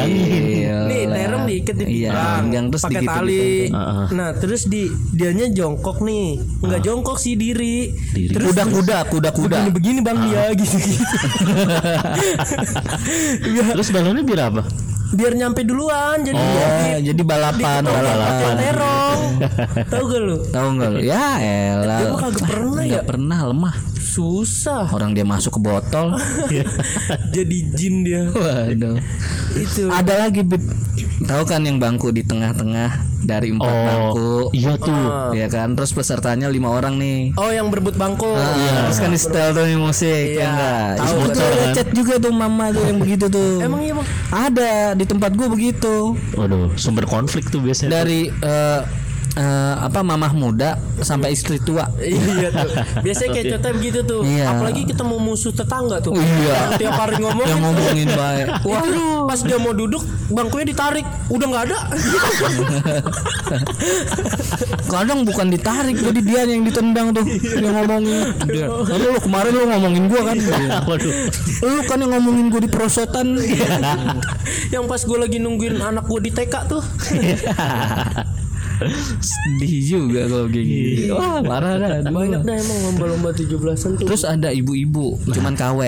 iya. 0.08 0.88
Nih 0.88 1.04
terong 1.12 1.44
diikat 1.50 1.76
di 1.76 1.84
Iya, 2.06 2.12
pinggang, 2.16 2.46
yang 2.54 2.66
terus 2.72 2.84
pakai 2.88 3.02
tali. 3.68 3.70
Heeh. 3.72 4.06
Nah, 4.12 4.30
terus 4.34 4.66
di 4.66 4.88
dianya 5.12 5.48
jongkok 5.48 6.00
nih. 6.00 6.40
Enggak 6.62 6.82
jongkok 6.82 7.16
sih 7.16 7.34
diri. 7.34 7.90
Diri. 8.12 8.30
Terus 8.30 8.52
Kuda-kuda, 8.52 8.98
kuda-kuda. 9.08 9.56
begini 9.66 9.72
begini 9.72 10.00
Bang 10.00 10.20
ya 10.26 10.52
gitu 10.52 10.76
gitu. 10.76 11.04
Terus 13.74 13.88
balonnya 13.90 14.22
biar 14.22 14.42
apa? 14.48 14.62
Biar 15.16 15.32
nyampe 15.32 15.64
duluan 15.64 16.20
jadi 16.20 16.36
Oh, 16.36 16.98
jadi 17.00 17.22
balapan, 17.24 17.82
balapan. 17.86 18.54
terong. 18.58 19.22
Tahu 19.94 20.04
gak 20.04 20.22
lu? 20.22 20.36
Tahu 20.50 20.68
enggak 20.76 20.90
lu? 20.92 20.98
Ya 21.00 21.28
elah. 21.40 21.98
Dia 22.02 22.06
mah 22.10 22.20
kagak 22.20 22.44
pernah 22.44 22.82
ya. 22.82 22.90
Nggak 22.90 23.06
pernah 23.08 23.40
lemah. 23.48 23.76
Susah. 24.16 24.88
Orang 24.90 25.12
dia 25.12 25.24
masuk 25.24 25.60
ke 25.60 25.62
botol. 25.62 26.16
jadi 27.36 27.58
jin 27.76 28.02
dia. 28.02 28.32
Waduh. 28.32 28.96
Itu. 29.54 29.92
Ada 29.92 30.24
lagi 30.24 30.40
Bib. 30.40 30.64
Tahu 31.18 31.44
kan 31.44 31.64
yang 31.64 31.76
bangku 31.76 32.12
di 32.12 32.22
tengah-tengah 32.22 32.92
dari 33.22 33.52
empat 33.52 33.68
Oh, 33.68 33.84
bangku. 33.84 34.32
iya 34.52 34.76
tuh. 34.78 35.34
Ya 35.34 35.48
kan, 35.48 35.74
terus 35.74 35.92
pesertanya 35.92 36.48
lima 36.48 36.70
orang 36.70 36.96
nih. 36.96 37.36
Oh, 37.36 37.50
yang 37.50 37.68
berebut 37.68 37.96
bangku. 37.96 38.30
Ah, 38.30 38.88
Terus 38.88 39.00
kan 39.00 39.10
di 39.10 39.18
setel 39.18 39.52
tuh 39.52 39.64
nih 39.64 39.76
musik 39.76 40.08
Iya, 40.32 40.38
ya 40.38 40.48
enggak. 40.48 40.88
tahu 40.96 41.16
Itu 41.18 41.40
ada 41.42 41.56
kan? 41.58 41.74
chat 41.74 41.88
juga 41.92 42.14
tuh 42.18 42.32
mama 42.32 42.66
tuh 42.70 42.84
yang 42.86 43.00
begitu 43.00 43.26
tuh. 43.28 43.60
Emang 43.60 43.82
iya, 43.82 43.94
Bang? 43.94 44.08
Ada 44.30 44.72
di 44.94 45.04
tempat 45.04 45.32
gua 45.34 45.48
begitu. 45.50 46.16
Waduh, 46.34 46.72
sumber 46.76 47.04
konflik 47.04 47.48
tuh 47.50 47.60
biasanya. 47.60 47.92
Dari 47.96 48.30
eh, 48.32 48.80
eh, 49.36 49.76
apa 49.84 50.00
mamah 50.02 50.32
muda 50.32 50.80
sampai 51.04 51.36
istri 51.36 51.60
tua. 51.60 51.88
iya 52.00 52.50
tuh. 52.52 52.72
Biasanya 53.04 53.30
kayak 53.36 53.46
contohnya 53.56 53.76
begitu 53.76 54.00
tuh. 54.08 54.22
Iya. 54.24 54.46
Apalagi 54.56 54.82
ketemu 54.88 55.16
musuh 55.20 55.52
tetangga 55.52 56.00
tuh. 56.00 56.16
Iya. 56.16 56.80
Tiap 56.80 56.96
hari 56.96 57.16
ngomong. 57.20 57.48
Yang 57.48 57.62
ngomongin 57.62 58.10
baik. 58.16 58.48
Wah, 58.64 58.84
pas 59.28 59.40
dia 59.44 59.58
mau 59.60 59.76
duduk, 59.76 60.02
bangkunya 60.32 60.66
ditarik, 60.72 61.06
udah 61.28 61.46
nggak 61.46 61.64
ada. 61.70 61.80
Kadang 64.90 65.28
bukan 65.28 65.48
ditarik 65.52 65.96
jadi 66.00 66.20
dia 66.24 66.42
yang 66.48 66.64
ditendang 66.64 67.12
tuh 67.12 67.26
yang 67.60 67.76
ngomongin. 67.76 68.32
Dia, 68.48 68.66
"Lalu 68.72 69.06
lu 69.12 69.20
kemarin 69.20 69.52
lu 69.52 69.64
ngomongin 69.68 70.04
gua 70.08 70.22
kan? 70.32 70.38
Waduh. 70.88 71.14
Lu 71.66 71.82
kan 71.84 71.98
yang 72.00 72.12
ngomongin 72.16 72.48
gua 72.48 72.62
di 72.64 72.70
perosotan. 72.72 73.28
yang 74.74 74.86
pas 74.90 75.02
gue 75.02 75.18
lagi 75.18 75.38
nungguin 75.42 75.78
anak 75.78 76.06
gue 76.08 76.20
di 76.26 76.32
TK 76.34 76.54
tuh. 76.70 76.84
Sedih 79.22 79.74
juga 79.82 80.28
kalau 80.28 80.48
kayak 80.48 80.66
gini. 80.66 81.08
Wah, 81.10 81.40
parah 81.42 81.74
dah. 81.78 81.90
Banyak 82.04 82.42
dah 82.44 82.56
emang 82.56 82.80
lomba-lomba 82.86 83.30
17-an 83.32 83.92
tuh. 83.98 84.06
Terus 84.06 84.24
ada 84.24 84.50
ibu-ibu 84.50 85.16
cuman 85.28 85.54
KW. 85.54 85.80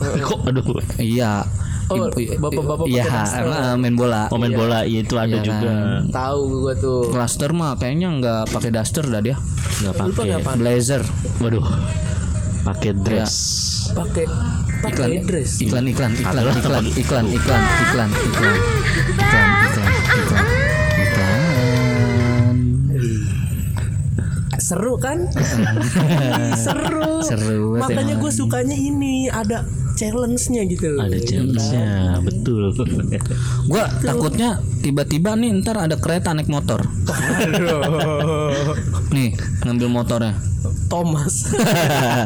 Kok 0.00 0.40
aduh. 0.48 0.64
Iya. 0.96 1.44
Oh, 1.92 2.08
bapak-bapak 2.08 2.88
Iya, 2.88 3.04
eh, 3.04 3.76
main 3.76 3.92
bola. 3.92 4.24
Pemain 4.32 4.48
bola 4.48 4.80
iya, 4.80 5.04
itu 5.04 5.12
ada 5.12 5.28
Iya 5.28 5.44
juga. 5.44 5.68
kan. 5.68 6.02
Tahu 6.08 6.40
gue 6.64 6.74
tuh. 6.80 7.00
Cluster 7.12 7.50
mah 7.52 7.76
kayaknya 7.76 8.08
nggak 8.16 8.42
pakai 8.48 8.70
daster 8.72 9.04
dah 9.04 9.20
dia. 9.20 9.36
Enggak 9.82 9.92
Lu 10.00 10.12
pakai? 10.16 10.56
Blazer. 10.56 11.02
Waduh. 11.36 11.66
Pakai 12.64 12.96
dress. 12.96 13.34
Pakai 13.92 14.24
Iklan, 14.82 14.98
pakai 14.98 15.22
dress. 15.22 15.60
iklan, 15.60 15.84
iklan, 15.86 16.10
iklan, 16.16 16.42
iklan, 16.42 16.54
iklan, 16.56 16.84
iklan, 16.90 17.24
iklan, 17.26 17.26
iklan, 17.28 17.64
iklan, 17.76 18.10
iklan, 18.10 18.10
iklan, 18.10 19.48
iklan, 19.60 19.88
iklan. 20.16 20.71
Seru 24.62 24.94
kan? 24.94 25.26
Seru. 26.64 27.18
Seru 27.26 27.74
Makanya 27.82 28.14
gue 28.14 28.30
sukanya 28.30 28.78
ini 28.78 29.26
ada 29.26 29.66
challenge-nya 29.98 30.62
gitu. 30.70 30.98
Ada 31.02 31.18
challenge-nya, 31.18 32.22
betul. 32.22 32.70
Gua 33.70 33.84
takutnya 34.00 34.62
tiba-tiba 34.80 35.34
nih 35.34 35.50
ntar 35.62 35.82
ada 35.82 35.98
kereta 35.98 36.32
naik 36.32 36.48
motor. 36.48 36.86
Nih 39.10 39.34
ngambil 39.66 39.88
motornya. 39.90 40.34
Thomas. 40.86 41.48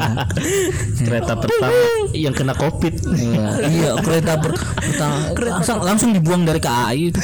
Kereta 1.07 1.39
pertama 1.39 1.71
yang 2.11 2.35
kena 2.35 2.53
Covid. 2.53 2.93
Iya, 3.15 3.47
iya 3.65 3.91
kereta 3.97 4.37
per, 4.37 4.51
pertama- 4.53 5.31
langsung, 5.33 5.79
langsung 5.81 6.09
dibuang 6.11 6.43
dari 6.43 6.59
KAI 6.59 6.99
itu. 7.09 7.19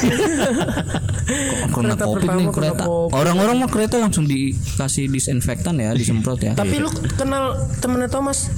Kena 1.70 1.94
Kereta 1.94 2.04
covid 2.08 2.30
nih 2.32 2.46
kereta. 2.48 2.84
Orang-orang 2.88 3.56
mah 3.60 3.70
kereta 3.70 4.00
langsung 4.00 4.24
dikasih 4.24 5.03
disinfektan 5.06 5.76
ya, 5.76 5.92
disemprot 5.92 6.40
ya. 6.40 6.52
Tapi 6.52 6.78
lu 6.78 6.88
kenal 7.14 7.54
temennya 7.78 8.08
Thomas? 8.08 8.50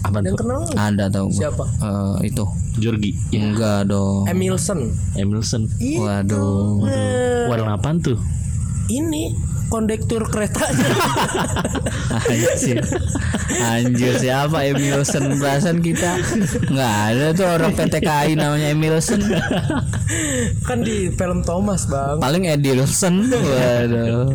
Apa 0.00 0.24
Yang 0.24 0.32
tuh? 0.32 0.38
kenal 0.40 0.58
nggak? 0.64 0.76
Ada 0.80 1.04
tahu. 1.12 1.28
Siapa? 1.28 1.64
Eh, 1.76 2.32
itu. 2.32 2.44
Jorgi. 2.80 3.12
Ya, 3.28 3.44
Enggak 3.44 3.92
dong. 3.92 4.24
Emilson. 4.24 4.88
Emilson. 5.12 5.68
Waduh. 5.76 6.80
Warna 7.46 7.76
apaan 7.76 8.00
tuh? 8.00 8.16
Ini 8.88 9.36
kondektur 9.70 10.26
keretanya. 10.26 10.90
Anjir. 12.30 12.82
Anjir 13.60 14.14
siapa 14.18 14.66
Emilson 14.66 15.38
Perasaan 15.38 15.78
kita 15.78 16.18
nggak 16.70 16.94
ada 17.14 17.26
tuh 17.34 17.46
orang 17.46 17.72
PT 17.74 17.94
KAI 18.02 18.34
namanya 18.34 18.74
Emilson 18.74 19.22
kan 20.66 20.82
di 20.82 21.10
film 21.14 21.46
Thomas, 21.46 21.86
Bang. 21.86 22.18
Paling 22.18 22.50
Edilson 22.50 23.30
Waduh 23.30 24.34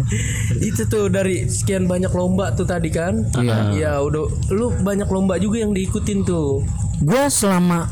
Itu 0.63 0.87
tuh 0.87 1.11
dari 1.11 1.47
sekian 1.51 1.87
banyak 1.87 2.11
lomba 2.15 2.55
tuh 2.55 2.63
tadi 2.63 2.87
kan? 2.91 3.27
Iya. 3.35 3.59
Ya 3.75 3.93
udah 3.99 4.31
lu 4.55 4.71
banyak 4.83 5.07
lomba 5.11 5.35
juga 5.35 5.63
yang 5.63 5.75
diikutin 5.75 6.23
tuh. 6.23 6.63
Gua 7.03 7.27
selama 7.27 7.91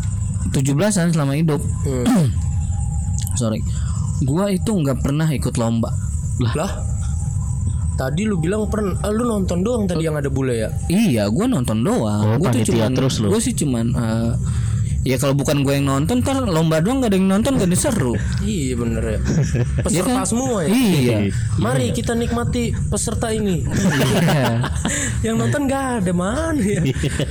17an 0.55 1.11
selama 1.11 1.35
hidup 1.35 1.59
Sorry 3.39 3.59
Gua 4.23 4.47
itu 4.51 4.71
nggak 4.71 5.03
pernah 5.03 5.27
ikut 5.27 5.55
lomba 5.59 5.91
Lah. 6.55 6.92
Tadi 7.93 8.25
lu 8.25 8.41
bilang 8.41 8.65
pernah 8.65 8.97
ah, 9.05 9.13
lu 9.13 9.23
nonton 9.25 9.61
doang 9.61 9.85
tadi 9.85 10.09
yang 10.09 10.17
ada 10.17 10.29
bule 10.33 10.65
ya? 10.65 10.69
Iya, 10.89 11.29
gue 11.29 11.45
nonton 11.45 11.85
doang. 11.85 12.25
Oh, 12.25 12.35
gue 12.41 12.49
tuh 12.61 12.73
cuman, 12.73 12.91
terus 12.97 13.21
lu. 13.21 13.29
gue 13.29 13.41
sih 13.41 13.53
cuman 13.53 13.85
eh, 13.93 14.31
Ya 15.03 15.19
kalau 15.19 15.35
bukan 15.35 15.67
gue 15.67 15.75
yang 15.75 15.91
nonton 15.91 16.23
ntar 16.23 16.47
lomba 16.47 16.79
doang 16.79 17.03
gak 17.03 17.11
ada 17.11 17.17
yang 17.19 17.27
nonton 17.27 17.59
gak 17.59 17.67
ada 17.67 17.75
seru. 17.75 18.15
Iya 18.39 18.79
bener 18.79 19.03
ya. 19.03 19.19
Peserta 19.85 20.23
kan? 20.23 20.27
semua 20.27 20.63
ya. 20.63 20.71
Iya. 20.71 21.17
Mari 21.59 21.91
kita 21.91 22.15
nikmati 22.15 22.71
peserta 22.87 23.35
ini. 23.35 23.67
yang 25.27 25.35
nonton 25.35 25.67
gak 25.67 26.07
ada 26.07 26.11
mana 26.15 26.55
ya. 26.63 26.79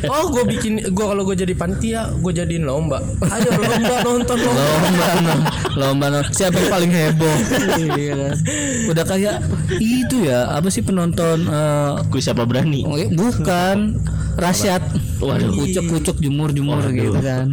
Oh 0.05 0.29
gue 0.29 0.45
bikin 0.53 0.85
gue 0.93 1.05
kalau 1.09 1.25
gue 1.25 1.33
jadi 1.33 1.57
panitia 1.57 2.12
gue 2.12 2.33
jadiin 2.37 2.68
lomba. 2.68 3.01
Ayo 3.25 3.49
lomba 3.57 3.97
nonton 4.05 4.37
lomba. 4.37 4.62
lomba 4.68 5.07
no, 5.25 5.35
lomba 5.81 6.07
no. 6.12 6.20
siapa 6.29 6.61
yang 6.61 6.70
paling 6.70 6.93
heboh 6.93 7.37
Iya 7.97 8.12
kan? 8.16 8.33
udah 8.93 9.05
kayak 9.09 9.37
itu 9.81 10.29
ya 10.29 10.53
apa 10.53 10.68
sih 10.68 10.85
penonton 10.85 11.49
eh, 11.49 11.93
Gue 12.12 12.20
siapa 12.20 12.45
berani? 12.45 12.85
oh, 12.85 13.01
eh, 13.01 13.09
bukan 13.09 13.97
rasyat 14.35 14.83
Waduh. 15.18 15.53
kucuk 15.55 15.85
kucuk 15.89 16.16
jemur 16.18 16.51
jemur 16.51 16.83
gitu 16.87 17.14
kan 17.14 17.53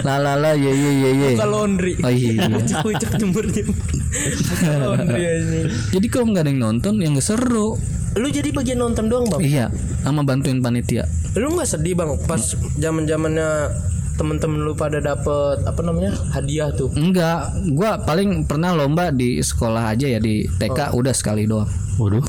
la 0.00 0.16
la 0.16 0.34
la 0.34 0.50
ye 0.52 0.68
ye 0.68 0.90
ye 0.96 1.10
ye 1.14 1.30
Buka 1.32 1.46
laundry. 1.46 1.92
oh 1.96 2.08
iya 2.08 2.48
Ucap 2.80 3.12
jemur 3.14 3.44
jemur. 3.46 3.76
Buka 3.76 4.74
laundry 4.86 5.22
anjing. 5.22 5.66
jadi 5.90 6.06
kalau 6.08 6.26
nggak 6.28 6.42
ada 6.42 6.50
yang 6.50 6.60
nonton 6.62 6.94
yang 6.98 7.12
nggak 7.12 7.26
seru 7.26 7.76
Lu 8.10 8.26
jadi 8.26 8.50
bagian 8.50 8.80
nonton 8.80 9.06
doang 9.06 9.22
bang? 9.28 9.40
iya 9.40 9.66
sama 10.00 10.20
bantuin 10.20 10.58
panitia 10.58 11.06
Lu 11.32 11.52
nggak 11.52 11.68
sedih 11.68 11.94
bang 11.94 12.10
pas 12.24 12.42
zaman 12.74 13.06
zamannya 13.06 13.70
temen-temen 14.12 14.60
lu 14.60 14.74
pada 14.74 14.98
dapet 14.98 15.64
apa 15.64 15.80
namanya 15.80 16.12
hadiah 16.30 16.68
tuh? 16.70 16.92
enggak 16.92 17.40
gua 17.70 17.96
paling 17.98 18.44
pernah 18.44 18.74
lomba 18.74 19.08
di 19.08 19.40
sekolah 19.40 19.88
aja 19.88 20.04
ya 20.06 20.18
di 20.18 20.44
TK 20.50 20.92
udah 20.92 21.14
sekali 21.14 21.44
doang 21.44 21.70
Waduh. 21.96 22.20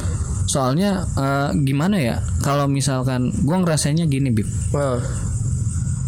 Soalnya 0.51 1.07
eh, 1.15 1.49
gimana 1.63 1.95
ya 1.95 2.17
kalau 2.43 2.67
misalkan 2.67 3.31
gua 3.47 3.63
ngerasanya 3.63 4.03
gini 4.11 4.27
bib. 4.35 4.47
Nah, 4.75 4.99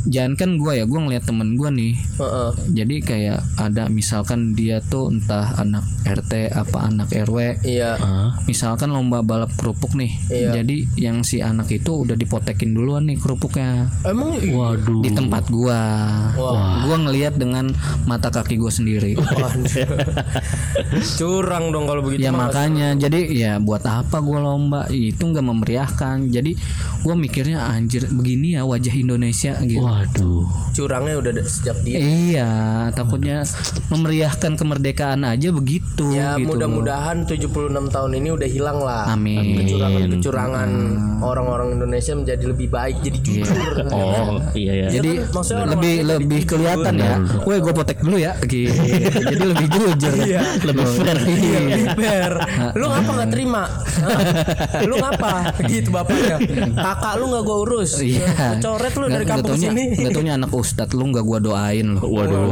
jangan 0.05 0.33
kan 0.33 0.49
gua 0.55 0.73
ya 0.73 0.83
gua 0.83 0.99
ngeliat 1.01 1.23
temen 1.23 1.53
gua 1.53 1.69
nih 1.69 1.95
heeh. 1.95 2.49
jadi 2.73 2.95
kayak 2.99 3.39
ada 3.57 3.87
misalkan 3.87 4.51
dia 4.51 4.83
tuh 4.83 5.07
entah 5.07 5.55
anak 5.55 5.81
RT 6.03 6.31
apa 6.51 6.77
anak 6.83 7.07
RW 7.09 7.63
Iya. 7.63 7.95
Ah. 7.95 8.29
misalkan 8.43 8.89
lomba 8.89 9.19
balap 9.19 9.53
kerupuk 9.53 9.93
nih 9.93 10.11
Iya. 10.27 10.59
jadi 10.59 10.77
yang 10.99 11.17
si 11.21 11.39
anak 11.39 11.71
itu 11.71 12.03
udah 12.03 12.13
dipotekin 12.13 12.71
duluan 12.71 13.05
nih 13.05 13.15
kerupuknya 13.15 13.87
Emang 14.03 14.35
i- 14.35 14.51
Waduh. 14.51 14.99
di 14.99 15.09
tempat 15.09 15.47
gua 15.47 15.79
Wah. 16.33 16.83
gua 16.83 16.97
ngelihat 16.99 17.35
dengan 17.35 17.71
mata 18.03 18.27
kaki 18.27 18.55
gua 18.55 18.69
sendiri 18.69 19.15
curang 21.17 21.69
dong 21.69 21.85
kalau 21.85 22.01
begitu. 22.01 22.23
ya 22.23 22.31
makanya 22.31 22.93
jadi 22.95 23.19
ya 23.29 23.51
buat 23.57 23.83
apa 23.83 24.19
gua 24.19 24.39
lomba 24.41 24.85
itu 24.89 25.21
nggak 25.21 25.45
memeriahkan 25.45 26.27
jadi 26.27 26.51
gua 27.01 27.15
mikirnya 27.15 27.65
anjir 27.65 28.05
begini 28.09 28.55
ya 28.55 28.63
wajah 28.63 28.93
Indonesia 28.93 29.55
gitu 29.61 29.83
Waduh. 29.93 30.45
curangnya 30.73 31.15
udah 31.15 31.31
da- 31.31 31.45
sejak 31.45 31.77
dia. 31.81 31.97
iya 32.01 32.51
takutnya 32.89 33.45
memeriahkan 33.87 34.57
kemerdekaan 34.57 35.21
aja 35.21 35.49
begitu 35.49 36.09
Ya 36.09 36.33
gitu 36.35 36.49
mudah-mudahan 36.49 37.23
76 37.23 37.53
tahun 37.87 38.11
ini 38.15 38.29
udah 38.31 38.47
hilang 38.47 38.79
lah. 38.79 39.05
Amin. 39.07 39.61
Kecurangan-kecurangan 39.61 40.69
orang-orang 41.21 41.77
Indonesia 41.77 42.13
menjadi 42.13 42.45
lebih 42.47 42.67
baik, 42.67 42.95
jadi 43.01 43.17
jujur. 43.19 43.75
Oh 43.89 44.41
iya 44.53 44.73
ya. 44.83 44.87
Jadi 44.91 45.11
kan, 45.19 45.29
maksudnya 45.31 45.65
lebih 45.69 45.93
orang-orang 45.93 46.19
lebih 46.19 46.41
kelihatan 46.43 46.93
ya. 46.97 47.13
Woi, 47.43 47.57
gue 47.59 47.73
potek 47.73 47.97
dulu 48.01 48.17
ya. 48.17 48.33
Gitu. 48.41 48.73
Jadi 49.23 49.43
lebih 49.45 49.67
jujur. 49.69 50.13
Iya. 50.19 50.41
Lebih 50.63 50.85
fair. 50.95 51.17
Iya, 51.23 51.59
lebih 51.61 51.85
fair. 51.95 52.33
Lu 52.79 52.85
ngapa 52.87 53.11
nggak 53.13 53.29
terima? 53.29 53.63
Lu 54.89 54.95
ngapa? 54.97 55.31
Gitu 55.63 55.89
bapaknya. 55.89 56.37
Kakak 56.73 57.13
lu 57.15 57.25
nggak 57.29 57.43
gua 57.43 57.57
urus. 57.61 57.91
Iya. 57.99 58.57
Coret 58.59 58.93
lu 58.95 59.05
dari 59.07 59.25
kampung 59.25 59.55
sini. 59.55 59.82
Taunya- 59.85 59.99
Nggak 59.99 60.11
taunya 60.13 60.33
anak 60.35 60.51
ustadz 60.51 60.93
lu 60.93 61.03
nggak 61.09 61.23
gua 61.23 61.39
doain 61.39 61.87
lu. 61.93 62.01
Waduh. 62.01 62.43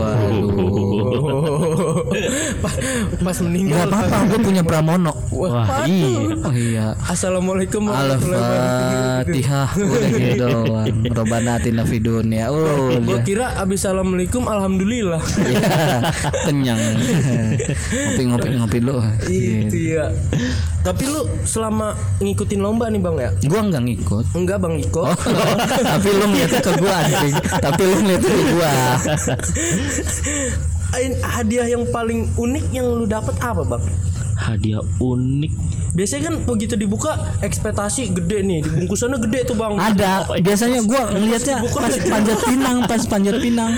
pas, 2.62 2.74
pas 3.18 3.34
Gak 3.34 3.46
meninggal. 3.46 3.88
apa-apa, 3.88 4.18
gue 4.28 4.40
punya 4.42 4.64
pramono. 4.64 5.14
Wah, 5.32 5.64
Wah, 5.64 5.86
iya. 5.86 6.08
Oh 6.42 6.54
iya. 6.54 6.86
Assalamualaikum 7.04 7.88
warahmatullahi 7.88 8.42
wabarakatuh. 8.42 9.22
Al-Fatihah 9.22 9.68
udah 9.78 10.10
gitu 10.10 10.36
doang. 10.38 10.88
Robbana 11.12 11.52
atina 11.58 11.84
dunya. 11.86 12.46
Oh, 12.50 12.98
Gua 12.98 13.18
udah. 13.18 13.24
kira 13.24 13.46
abis 13.58 13.84
assalamualaikum 13.84 14.46
alhamdulillah. 14.46 15.22
Ya, 15.42 15.62
kenyang. 16.46 16.80
Ngopi-ngopi 17.92 18.48
ngopi 18.58 18.80
lu. 18.82 18.98
Itu 19.26 19.78
ya. 19.98 20.10
Tapi 20.82 21.04
lu 21.06 21.22
selama 21.44 21.94
ngikutin 22.18 22.58
lomba 22.58 22.90
nih 22.90 22.98
bang 22.98 23.16
ya? 23.18 23.30
Gua 23.46 23.62
nggak 23.64 23.82
ngikut. 23.86 24.26
Enggak 24.34 24.58
bang 24.58 24.76
Iko. 24.80 25.04
Oh, 25.06 25.16
tapi 25.94 26.10
lu 26.10 26.26
ngeliat 26.28 26.54
ke 26.58 26.72
gua 26.78 26.98
anjing. 27.22 27.36
Tapi 27.62 27.82
lu 27.86 27.96
ngeliat 28.02 28.24
ke 28.26 28.36
gua. 28.54 28.74
Hadiah 31.24 31.68
yang 31.72 31.88
paling 31.88 32.28
unik 32.36 32.66
yang 32.76 32.88
lu 32.92 33.08
dapat 33.08 33.32
apa 33.40 33.64
bang? 33.64 33.84
Hadiah 34.42 34.82
unik. 34.98 35.52
Biasanya 35.94 36.34
kan 36.34 36.36
begitu 36.50 36.74
dibuka 36.74 37.14
ekspektasi 37.46 38.16
gede 38.16 38.42
nih, 38.42 38.60
dibungkusannya 38.66 39.20
gede 39.30 39.40
tuh 39.54 39.56
bang. 39.60 39.78
Ada. 39.78 40.34
Biasanya 40.42 40.82
gua 40.88 41.14
ngeliatnya 41.14 41.62
pas 41.70 41.94
panjat 41.94 42.40
pinang, 42.50 42.78
pas 42.90 43.02
panjat 43.06 43.38
pinang. 43.38 43.72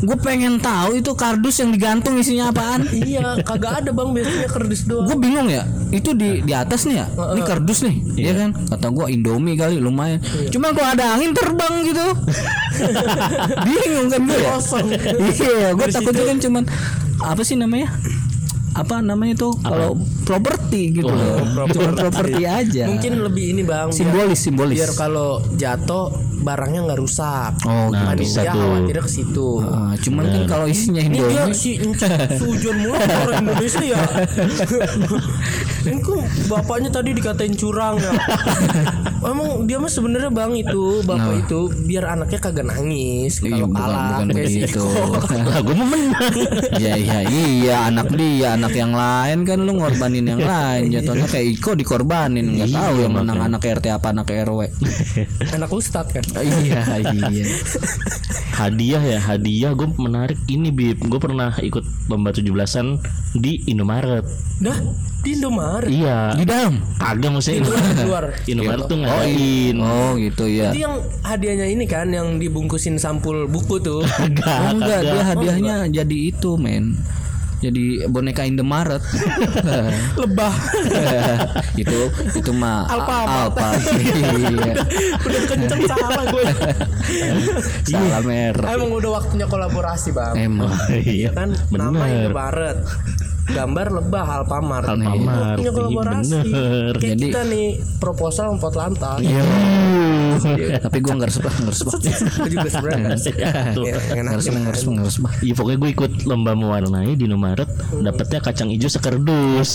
Gue 0.00 0.16
pengen 0.16 0.56
tahu 0.56 0.96
itu 0.96 1.12
kardus 1.12 1.60
yang 1.60 1.76
digantung 1.76 2.16
isinya 2.16 2.48
apaan. 2.48 2.88
Iya, 2.88 3.36
kagak 3.44 3.84
ada 3.84 3.92
bang 3.92 4.08
biasanya 4.16 4.48
kerdus 4.48 4.88
doang. 4.88 5.04
Gue 5.04 5.16
bingung 5.20 5.48
ya. 5.52 5.68
Itu 5.92 6.16
di 6.16 6.40
di 6.40 6.52
atas 6.56 6.88
nih 6.88 7.04
ya. 7.04 7.06
Ini 7.36 7.42
kardus 7.44 7.84
nih, 7.84 7.96
ya 8.16 8.32
kan? 8.32 8.50
Kata 8.56 8.88
gua 8.88 9.12
Indomie 9.12 9.60
kali 9.60 9.76
lumayan. 9.76 10.18
Cuma 10.48 10.72
kalau 10.72 10.96
ada 10.96 11.20
angin 11.20 11.36
terbang 11.36 11.84
gitu. 11.84 12.06
bingung 13.68 14.08
kan 14.08 14.20
gue. 14.24 14.38
ya? 14.40 14.56
Iya, 15.36 15.68
gue 15.76 15.86
takutnya 15.92 16.24
kan 16.32 16.38
cuman 16.40 16.62
apa 17.20 17.42
sih 17.44 17.60
namanya? 17.60 17.92
Apa 18.80 18.94
namanya 18.98 19.34
tuh 19.38 19.52
kalau 19.58 19.92
properti 20.22 20.94
gitu 20.94 21.08
loh. 21.08 21.44
Cuma 21.68 21.92
properti 21.92 22.42
aja. 22.58 22.84
Mungkin 22.86 23.20
lebih 23.20 23.44
ini 23.50 23.62
bang. 23.62 23.86
biar- 23.86 23.94
simbolis 23.94 24.38
simbolis. 24.40 24.76
Biar 24.76 24.92
kalau 24.94 25.28
jatuh 25.52 26.08
barangnya 26.40 26.80
nggak 26.82 26.98
rusak. 26.98 27.52
Oh, 27.64 27.88
Nah, 27.90 28.12
gitu. 28.12 28.24
bisa 28.24 28.40
ya 28.40 28.52
tuh. 28.52 28.60
khawatirnya 28.62 29.02
ke 29.02 29.12
situ. 29.12 29.48
Ah, 29.60 29.92
cuman 29.94 30.24
kan 30.26 30.42
kalau 30.46 30.66
isinya 30.66 31.02
Ini 31.02 31.18
dia 31.20 31.44
si 31.52 31.76
Sujon 32.32 32.76
mulu 32.78 32.96
orang 32.96 33.44
Indonesia 33.44 33.84
ya. 33.84 34.00
Ini 35.80 35.96
kok 35.98 36.20
bapaknya 36.46 36.90
tadi 36.90 37.10
dikatain 37.12 37.54
curang 37.54 37.96
ya. 37.96 38.12
Emang 39.30 39.64
dia 39.64 39.76
mah 39.76 39.88
sebenarnya 39.88 40.28
bang 40.28 40.52
itu 40.54 41.04
bapak 41.04 41.44
itu 41.44 41.58
biar 41.82 42.04
anaknya 42.10 42.40
kagak 42.40 42.66
nangis 42.66 43.36
Iya, 43.38 43.52
kalau 43.54 43.66
bukan, 43.66 43.76
kalah 43.78 44.08
bukan 44.16 44.26
kayak 44.30 44.48
si 44.48 44.58
begitu. 44.58 44.80
Iko. 44.80 45.40
Lah 45.42 45.60
gue 45.60 45.74
mau 45.74 45.86
menang. 45.86 46.32
Iya 46.74 46.94
iya 46.96 47.18
iya 47.28 47.76
anak 47.86 48.08
dia 48.12 48.48
anak 48.54 48.69
yang 48.74 48.92
lain 48.94 49.42
kan 49.46 49.58
lu 49.62 49.72
ngorbanin 49.76 50.26
yang 50.26 50.42
lain. 50.42 50.90
Jatuhnya 50.94 51.26
kayak 51.26 51.46
Iko 51.58 51.74
dikorbanin 51.76 52.46
nggak 52.56 52.70
tahu 52.70 52.94
yang 53.04 53.12
menang 53.14 53.40
anak 53.40 53.62
RT 53.64 53.86
apa 53.90 54.14
anak 54.14 54.30
RW 54.30 54.70
Anak 55.56 55.70
ustad 55.74 56.08
kan. 56.10 56.24
iya 56.64 56.82
iya. 57.02 57.46
Hadiah 58.56 59.02
ya 59.02 59.18
hadiah. 59.20 59.72
Gue 59.74 59.88
menarik 59.96 60.38
ini 60.50 60.70
bib. 60.70 61.00
Gue 61.06 61.20
pernah 61.20 61.54
ikut 61.60 61.82
lomba 62.10 62.30
17-an 62.34 63.00
di 63.38 63.62
Indomaret. 63.70 64.26
Dah 64.60 64.76
di 65.20 65.36
Indomaret. 65.36 65.88
iya. 65.92 66.32
Di 66.32 66.44
dalam? 66.48 66.80
Kagak 66.96 67.30
maksudnya 67.32 67.60
Di 67.60 67.68
luar, 67.68 67.94
luar. 68.08 68.24
Indomaret. 68.48 68.84
Tuh 68.88 68.96
oh, 68.96 69.00
ngadain. 69.04 69.76
oh 69.80 70.10
gitu 70.16 70.44
ya 70.48 70.68
Itu 70.72 70.78
yang 70.88 70.94
hadiahnya 71.24 71.66
ini 71.68 71.84
kan 71.84 72.08
yang 72.08 72.40
dibungkusin 72.40 72.96
sampul 72.96 73.44
buku 73.44 73.80
tuh. 73.80 74.00
oh, 74.00 74.68
enggak 74.72 75.00
dia 75.04 75.22
hadiahnya 75.24 75.76
jadi 75.92 76.16
itu 76.32 76.56
men 76.56 76.96
jadi 77.60 78.08
boneka 78.08 78.42
Indomaret. 78.48 79.04
Lebah. 80.20 80.54
itu 81.82 82.00
itu 82.32 82.50
mah 82.56 82.88
Alfamart. 82.88 83.52
apa 83.52 83.66
iya. 84.16 84.72
Udah 85.20 85.40
kenceng 85.48 85.82
salah 85.84 86.24
gue. 86.28 86.44
salah 87.84 88.20
merah 88.24 88.68
Emang 88.74 88.90
udah 88.96 89.10
waktunya 89.20 89.46
kolaborasi 89.48 90.12
bang. 90.16 90.34
emang 90.36 90.72
iya. 91.04 91.30
kan? 91.36 91.52
Nama 91.68 91.92
bener. 92.00 92.12
Indomaret 92.28 92.78
gambar 93.42 93.86
lebah 93.92 94.26
Alfamart 94.36 94.86
Alfamart, 94.86 95.56
punya 95.56 95.62
iya, 95.62 95.70
kolaborasi 95.72 96.32
bener. 96.38 96.92
kayak 96.94 97.10
Jadi- 97.10 97.24
kita 97.26 97.40
nih 97.44 97.66
proposal 97.96 98.46
empat 98.54 98.72
lantai 98.74 99.18
Iya. 99.20 99.42
tapi 100.84 100.98
gua 100.98 101.12
nggak 101.14 101.28
resep 101.28 101.42
nggak 101.42 101.68
resep 101.68 101.86
Gua 101.86 101.98
juga 102.48 102.68
sebenarnya. 102.72 103.16
Ya, 103.76 103.92
nggak 104.14 104.36
resep 104.38 104.52
nggak 104.52 104.72
resep 104.72 104.88
nggak 104.88 105.04
resep 105.04 105.22
Iya 105.40 105.52
pokoknya 105.52 105.78
gue 105.78 105.90
ikut 105.90 106.12
lomba 106.24 106.52
mewarnai 106.52 107.12
di 107.12 107.24
Indomaret 107.24 107.68
dapetnya 108.00 108.40
kacang 108.40 108.68
hijau 108.68 108.88
sekerdus. 108.88 109.68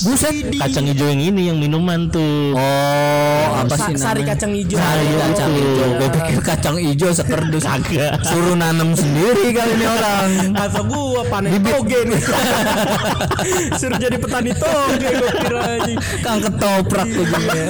Kacang 0.55 0.86
hijau 0.86 1.05
yang 1.05 1.22
ini 1.22 1.41
yang 1.45 1.57
minuman 1.57 2.07
tuh. 2.07 2.55
Oh, 2.55 3.45
apa 3.57 3.76
sih 3.78 3.93
sari 3.95 4.24
kacang 4.24 4.51
hijau 4.51 4.76
Sari 4.76 5.03
Iya, 5.05 5.18
kacang 5.26 5.51
hijau. 5.51 5.88
Gue 5.95 6.09
pikir 6.11 6.39
kacang 6.41 6.76
hijau 6.78 7.11
sekerdus. 7.11 7.63
Kagak. 7.66 8.24
Suruh 8.24 8.55
nanam 8.55 8.93
sendiri 8.93 9.51
kali 9.51 9.72
ini 9.74 9.86
orang. 9.86 10.30
kata 10.55 10.82
gua 10.82 11.22
panen 11.26 11.51
toge 11.57 11.99
nih 12.05 12.22
suruh 13.78 13.99
jadi 13.99 14.18
petani 14.20 14.51
toge 14.56 15.10
gua 15.10 15.32
kira 15.32 15.62
anjing. 15.78 15.99
Kang 16.22 16.39
ketoprak 16.41 17.08
tuh 17.10 17.26
Iya. 17.26 17.66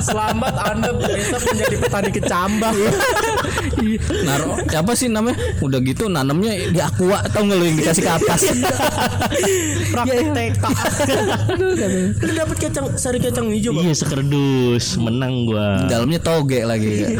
Selamat 0.00 0.54
Anda 0.70 0.90
besok 0.94 1.42
menjadi 1.52 1.76
petani 1.80 2.10
kecambah. 2.12 2.72
Iya, 3.76 4.00
Naruh 4.24 4.56
apa 4.66 4.92
sih 4.96 5.08
namanya? 5.12 5.36
Udah 5.60 5.80
gitu 5.84 6.08
nanamnya 6.08 6.72
di 6.72 6.80
aqua 6.80 7.20
atau 7.24 7.44
nggak 7.44 7.56
lu 7.56 7.64
yang 7.68 7.76
dikasih 7.78 8.02
ke 8.04 8.12
atas? 8.12 8.40
Praktek 9.92 10.26
TK. 10.32 10.64
Lu 12.20 12.32
dapat 12.32 12.56
kacang 12.56 12.86
sari 12.96 13.18
kacang 13.20 13.46
hijau. 13.52 13.72
Iya 13.76 13.94
sekerdus, 13.96 14.96
menang 15.00 15.48
gua. 15.48 15.86
Dalamnya 15.88 16.20
toge 16.20 16.64
lagi. 16.64 17.18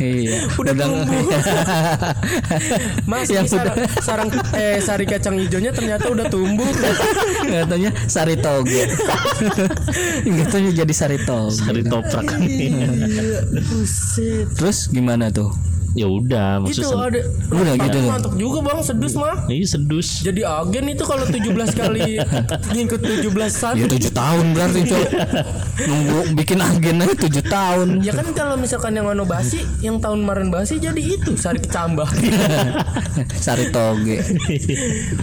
iya. 0.00 0.48
Udah 0.56 0.72
tumbuh. 0.72 1.24
Mas, 3.04 3.28
Yang 3.28 3.46
ini 3.46 3.52
sarang, 3.52 3.78
sarang 4.00 4.28
eh 4.56 4.78
sari 4.80 5.04
kacang 5.04 5.36
hijaunya 5.38 5.72
ternyata 5.74 6.08
udah 6.10 6.26
tumbuh. 6.28 6.66
Katanya 7.44 7.90
sari 8.08 8.36
toge. 8.38 8.88
Katanya 10.44 10.70
jadi 10.84 10.94
sari 10.94 11.18
toge. 11.22 11.60
Dari 11.64 11.82
toprak. 11.84 12.26
Iya. 12.44 12.88
Terus 14.54 14.88
gimana 14.90 15.33
tuh? 15.34 15.50
ya 15.94 16.10
udah 16.10 16.58
Itu 16.66 16.82
maksudnya. 16.82 17.06
ada 17.06 17.20
Udah 17.54 17.74
gitu 17.78 17.96
tuh. 18.02 18.10
Mantap 18.10 18.34
juga, 18.34 18.58
Bang, 18.66 18.82
sedus 18.82 19.14
mah. 19.14 19.46
Iya 19.46 19.78
sedus. 19.78 20.26
Jadi 20.26 20.42
agen 20.42 20.84
itu 20.90 21.06
kalau 21.06 21.24
17 21.24 21.54
kali 21.78 22.18
ngikut 22.74 23.00
17 23.00 23.30
san. 23.54 23.78
Ya 23.78 23.86
tujuh 23.86 24.10
tahun 24.10 24.44
berarti 24.52 24.80
cok. 24.90 25.06
Nunggu 25.86 26.18
bikin 26.34 26.58
agen 26.58 26.98
aja 27.06 27.14
tujuh 27.14 27.44
tahun. 27.46 27.88
Ya 28.02 28.10
kan 28.12 28.26
kalau 28.34 28.58
misalkan 28.58 28.98
yang 28.98 29.06
anu 29.06 29.22
basi, 29.22 29.62
yang 29.80 30.02
tahun 30.02 30.26
kemarin 30.26 30.50
basi 30.50 30.82
jadi 30.82 30.98
itu 30.98 31.38
sari 31.38 31.62
kecambah. 31.62 32.10
sari 33.46 33.70
toge. 33.70 34.18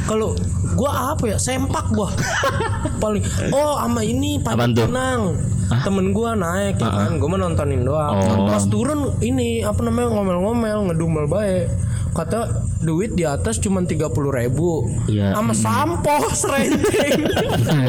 kalau 0.08 0.40
gua 0.80 1.14
apa 1.14 1.36
ya? 1.36 1.38
Sempak 1.38 1.92
gua. 1.92 2.16
Paling 3.04 3.28
oh 3.52 3.76
sama 3.76 4.02
ini 4.08 4.40
Apaan 4.40 4.72
tuh? 4.72 4.88
Pinang. 5.72 5.88
Temen 5.88 6.08
gua 6.12 6.36
naik 6.36 6.84
ya 6.84 6.90
kan, 6.92 7.16
gua 7.16 7.30
mah 7.32 7.40
nontonin 7.48 7.88
doang. 7.88 8.16
Oh. 8.20 8.52
Pas 8.52 8.68
turun 8.68 9.16
ini 9.24 9.64
apa 9.64 9.80
namanya 9.88 10.12
ngomel-ngomel, 10.12 10.92
ngedumel 10.92 11.26
baik. 11.32 11.72
Kata 12.12 12.40
duit 12.78 13.14
di 13.14 13.24
atas 13.24 13.56
cuma 13.56 13.80
tiga 13.82 14.08
puluh 14.08 14.30
ribu, 14.30 14.84
Iya. 15.06 15.32
sama 15.32 15.54
sampo 15.54 16.12
serenceng. 16.36 17.24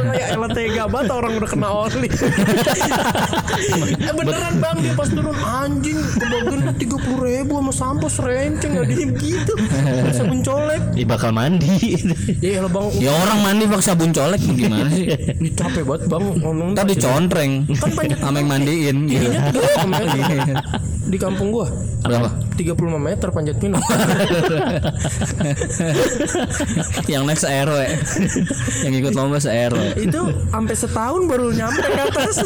Kayak 0.08 0.28
elah 0.32 0.46
tega 0.48 0.84
banget 0.86 1.10
orang 1.10 1.32
udah 1.36 1.50
kena 1.50 1.68
oli. 1.68 2.06
eh 3.98 4.12
beneran 4.12 4.54
bang 4.56 4.76
dia 4.78 4.94
pas 4.94 5.08
turun 5.08 5.34
anjing 5.34 5.98
kebagian 6.12 6.60
tiga 6.76 6.96
puluh 6.98 7.20
ribu 7.24 7.52
sama 7.56 7.72
sampo 7.72 8.06
serenceng 8.06 8.70
nggak 8.72 8.86
diem 8.88 9.10
gitu. 9.16 9.52
Bisa 10.04 10.22
mencolek. 10.22 10.82
Ih 10.94 11.02
bakal 11.04 11.30
mandi. 11.30 11.98
Ya 12.38 12.62
bang, 12.64 12.86
Ya 12.96 13.10
orang 13.12 13.38
mandi 13.42 13.64
pakai 13.66 13.84
sabun 13.84 14.10
colek 14.10 14.38
gimana 14.40 14.86
sih? 14.88 15.06
ini 15.10 15.50
capek 15.50 15.82
banget 15.82 16.02
bang 16.06 16.24
ngomong. 16.38 16.68
Ntar 16.72 16.86
dicontreng 16.86 17.66
sama 18.16 18.38
yang 18.38 18.48
mandiin 18.48 18.96
gitu. 19.06 19.30
Di 21.12 21.20
kampung 21.20 21.52
gua 21.52 21.68
Berapa? 22.00 22.32
35 22.56 22.98
meter 22.98 23.28
panjat 23.32 23.56
pinang. 23.60 23.78
yang 27.12 27.26
next 27.28 27.44
RW 27.44 27.78
yang 28.84 28.94
ikut 28.96 29.14
lomba 29.14 29.40
se 29.40 29.50
RW 29.50 30.02
itu 30.02 30.20
sampai 30.50 30.76
setahun 30.76 31.26
baru 31.28 31.52
nyampe 31.52 31.82
ke 31.84 32.02
atas. 32.02 32.36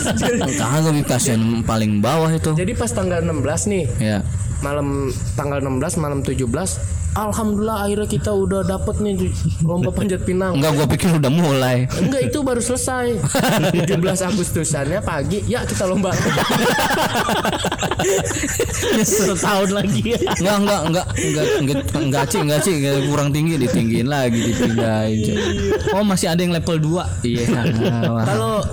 Kagak 0.56 1.06
kasihan 1.08 1.62
paling 1.64 2.00
bawah 2.02 2.30
itu 2.30 2.54
Jadi 2.54 2.72
pas 2.76 2.92
tanggal 2.92 3.22
16 3.24 3.72
nih, 3.72 3.84
ya 3.98 4.22
malam 4.64 5.12
tanggal 5.36 5.60
16 5.60 6.00
malam 6.00 6.24
17 6.24 6.48
Alhamdulillah 7.16 7.88
akhirnya 7.88 8.08
kita 8.12 8.28
udah 8.28 8.60
dapet 8.60 9.00
nih 9.00 9.32
lomba 9.64 9.88
panjat 9.88 10.20
pinang. 10.28 10.60
enggak 10.60 10.76
gua 10.76 10.84
pikir 10.84 11.08
udah 11.16 11.32
mulai 11.32 11.88
Enggak 11.96 12.28
itu 12.28 12.44
baru 12.44 12.60
selesai 12.60 13.16
17 13.72 13.88
Agustusannya 14.28 15.00
pagi 15.00 15.40
Ya 15.48 15.64
kita 15.64 15.88
lomba 15.88 16.12
Setahun 19.04 19.70
lagi. 19.72 20.16
enggak 20.16 20.57
enggak 20.62 20.80
enggak 20.88 21.07
enggak 21.16 21.46
enggak 21.61 21.78
enggak 22.00 22.24
cik 22.28 22.40
enggak 22.46 22.61
cik. 22.64 22.76
Kurang 23.09 23.30
tinggi 23.30 23.54
ditinggiin 23.61 24.09
lagi 24.09 24.38
dipindahin 24.52 25.36
oh 25.92 26.04
masih 26.04 26.32
ada 26.32 26.40
yang 26.40 26.54
level 26.54 26.76
2 26.80 27.26
iya. 27.26 27.44
Kalau 28.28 28.64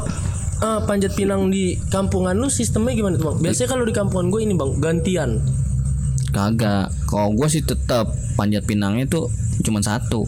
eh, 0.64 0.80
panjat 0.88 1.12
pinang 1.14 1.52
di 1.52 1.76
kampungan 1.92 2.36
lu 2.38 2.48
sistemnya 2.48 2.96
gimana 2.96 3.20
tuh 3.20 3.34
bang? 3.34 3.38
Biasanya 3.50 3.70
kalau 3.70 3.84
di 3.84 3.94
kampungan 3.94 4.28
gue 4.32 4.42
ini 4.44 4.54
bang 4.56 4.72
gantian. 4.80 5.32
Kagak. 6.34 6.90
Kalau 7.06 7.30
gua 7.38 7.46
sih 7.46 7.62
tetap 7.62 8.10
panjat 8.34 8.66
pinangnya 8.66 9.06
tuh 9.06 9.30
cuma 9.62 9.86
satu. 9.86 10.26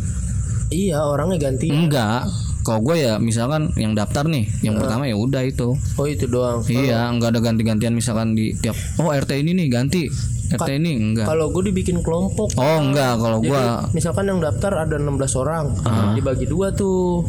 Iya 0.70 1.02
orangnya 1.02 1.50
ganti 1.50 1.70
enggak 1.70 2.45
kalau 2.66 2.82
gue 2.82 2.98
ya 2.98 3.22
misalkan 3.22 3.70
yang 3.78 3.94
daftar 3.94 4.26
nih 4.26 4.50
yang 4.66 4.82
pertama 4.82 5.06
ya 5.06 5.14
udah 5.14 5.46
itu. 5.46 5.78
Oh 5.78 6.06
itu 6.10 6.26
doang. 6.26 6.66
Iya, 6.66 7.14
enggak 7.14 7.38
ada 7.38 7.40
ganti-gantian 7.46 7.94
misalkan 7.94 8.34
di 8.34 8.58
tiap 8.58 8.74
oh 8.98 9.14
RT 9.14 9.38
ini 9.38 9.54
nih 9.54 9.68
ganti. 9.70 10.10
RT 10.46 10.70
ini 10.82 10.98
enggak. 10.98 11.26
Kalau 11.30 11.50
gue 11.50 11.74
dibikin 11.74 12.06
kelompok 12.06 12.54
Oh, 12.58 12.78
enggak 12.82 13.18
kalau 13.18 13.42
gua 13.42 13.86
misalkan 13.94 14.30
yang 14.30 14.38
daftar 14.42 14.86
ada 14.86 14.98
16 14.98 15.42
orang 15.42 15.74
Dibagi 16.14 16.46
dua 16.46 16.70
tuh 16.70 17.26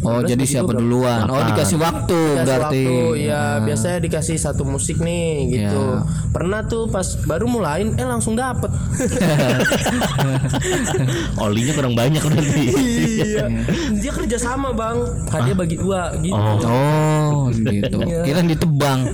Oh, 0.00 0.24
16 0.24 0.32
jadi 0.32 0.44
siapa 0.48 0.72
duluan? 0.72 1.28
Oh, 1.28 1.44
dikasih 1.44 1.76
waktu 1.76 2.16
Dikasih 2.16 2.44
berarti. 2.48 2.84
waktu, 2.88 3.28
ya 3.28 3.60
biasanya 3.60 3.98
dikasih 4.00 4.36
satu 4.40 4.64
musik 4.64 4.96
nih 4.96 5.52
gitu. 5.52 6.00
Ya. 6.00 6.08
Pernah 6.32 6.64
tuh 6.64 6.88
pas 6.88 7.04
baru 7.28 7.44
mulain 7.44 7.92
eh 8.00 8.08
langsung 8.08 8.32
dapet. 8.32 8.72
Olinya 11.44 11.72
kurang 11.76 11.92
banyak 11.92 12.24
berarti. 12.24 12.64
iya. 13.28 13.44
Dia 13.92 14.12
kerja 14.16 14.40
sama 14.40 14.72
bang. 14.72 15.04
Hadiah 15.28 15.56
bagi 15.56 15.76
dua 15.76 16.16
gitu. 16.24 16.48
Oh, 16.64 17.52
gitu. 17.52 18.00
Iya. 18.00 18.24
Kira 18.24 18.40
ditebang. 18.40 19.12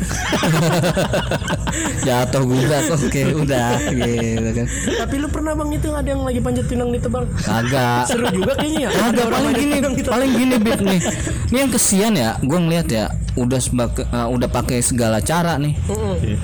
Jatuh 2.06 2.42
gugat. 2.46 2.86
Oke, 2.94 3.34
udah 3.34 3.74
gitu 3.90 4.50
kan. 4.54 4.66
Tapi 5.02 5.14
lu 5.18 5.26
pernah 5.26 5.58
bang 5.58 5.70
itu 5.74 5.90
ada 5.90 6.08
yang 6.08 6.22
lagi 6.22 6.38
panjat 6.38 6.66
pinang 6.70 6.94
di 6.94 7.02
tebang? 7.02 7.26
Kagak. 7.42 8.06
Seru 8.06 8.30
juga 8.30 8.54
kayaknya 8.54 8.86
ya. 8.86 8.90
Orang 8.94 9.34
paling 9.34 9.54
gini, 9.58 9.76
paling 10.06 10.32
gini 10.38 10.54
Bib 10.76 10.86
nih. 10.86 11.00
Ini 11.48 11.58
yang 11.58 11.72
kesian 11.72 12.12
ya, 12.14 12.30
gue 12.38 12.58
ngeliat 12.58 12.86
ya, 12.86 13.08
udah 13.34 13.56
sebak, 13.56 13.96
eh, 14.00 14.26
udah 14.28 14.48
pakai 14.48 14.78
segala 14.80 15.18
cara 15.18 15.56
nih. 15.56 15.72
Mm-mm. 15.88 16.36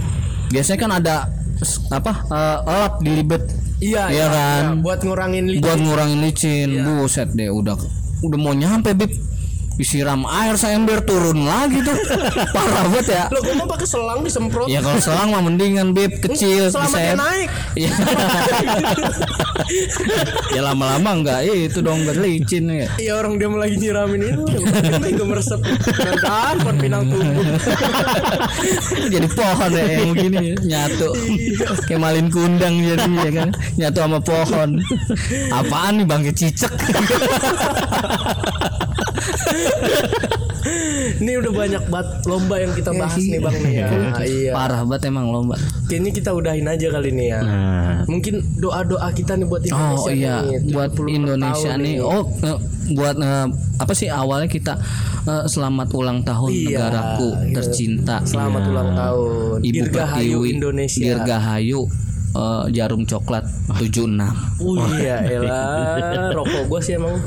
Biasanya 0.48 0.78
kan 0.80 0.90
ada 0.96 1.14
apa 1.88 2.12
eh, 2.26 2.58
lap 2.64 2.94
di 3.00 3.12
libet 3.14 3.44
Iya, 3.82 4.06
Iya 4.08 4.26
kan? 4.30 4.62
iya, 4.62 4.78
buat 4.78 5.00
ngurangin 5.02 5.44
licin. 5.50 5.62
buat 5.66 5.78
ngurangin 5.78 6.18
licin. 6.22 6.68
Iya. 6.70 6.82
Buset 6.86 7.28
deh, 7.34 7.50
udah 7.50 7.74
udah 8.22 8.38
mau 8.38 8.54
nyampe 8.54 8.94
Bib. 8.94 9.10
Disiram 9.76 10.28
air 10.28 10.54
seember 10.60 11.00
turun 11.02 11.48
lagi 11.48 11.80
tuh. 11.80 11.96
Parah 12.54 12.86
banget 12.92 13.06
ya. 13.08 13.24
Lo 13.32 13.40
gue 13.40 13.54
mau 13.56 13.66
pakai 13.66 13.86
selang 13.88 14.20
disemprot. 14.20 14.68
Ya 14.68 14.84
kalau 14.84 15.00
selang 15.00 15.32
mah 15.32 15.42
mendingan 15.42 15.96
Bib 15.96 16.20
kecil 16.20 16.68
Selama 16.68 16.92
dia 16.92 17.12
diseet. 17.12 17.16
naik. 17.18 17.50
Iya. 17.76 17.92
ya 20.56 20.60
lama-lama 20.60 21.10
enggak 21.16 21.40
itu 21.48 21.80
dong 21.80 22.04
berlicin 22.04 22.64
ya. 22.68 22.88
Iya 23.00 23.12
orang 23.18 23.40
dia 23.40 23.48
lagi 23.48 23.76
nyiramin 23.78 24.20
itu 24.34 24.42
Gue 25.12 25.26
meresep 25.28 25.60
Dan 26.02 26.16
pot 26.62 26.76
pinang 26.80 27.04
tumbuh 27.08 27.44
jadi 29.12 29.28
pohon 29.32 29.70
ya 29.72 29.84
yang 29.84 30.10
begini 30.14 30.46
nyatu 30.66 31.08
kayak 31.86 32.00
malin 32.00 32.28
kundang 32.28 32.74
jadi 32.82 33.06
ya 33.08 33.30
kan 33.32 33.48
nyatu 33.78 33.98
sama 34.02 34.18
pohon 34.20 34.70
apaan 35.52 35.92
nih 36.00 36.06
bangke 36.06 36.32
cicek 36.34 36.72
Ini 41.22 41.38
udah 41.38 41.52
banyak 41.54 41.84
banget 41.90 42.08
lomba 42.26 42.54
yang 42.58 42.72
kita 42.74 42.90
bahas 42.94 43.18
nih 43.18 43.40
bang 43.42 43.56
nih 43.62 43.72
ya. 43.74 43.86
Iya. 44.22 44.52
Parah 44.54 44.80
banget 44.86 45.10
emang 45.10 45.26
lomba. 45.30 45.58
Kayaknya 45.90 46.10
kita 46.14 46.30
udahin 46.34 46.66
aja 46.70 46.86
kali 46.94 47.10
ini 47.10 47.24
ya. 47.34 47.40
Nah, 47.42 48.06
Mungkin 48.06 48.42
doa-doa 48.58 49.10
kita 49.10 49.34
nih 49.38 49.46
buat 49.46 49.62
Indonesia 49.66 50.10
oh 50.10 50.14
iya. 50.14 50.36
nih, 50.46 50.58
buat 50.70 50.90
70 50.94 51.18
Indonesia 51.18 51.70
tahun 51.74 51.82
nih. 51.82 51.94
oh 52.02 52.22
eh, 52.42 52.58
buat 52.94 53.16
eh, 53.18 53.46
apa 53.82 53.92
sih 53.94 54.08
awalnya 54.10 54.48
kita 54.50 54.72
eh, 55.26 55.44
selamat 55.50 55.88
ulang 55.94 56.22
tahun 56.22 56.50
Iya, 56.50 56.66
negaraku 56.78 57.28
iya. 57.34 57.54
tercinta. 57.58 58.16
Selamat 58.22 58.62
ulang 58.70 58.90
tahun. 58.94 59.58
Ibu 59.62 59.74
Dirgahayu 59.74 60.38
Pertiwi 60.42 60.48
Indonesia. 60.58 61.02
Dirgahayu 61.02 61.80
eh, 62.32 62.64
jarum 62.70 63.02
coklat 63.02 63.44
76 63.70 64.08
Oh 64.58 64.76
iya 64.94 65.16
elah 65.22 66.30
Rokok 66.32 66.64
gue 66.66 66.80
sih 66.80 66.94
emang 66.94 67.18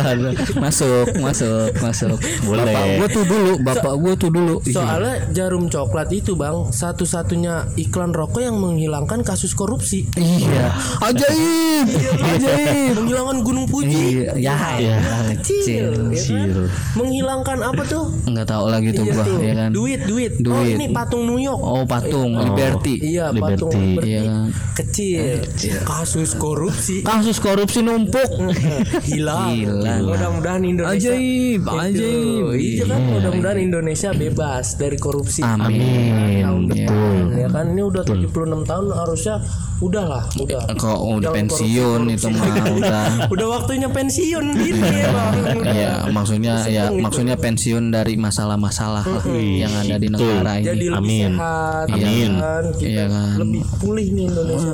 masuk, 0.64 1.06
masuk, 1.18 1.70
masuk. 1.78 2.18
Boleh. 2.42 2.66
Bapak 2.66 2.86
gua 2.96 3.06
tuh 3.08 3.24
dulu, 3.24 3.52
bapak 3.60 3.94
gua 3.96 4.12
tuh 4.14 4.30
dulu. 4.30 4.56
Iya. 4.62 4.74
Soalnya 4.74 5.14
jarum 5.32 5.64
coklat 5.66 6.08
itu 6.10 6.34
bang 6.34 6.68
Satu-satunya 6.70 7.54
iklan 7.76 8.10
rokok 8.10 8.40
yang 8.40 8.56
menghilangkan 8.56 9.22
kasus 9.22 9.52
korupsi 9.52 10.04
Iya. 10.14 10.74
Ajaib. 11.00 11.86
Ajaib. 12.18 12.92
Menghilangkan 12.96 13.38
gunung 13.40 13.66
Fuji 13.66 14.26
Iya, 14.26 14.32
ya, 14.34 14.56
ya, 14.78 14.96
Kecil, 15.36 15.86
ya 15.86 15.94
kan? 15.94 16.10
Kecil. 16.10 16.56
Menghilangkan 16.94 17.58
apa 17.62 17.82
tuh 17.84 18.04
Enggak 18.26 18.46
tahu 18.48 18.66
lagi 18.68 18.90
tuh 18.90 19.04
Iya 19.04 19.14
gua, 19.14 19.24
tuh, 19.24 19.38
ya 19.40 19.52
kan. 19.56 19.70
Duit, 19.70 20.00
duit 20.04 20.32
Oh 20.40 20.60
Duit. 20.60 20.74
ini 20.76 20.86
patung 20.90 21.22
New 21.24 21.38
York 21.38 21.60
Oh, 21.60 21.84
patung 21.84 22.34
Liberty. 22.34 22.94
Iya 23.00 23.30
Liberty. 23.30 23.54
patung 23.56 23.72
Liberty. 23.76 24.08
Iya 24.08 24.20
kan. 24.26 24.48
Kecil. 24.72 25.42
Kasus 25.82 26.32
korupsi 26.32 27.00
Kasus 27.00 27.36
korupsi 27.36 27.80
numpuk. 27.80 28.28
hilang. 29.08 29.54
Gila. 29.54 29.94
Mudah-mudahan 30.02 30.62
Indonesia 30.62 31.12
Ajaib, 31.12 31.60
Itu. 31.60 31.72
ajaib. 31.72 32.46
Iya 32.54 32.84
kan 32.86 33.00
mudah-mudahan 33.08 33.58
Indonesia 33.60 34.10
bebas 34.10 34.66
dari 34.74 34.96
korupsi. 34.96 35.40
Amin. 35.40 36.40
Tahun 36.40 36.62
Ya. 36.70 36.86
depan, 36.86 37.24
ya 37.34 37.48
kan 37.48 37.64
ini 37.68 37.82
udah 37.82 38.02
76 38.02 38.30
tahun 38.62 38.86
harusnya 38.90 39.36
udahlah, 39.80 40.24
udah. 40.36 40.62
Kok 40.76 41.00
udah 41.18 41.30
pensiun 41.32 42.00
itu 42.08 42.26
mah 42.28 42.44
udah. 42.70 43.04
Udah 43.32 43.46
waktunya 43.50 43.88
pensiun 43.88 44.44
gitu 44.58 44.84
ya, 44.84 45.08
Bang. 45.08 45.34
Udah. 45.56 45.72
Ya, 45.72 45.92
maksudnya 46.08 46.54
ya 46.66 46.92
maksudnya 46.92 47.36
pensiun 47.36 47.88
dari 47.88 48.14
masalah-masalah 48.14 49.00
lah 49.02 49.24
yang 49.32 49.72
ada 49.72 49.96
di 49.96 50.08
negara 50.08 50.58
Jadi 50.58 50.84
ini. 50.84 50.92
lebih 50.92 50.98
Amin. 51.00 51.32
sehat, 51.32 51.86
Amin. 51.88 52.30
ya 52.30 52.30
kan? 52.36 52.64
Kita 52.70 52.88
Iya 52.90 53.04
kan. 53.06 53.34
lebih 53.38 53.62
pulih 53.78 54.06
nih 54.10 54.24
Indonesia. 54.28 54.72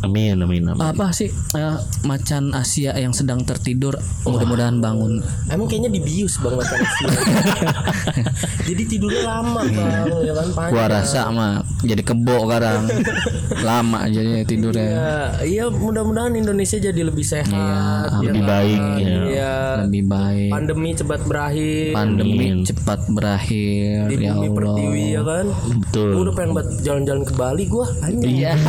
Amin 0.00 0.36
amin 0.36 0.62
amin. 0.66 0.80
Apa 0.80 1.06
sih 1.10 1.28
eh, 1.30 1.76
macan 2.02 2.50
Asia 2.50 2.92
yang 2.94 3.12
sedang 3.12 3.42
tertidur 3.42 3.94
mudah-mudahan 4.24 4.78
bangun. 4.78 5.22
Emang 5.46 5.66
kayaknya 5.66 5.90
dibius 5.92 6.38
bang 6.38 6.54
macan 6.56 6.78
Asia. 6.80 7.08
Jadi 8.68 8.82
tidurnya 8.86 9.22
lama 9.24 9.60
bang, 9.62 10.06
ya 10.22 10.32
kan 10.32 10.48
panjang. 10.52 10.72
Gua 10.72 10.84
rasa 10.86 11.20
mah 11.30 11.52
jadi 11.80 12.02
kebo 12.02 12.46
sekarang. 12.46 12.82
Lama 13.68 14.06
jadi 14.06 14.39
tidurnya. 14.42 14.86
Ya, 14.86 15.14
iya 15.42 15.64
mudah-mudahan 15.66 16.32
Indonesia 16.32 16.76
jadi 16.76 17.00
lebih 17.00 17.22
sehat, 17.22 17.50
ya 17.50 18.20
Lebih 18.22 18.42
kan? 18.42 18.48
baik 18.48 18.80
ya. 18.96 19.08
Iya. 19.24 19.54
Lebih 19.84 20.02
baik. 20.06 20.50
Pandemi 20.50 20.90
cepat 20.92 21.20
berakhir. 21.22 21.92
Pandemi 21.92 22.34
Amin. 22.36 22.56
cepat 22.62 23.00
berakhir 23.08 23.96
di 24.06 24.16
ya 24.18 24.30
bumi 24.30 24.46
Allah. 24.46 24.54
pertiwi 24.54 25.04
ya 25.08 25.22
kan. 25.22 25.46
Betul. 25.80 26.08
Gua 26.10 26.22
udah 26.22 26.34
pengen 26.34 26.50
buat 26.52 26.68
jalan-jalan 26.80 27.22
ke 27.22 27.34
Bali 27.34 27.64
gua. 27.66 27.86
Anjing. 28.00 28.34
Iya. 28.36 28.52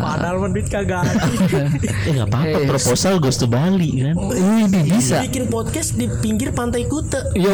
Padahal 0.00 0.36
mah 0.38 0.50
duit 0.50 0.66
kagak 0.66 1.02
ada. 1.02 1.64
Eh 2.06 2.12
nggak 2.14 2.28
apa-apa 2.28 2.58
proposal 2.66 3.18
goes 3.18 3.36
to 3.36 3.44
Bali 3.44 4.00
kan. 4.00 4.14
Wih, 4.16 4.64
bisa. 4.86 5.20
Bikin 5.22 5.46
podcast 5.46 5.94
di 5.94 6.08
pinggir 6.20 6.50
pantai 6.50 6.86
Kuta. 6.86 7.20
Yo. 7.34 7.50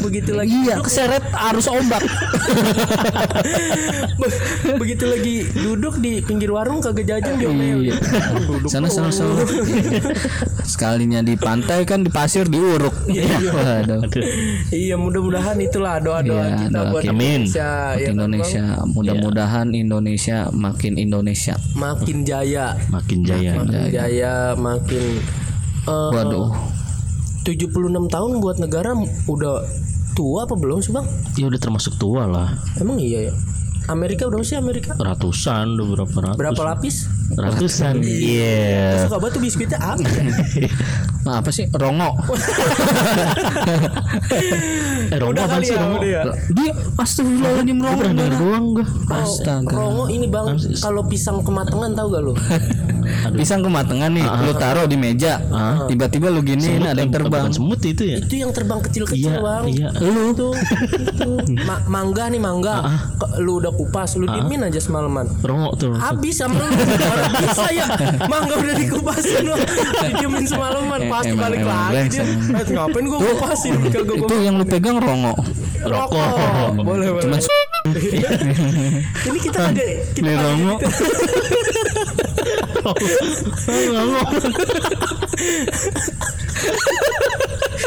Begitu 0.00 0.32
lagi 0.32 0.54
Iya, 0.56 0.80
keseret 0.80 1.22
arus 1.50 1.68
ombak. 1.68 2.00
Be- 4.16 4.34
begitu 4.76 5.04
lagi 5.06 5.36
duduk 5.52 5.85
di 5.96 6.18
pinggir 6.18 6.50
warung 6.50 6.82
kagak 6.82 7.06
jajan 7.06 7.38
diomel. 7.38 7.86
Iya. 7.86 7.94
Sana 8.66 8.90
sana 8.90 9.08
sana. 9.08 9.38
Sekalinya 10.62 11.22
di 11.22 11.38
pantai 11.38 11.86
kan 11.86 12.02
di 12.02 12.10
pasir 12.10 12.46
diuruk. 12.46 12.92
Waduh. 13.06 14.02
Iya 14.68 14.98
mudah-mudahan 14.98 15.54
itulah 15.62 16.02
doa-doa 16.02 16.42
Iya, 16.42 16.58
kita 16.66 16.74
doa 16.74 16.90
buat 16.90 17.02
kita. 17.06 17.14
Amin. 17.14 17.40
Indonesia. 17.46 17.68
Buat 17.70 17.96
ya 17.96 18.06
kan, 18.06 18.12
Indonesia, 18.12 18.64
mudah-mudahan 18.90 19.66
Indonesia 19.70 20.36
makin 20.50 20.92
Indonesia. 20.98 21.54
Makin 21.72 22.16
jaya, 22.26 22.66
Makin 22.90 23.18
jaya. 23.22 23.52
makin 23.62 23.82
jaya, 23.92 24.34
makin 24.58 25.02
eh, 25.86 26.10
Waduh. 26.12 26.50
76 27.46 27.70
tahun 28.10 28.30
buat 28.42 28.58
negara 28.58 28.90
udah 29.30 29.62
tua 30.18 30.42
apa 30.42 30.58
belum 30.58 30.82
sih 30.82 30.90
bang? 30.90 31.06
Ya 31.38 31.46
udah 31.46 31.60
termasuk 31.62 31.94
tua 31.94 32.26
lah. 32.26 32.50
Emang 32.80 32.98
iya 32.98 33.30
ya. 33.30 33.34
Amerika 33.86 34.26
udah 34.26 34.42
sih 34.42 34.58
Amerika? 34.58 34.98
Ratusan 34.98 35.78
udah 35.78 35.86
berapa 35.86 36.16
ratus? 36.18 36.38
Berapa 36.38 36.62
lapis? 36.66 36.96
Ratusan. 37.32 38.02
Iya. 38.02 39.06
Suka 39.06 39.16
banget 39.22 39.32
tuh 39.38 39.42
biskuitnya 39.42 39.78
apa? 39.78 40.02
Nah, 41.26 41.34
apa 41.42 41.50
sih? 41.50 41.70
Rongo. 41.70 42.10
Eh 45.06 45.22
Udah 45.22 45.46
apaan 45.46 45.62
kali 45.62 45.70
sih 45.70 45.78
ya, 45.78 45.86
udah 45.86 46.02
ya. 46.02 46.22
Dia 46.50 46.70
astagfirullahaladzim 46.98 47.76
Gue 47.78 47.86
Rongo. 47.86 48.00
pernah 48.02 48.14
denger 48.18 48.34
doang 48.42 48.64
gue. 48.74 48.86
Astaga. 49.06 49.70
Rongo 49.70 50.04
ini 50.10 50.26
bang, 50.26 50.46
kalau 50.82 51.02
pisang 51.06 51.46
kematangan 51.46 51.94
tahu 51.94 52.06
gak 52.10 52.24
Pisang 53.32 53.60
kematangan 53.60 54.08
nih, 54.08 54.22
lu 54.22 54.52
taruh 54.52 54.84
di 54.84 54.94
meja. 54.94 55.40
Tiba-tiba 55.86 56.28
lu 56.28 56.40
gini 56.40 56.78
ada 56.78 56.96
yang 56.96 57.10
terbang. 57.10 57.48
Semut 57.48 57.78
itu 57.80 58.02
ya? 58.04 58.16
Itu 58.18 58.34
yang 58.36 58.50
terbang 58.50 58.78
kecil-kecil 58.78 59.28
Iya, 59.28 59.40
bang. 59.40 59.62
iya. 59.66 59.88
Lu 59.96 60.32
tuh, 60.32 60.52
itu. 60.52 61.28
Ma- 61.62 61.82
mangga 61.86 62.26
nih 62.26 62.38
mangga. 62.38 62.74
Ke- 63.16 63.38
Lu 63.38 63.56
udah 63.56 63.70
kupas, 63.70 64.14
lu 64.14 64.26
diemin 64.26 64.62
aja 64.62 64.76
semalaman. 64.76 65.24
Rongo 65.40 65.72
tuh. 65.74 65.90
Habis 65.92 66.36
sama 66.36 66.58
lu 66.58 66.68
Mana 66.68 67.26
bisa 67.38 67.64
ya 67.70 67.86
Mangga 68.26 68.54
udah 68.54 68.74
dikupasin 68.74 69.42
lu 69.42 69.54
Didiemin 70.02 70.44
semalaman 70.44 70.98
Eh, 70.98 71.08
Pasti 71.08 71.30
emang- 71.30 71.42
balik 71.42 71.58
emang 71.62 71.88
lagi 71.88 72.08
dia. 72.10 72.22
Eh, 72.24 72.64
Ngapain 72.66 73.04
gua 73.06 73.18
kupasin 73.20 73.72
Itu 73.86 74.34
yang 74.38 74.54
lu 74.56 74.64
pegang 74.64 74.96
rongo. 74.96 75.34
rokok 75.78 76.72
Boleh 76.78 77.08
boleh 77.10 77.22
Cuman 77.22 77.40
Ini 79.26 79.38
kita 79.38 79.58
kagak 79.62 79.86
Kita 80.12 80.26
Nih, 82.94 83.18
kagak 83.66 84.30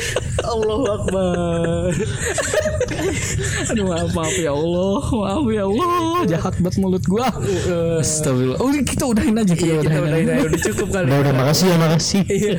Allahu 0.50 0.86
Akbar. 0.90 1.92
Aduh 3.70 3.86
maaf, 3.86 4.12
maaf 4.12 4.36
ya 4.36 4.52
Allah 4.52 5.02
Maaf 5.06 5.46
ya 5.48 5.64
Allah. 5.64 6.20
Jahat 6.26 6.54
banget 6.60 6.76
mulut 6.78 7.04
gua. 7.06 7.30
Astagfirullah. 8.02 8.58
Oh 8.60 8.70
kita 8.74 9.04
udahin 9.06 9.36
aja 9.36 9.54
kita 9.54 9.66
Iya 9.66 9.78
kita 9.80 10.00
udahin 10.00 10.26
udah 10.26 10.36
aja. 10.36 10.48
udah 10.50 10.60
cukup 10.64 10.88
kali 10.90 11.06
Udah 11.06 11.18
udah 11.22 11.34
makasih 11.36 11.66
ya 11.66 11.78
makasih. 11.78 12.22
Iya. 12.26 12.54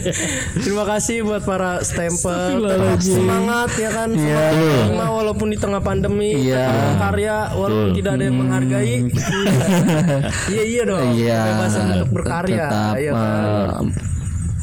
Terima 0.57 0.85
kasih 0.87 1.17
buat 1.23 1.43
para 1.43 1.83
stempel 1.83 2.63
semangat 2.99 3.71
ya 3.77 3.91
kan? 3.91 4.09
Semangat 4.11 4.55
terima 4.55 5.07
walaupun 5.11 5.49
di 5.51 5.59
tengah 5.59 5.81
pandemi 5.81 6.31
Iya. 6.41 6.67
tetap 6.67 6.97
karya 7.01 7.37
walaupun 7.53 7.91
tidak 7.93 8.13
ada 8.15 8.25
yang 8.25 8.37
menghargai. 8.39 8.97
Iya 10.53 10.63
iya 10.65 10.83
dong. 10.85 11.09
Iya. 11.17 11.39
Kebebasan 11.43 11.83
untuk 11.91 12.11
berkarya. 12.13 12.67
Tetap 12.69 12.95
Ayo, 12.97 13.13
kan. 13.13 13.87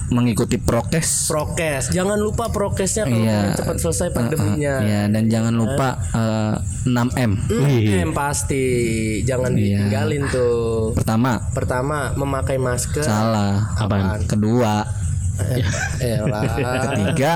Mengikuti 0.07 0.55
prokes. 0.55 1.27
Prokes. 1.27 1.91
Jangan 1.91 2.15
lupa 2.15 2.47
prokesnya 2.47 3.03
kalau 3.03 3.19
Iya. 3.19 3.39
mau 3.43 3.57
cepat 3.59 3.75
selesai 3.77 4.07
pandeminya. 4.15 4.75
Ya 4.79 5.01
dan 5.11 5.27
jangan 5.27 5.51
lupa 5.51 5.99
eh, 6.15 6.55
6M 6.87 7.31
Hmm, 7.43 8.11
pasti. 8.15 8.65
Jangan 9.21 9.51
Iya. 9.51 9.83
ditinggalin 9.83 10.23
tuh. 10.31 10.95
Pertama. 10.95 11.43
Pertama 11.51 11.97
memakai 12.15 12.55
masker. 12.55 13.03
Salah. 13.03 13.67
Apaan? 13.75 14.23
Kedua. 14.23 14.87
Eh 16.01 16.17
Ketiga. 16.17 17.31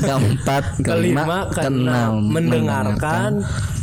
Keempat. 0.00 0.64
Kelima 0.82 1.22
kelima. 1.22 1.38
Keenam. 1.52 1.70
Keenam. 1.70 2.12
Mendengarkan 2.26 3.32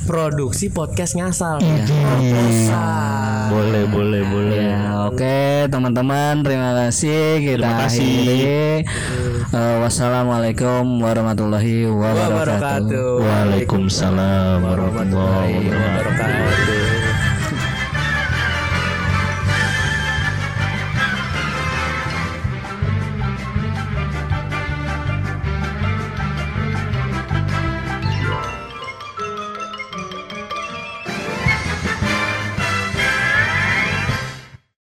produksi 0.03 0.67
podcast 0.67 1.15
ngasal 1.15 1.57
Iya. 1.57 1.85
Proposal. 1.85 3.41
Boleh 3.49 3.83
boleh 3.85 4.21
boleh. 4.23 4.61
Ya, 4.65 4.81
oke 5.05 5.39
teman-teman 5.67 6.41
terima 6.41 6.71
kasih 6.77 7.21
kita 7.39 7.59
Terima 7.59 7.77
kasih. 7.83 8.03
akhiri. 8.03 8.85
Eh, 9.53 9.75
wassalamualaikum 9.79 10.97
warahmatullahi 10.97 11.85
wabarakatuh. 11.85 12.33
wabarakatuh 12.33 13.09
Waalaikumsalam 13.21 14.57
warahmatullahi 14.59 15.69
wabarakatuh 15.69 16.92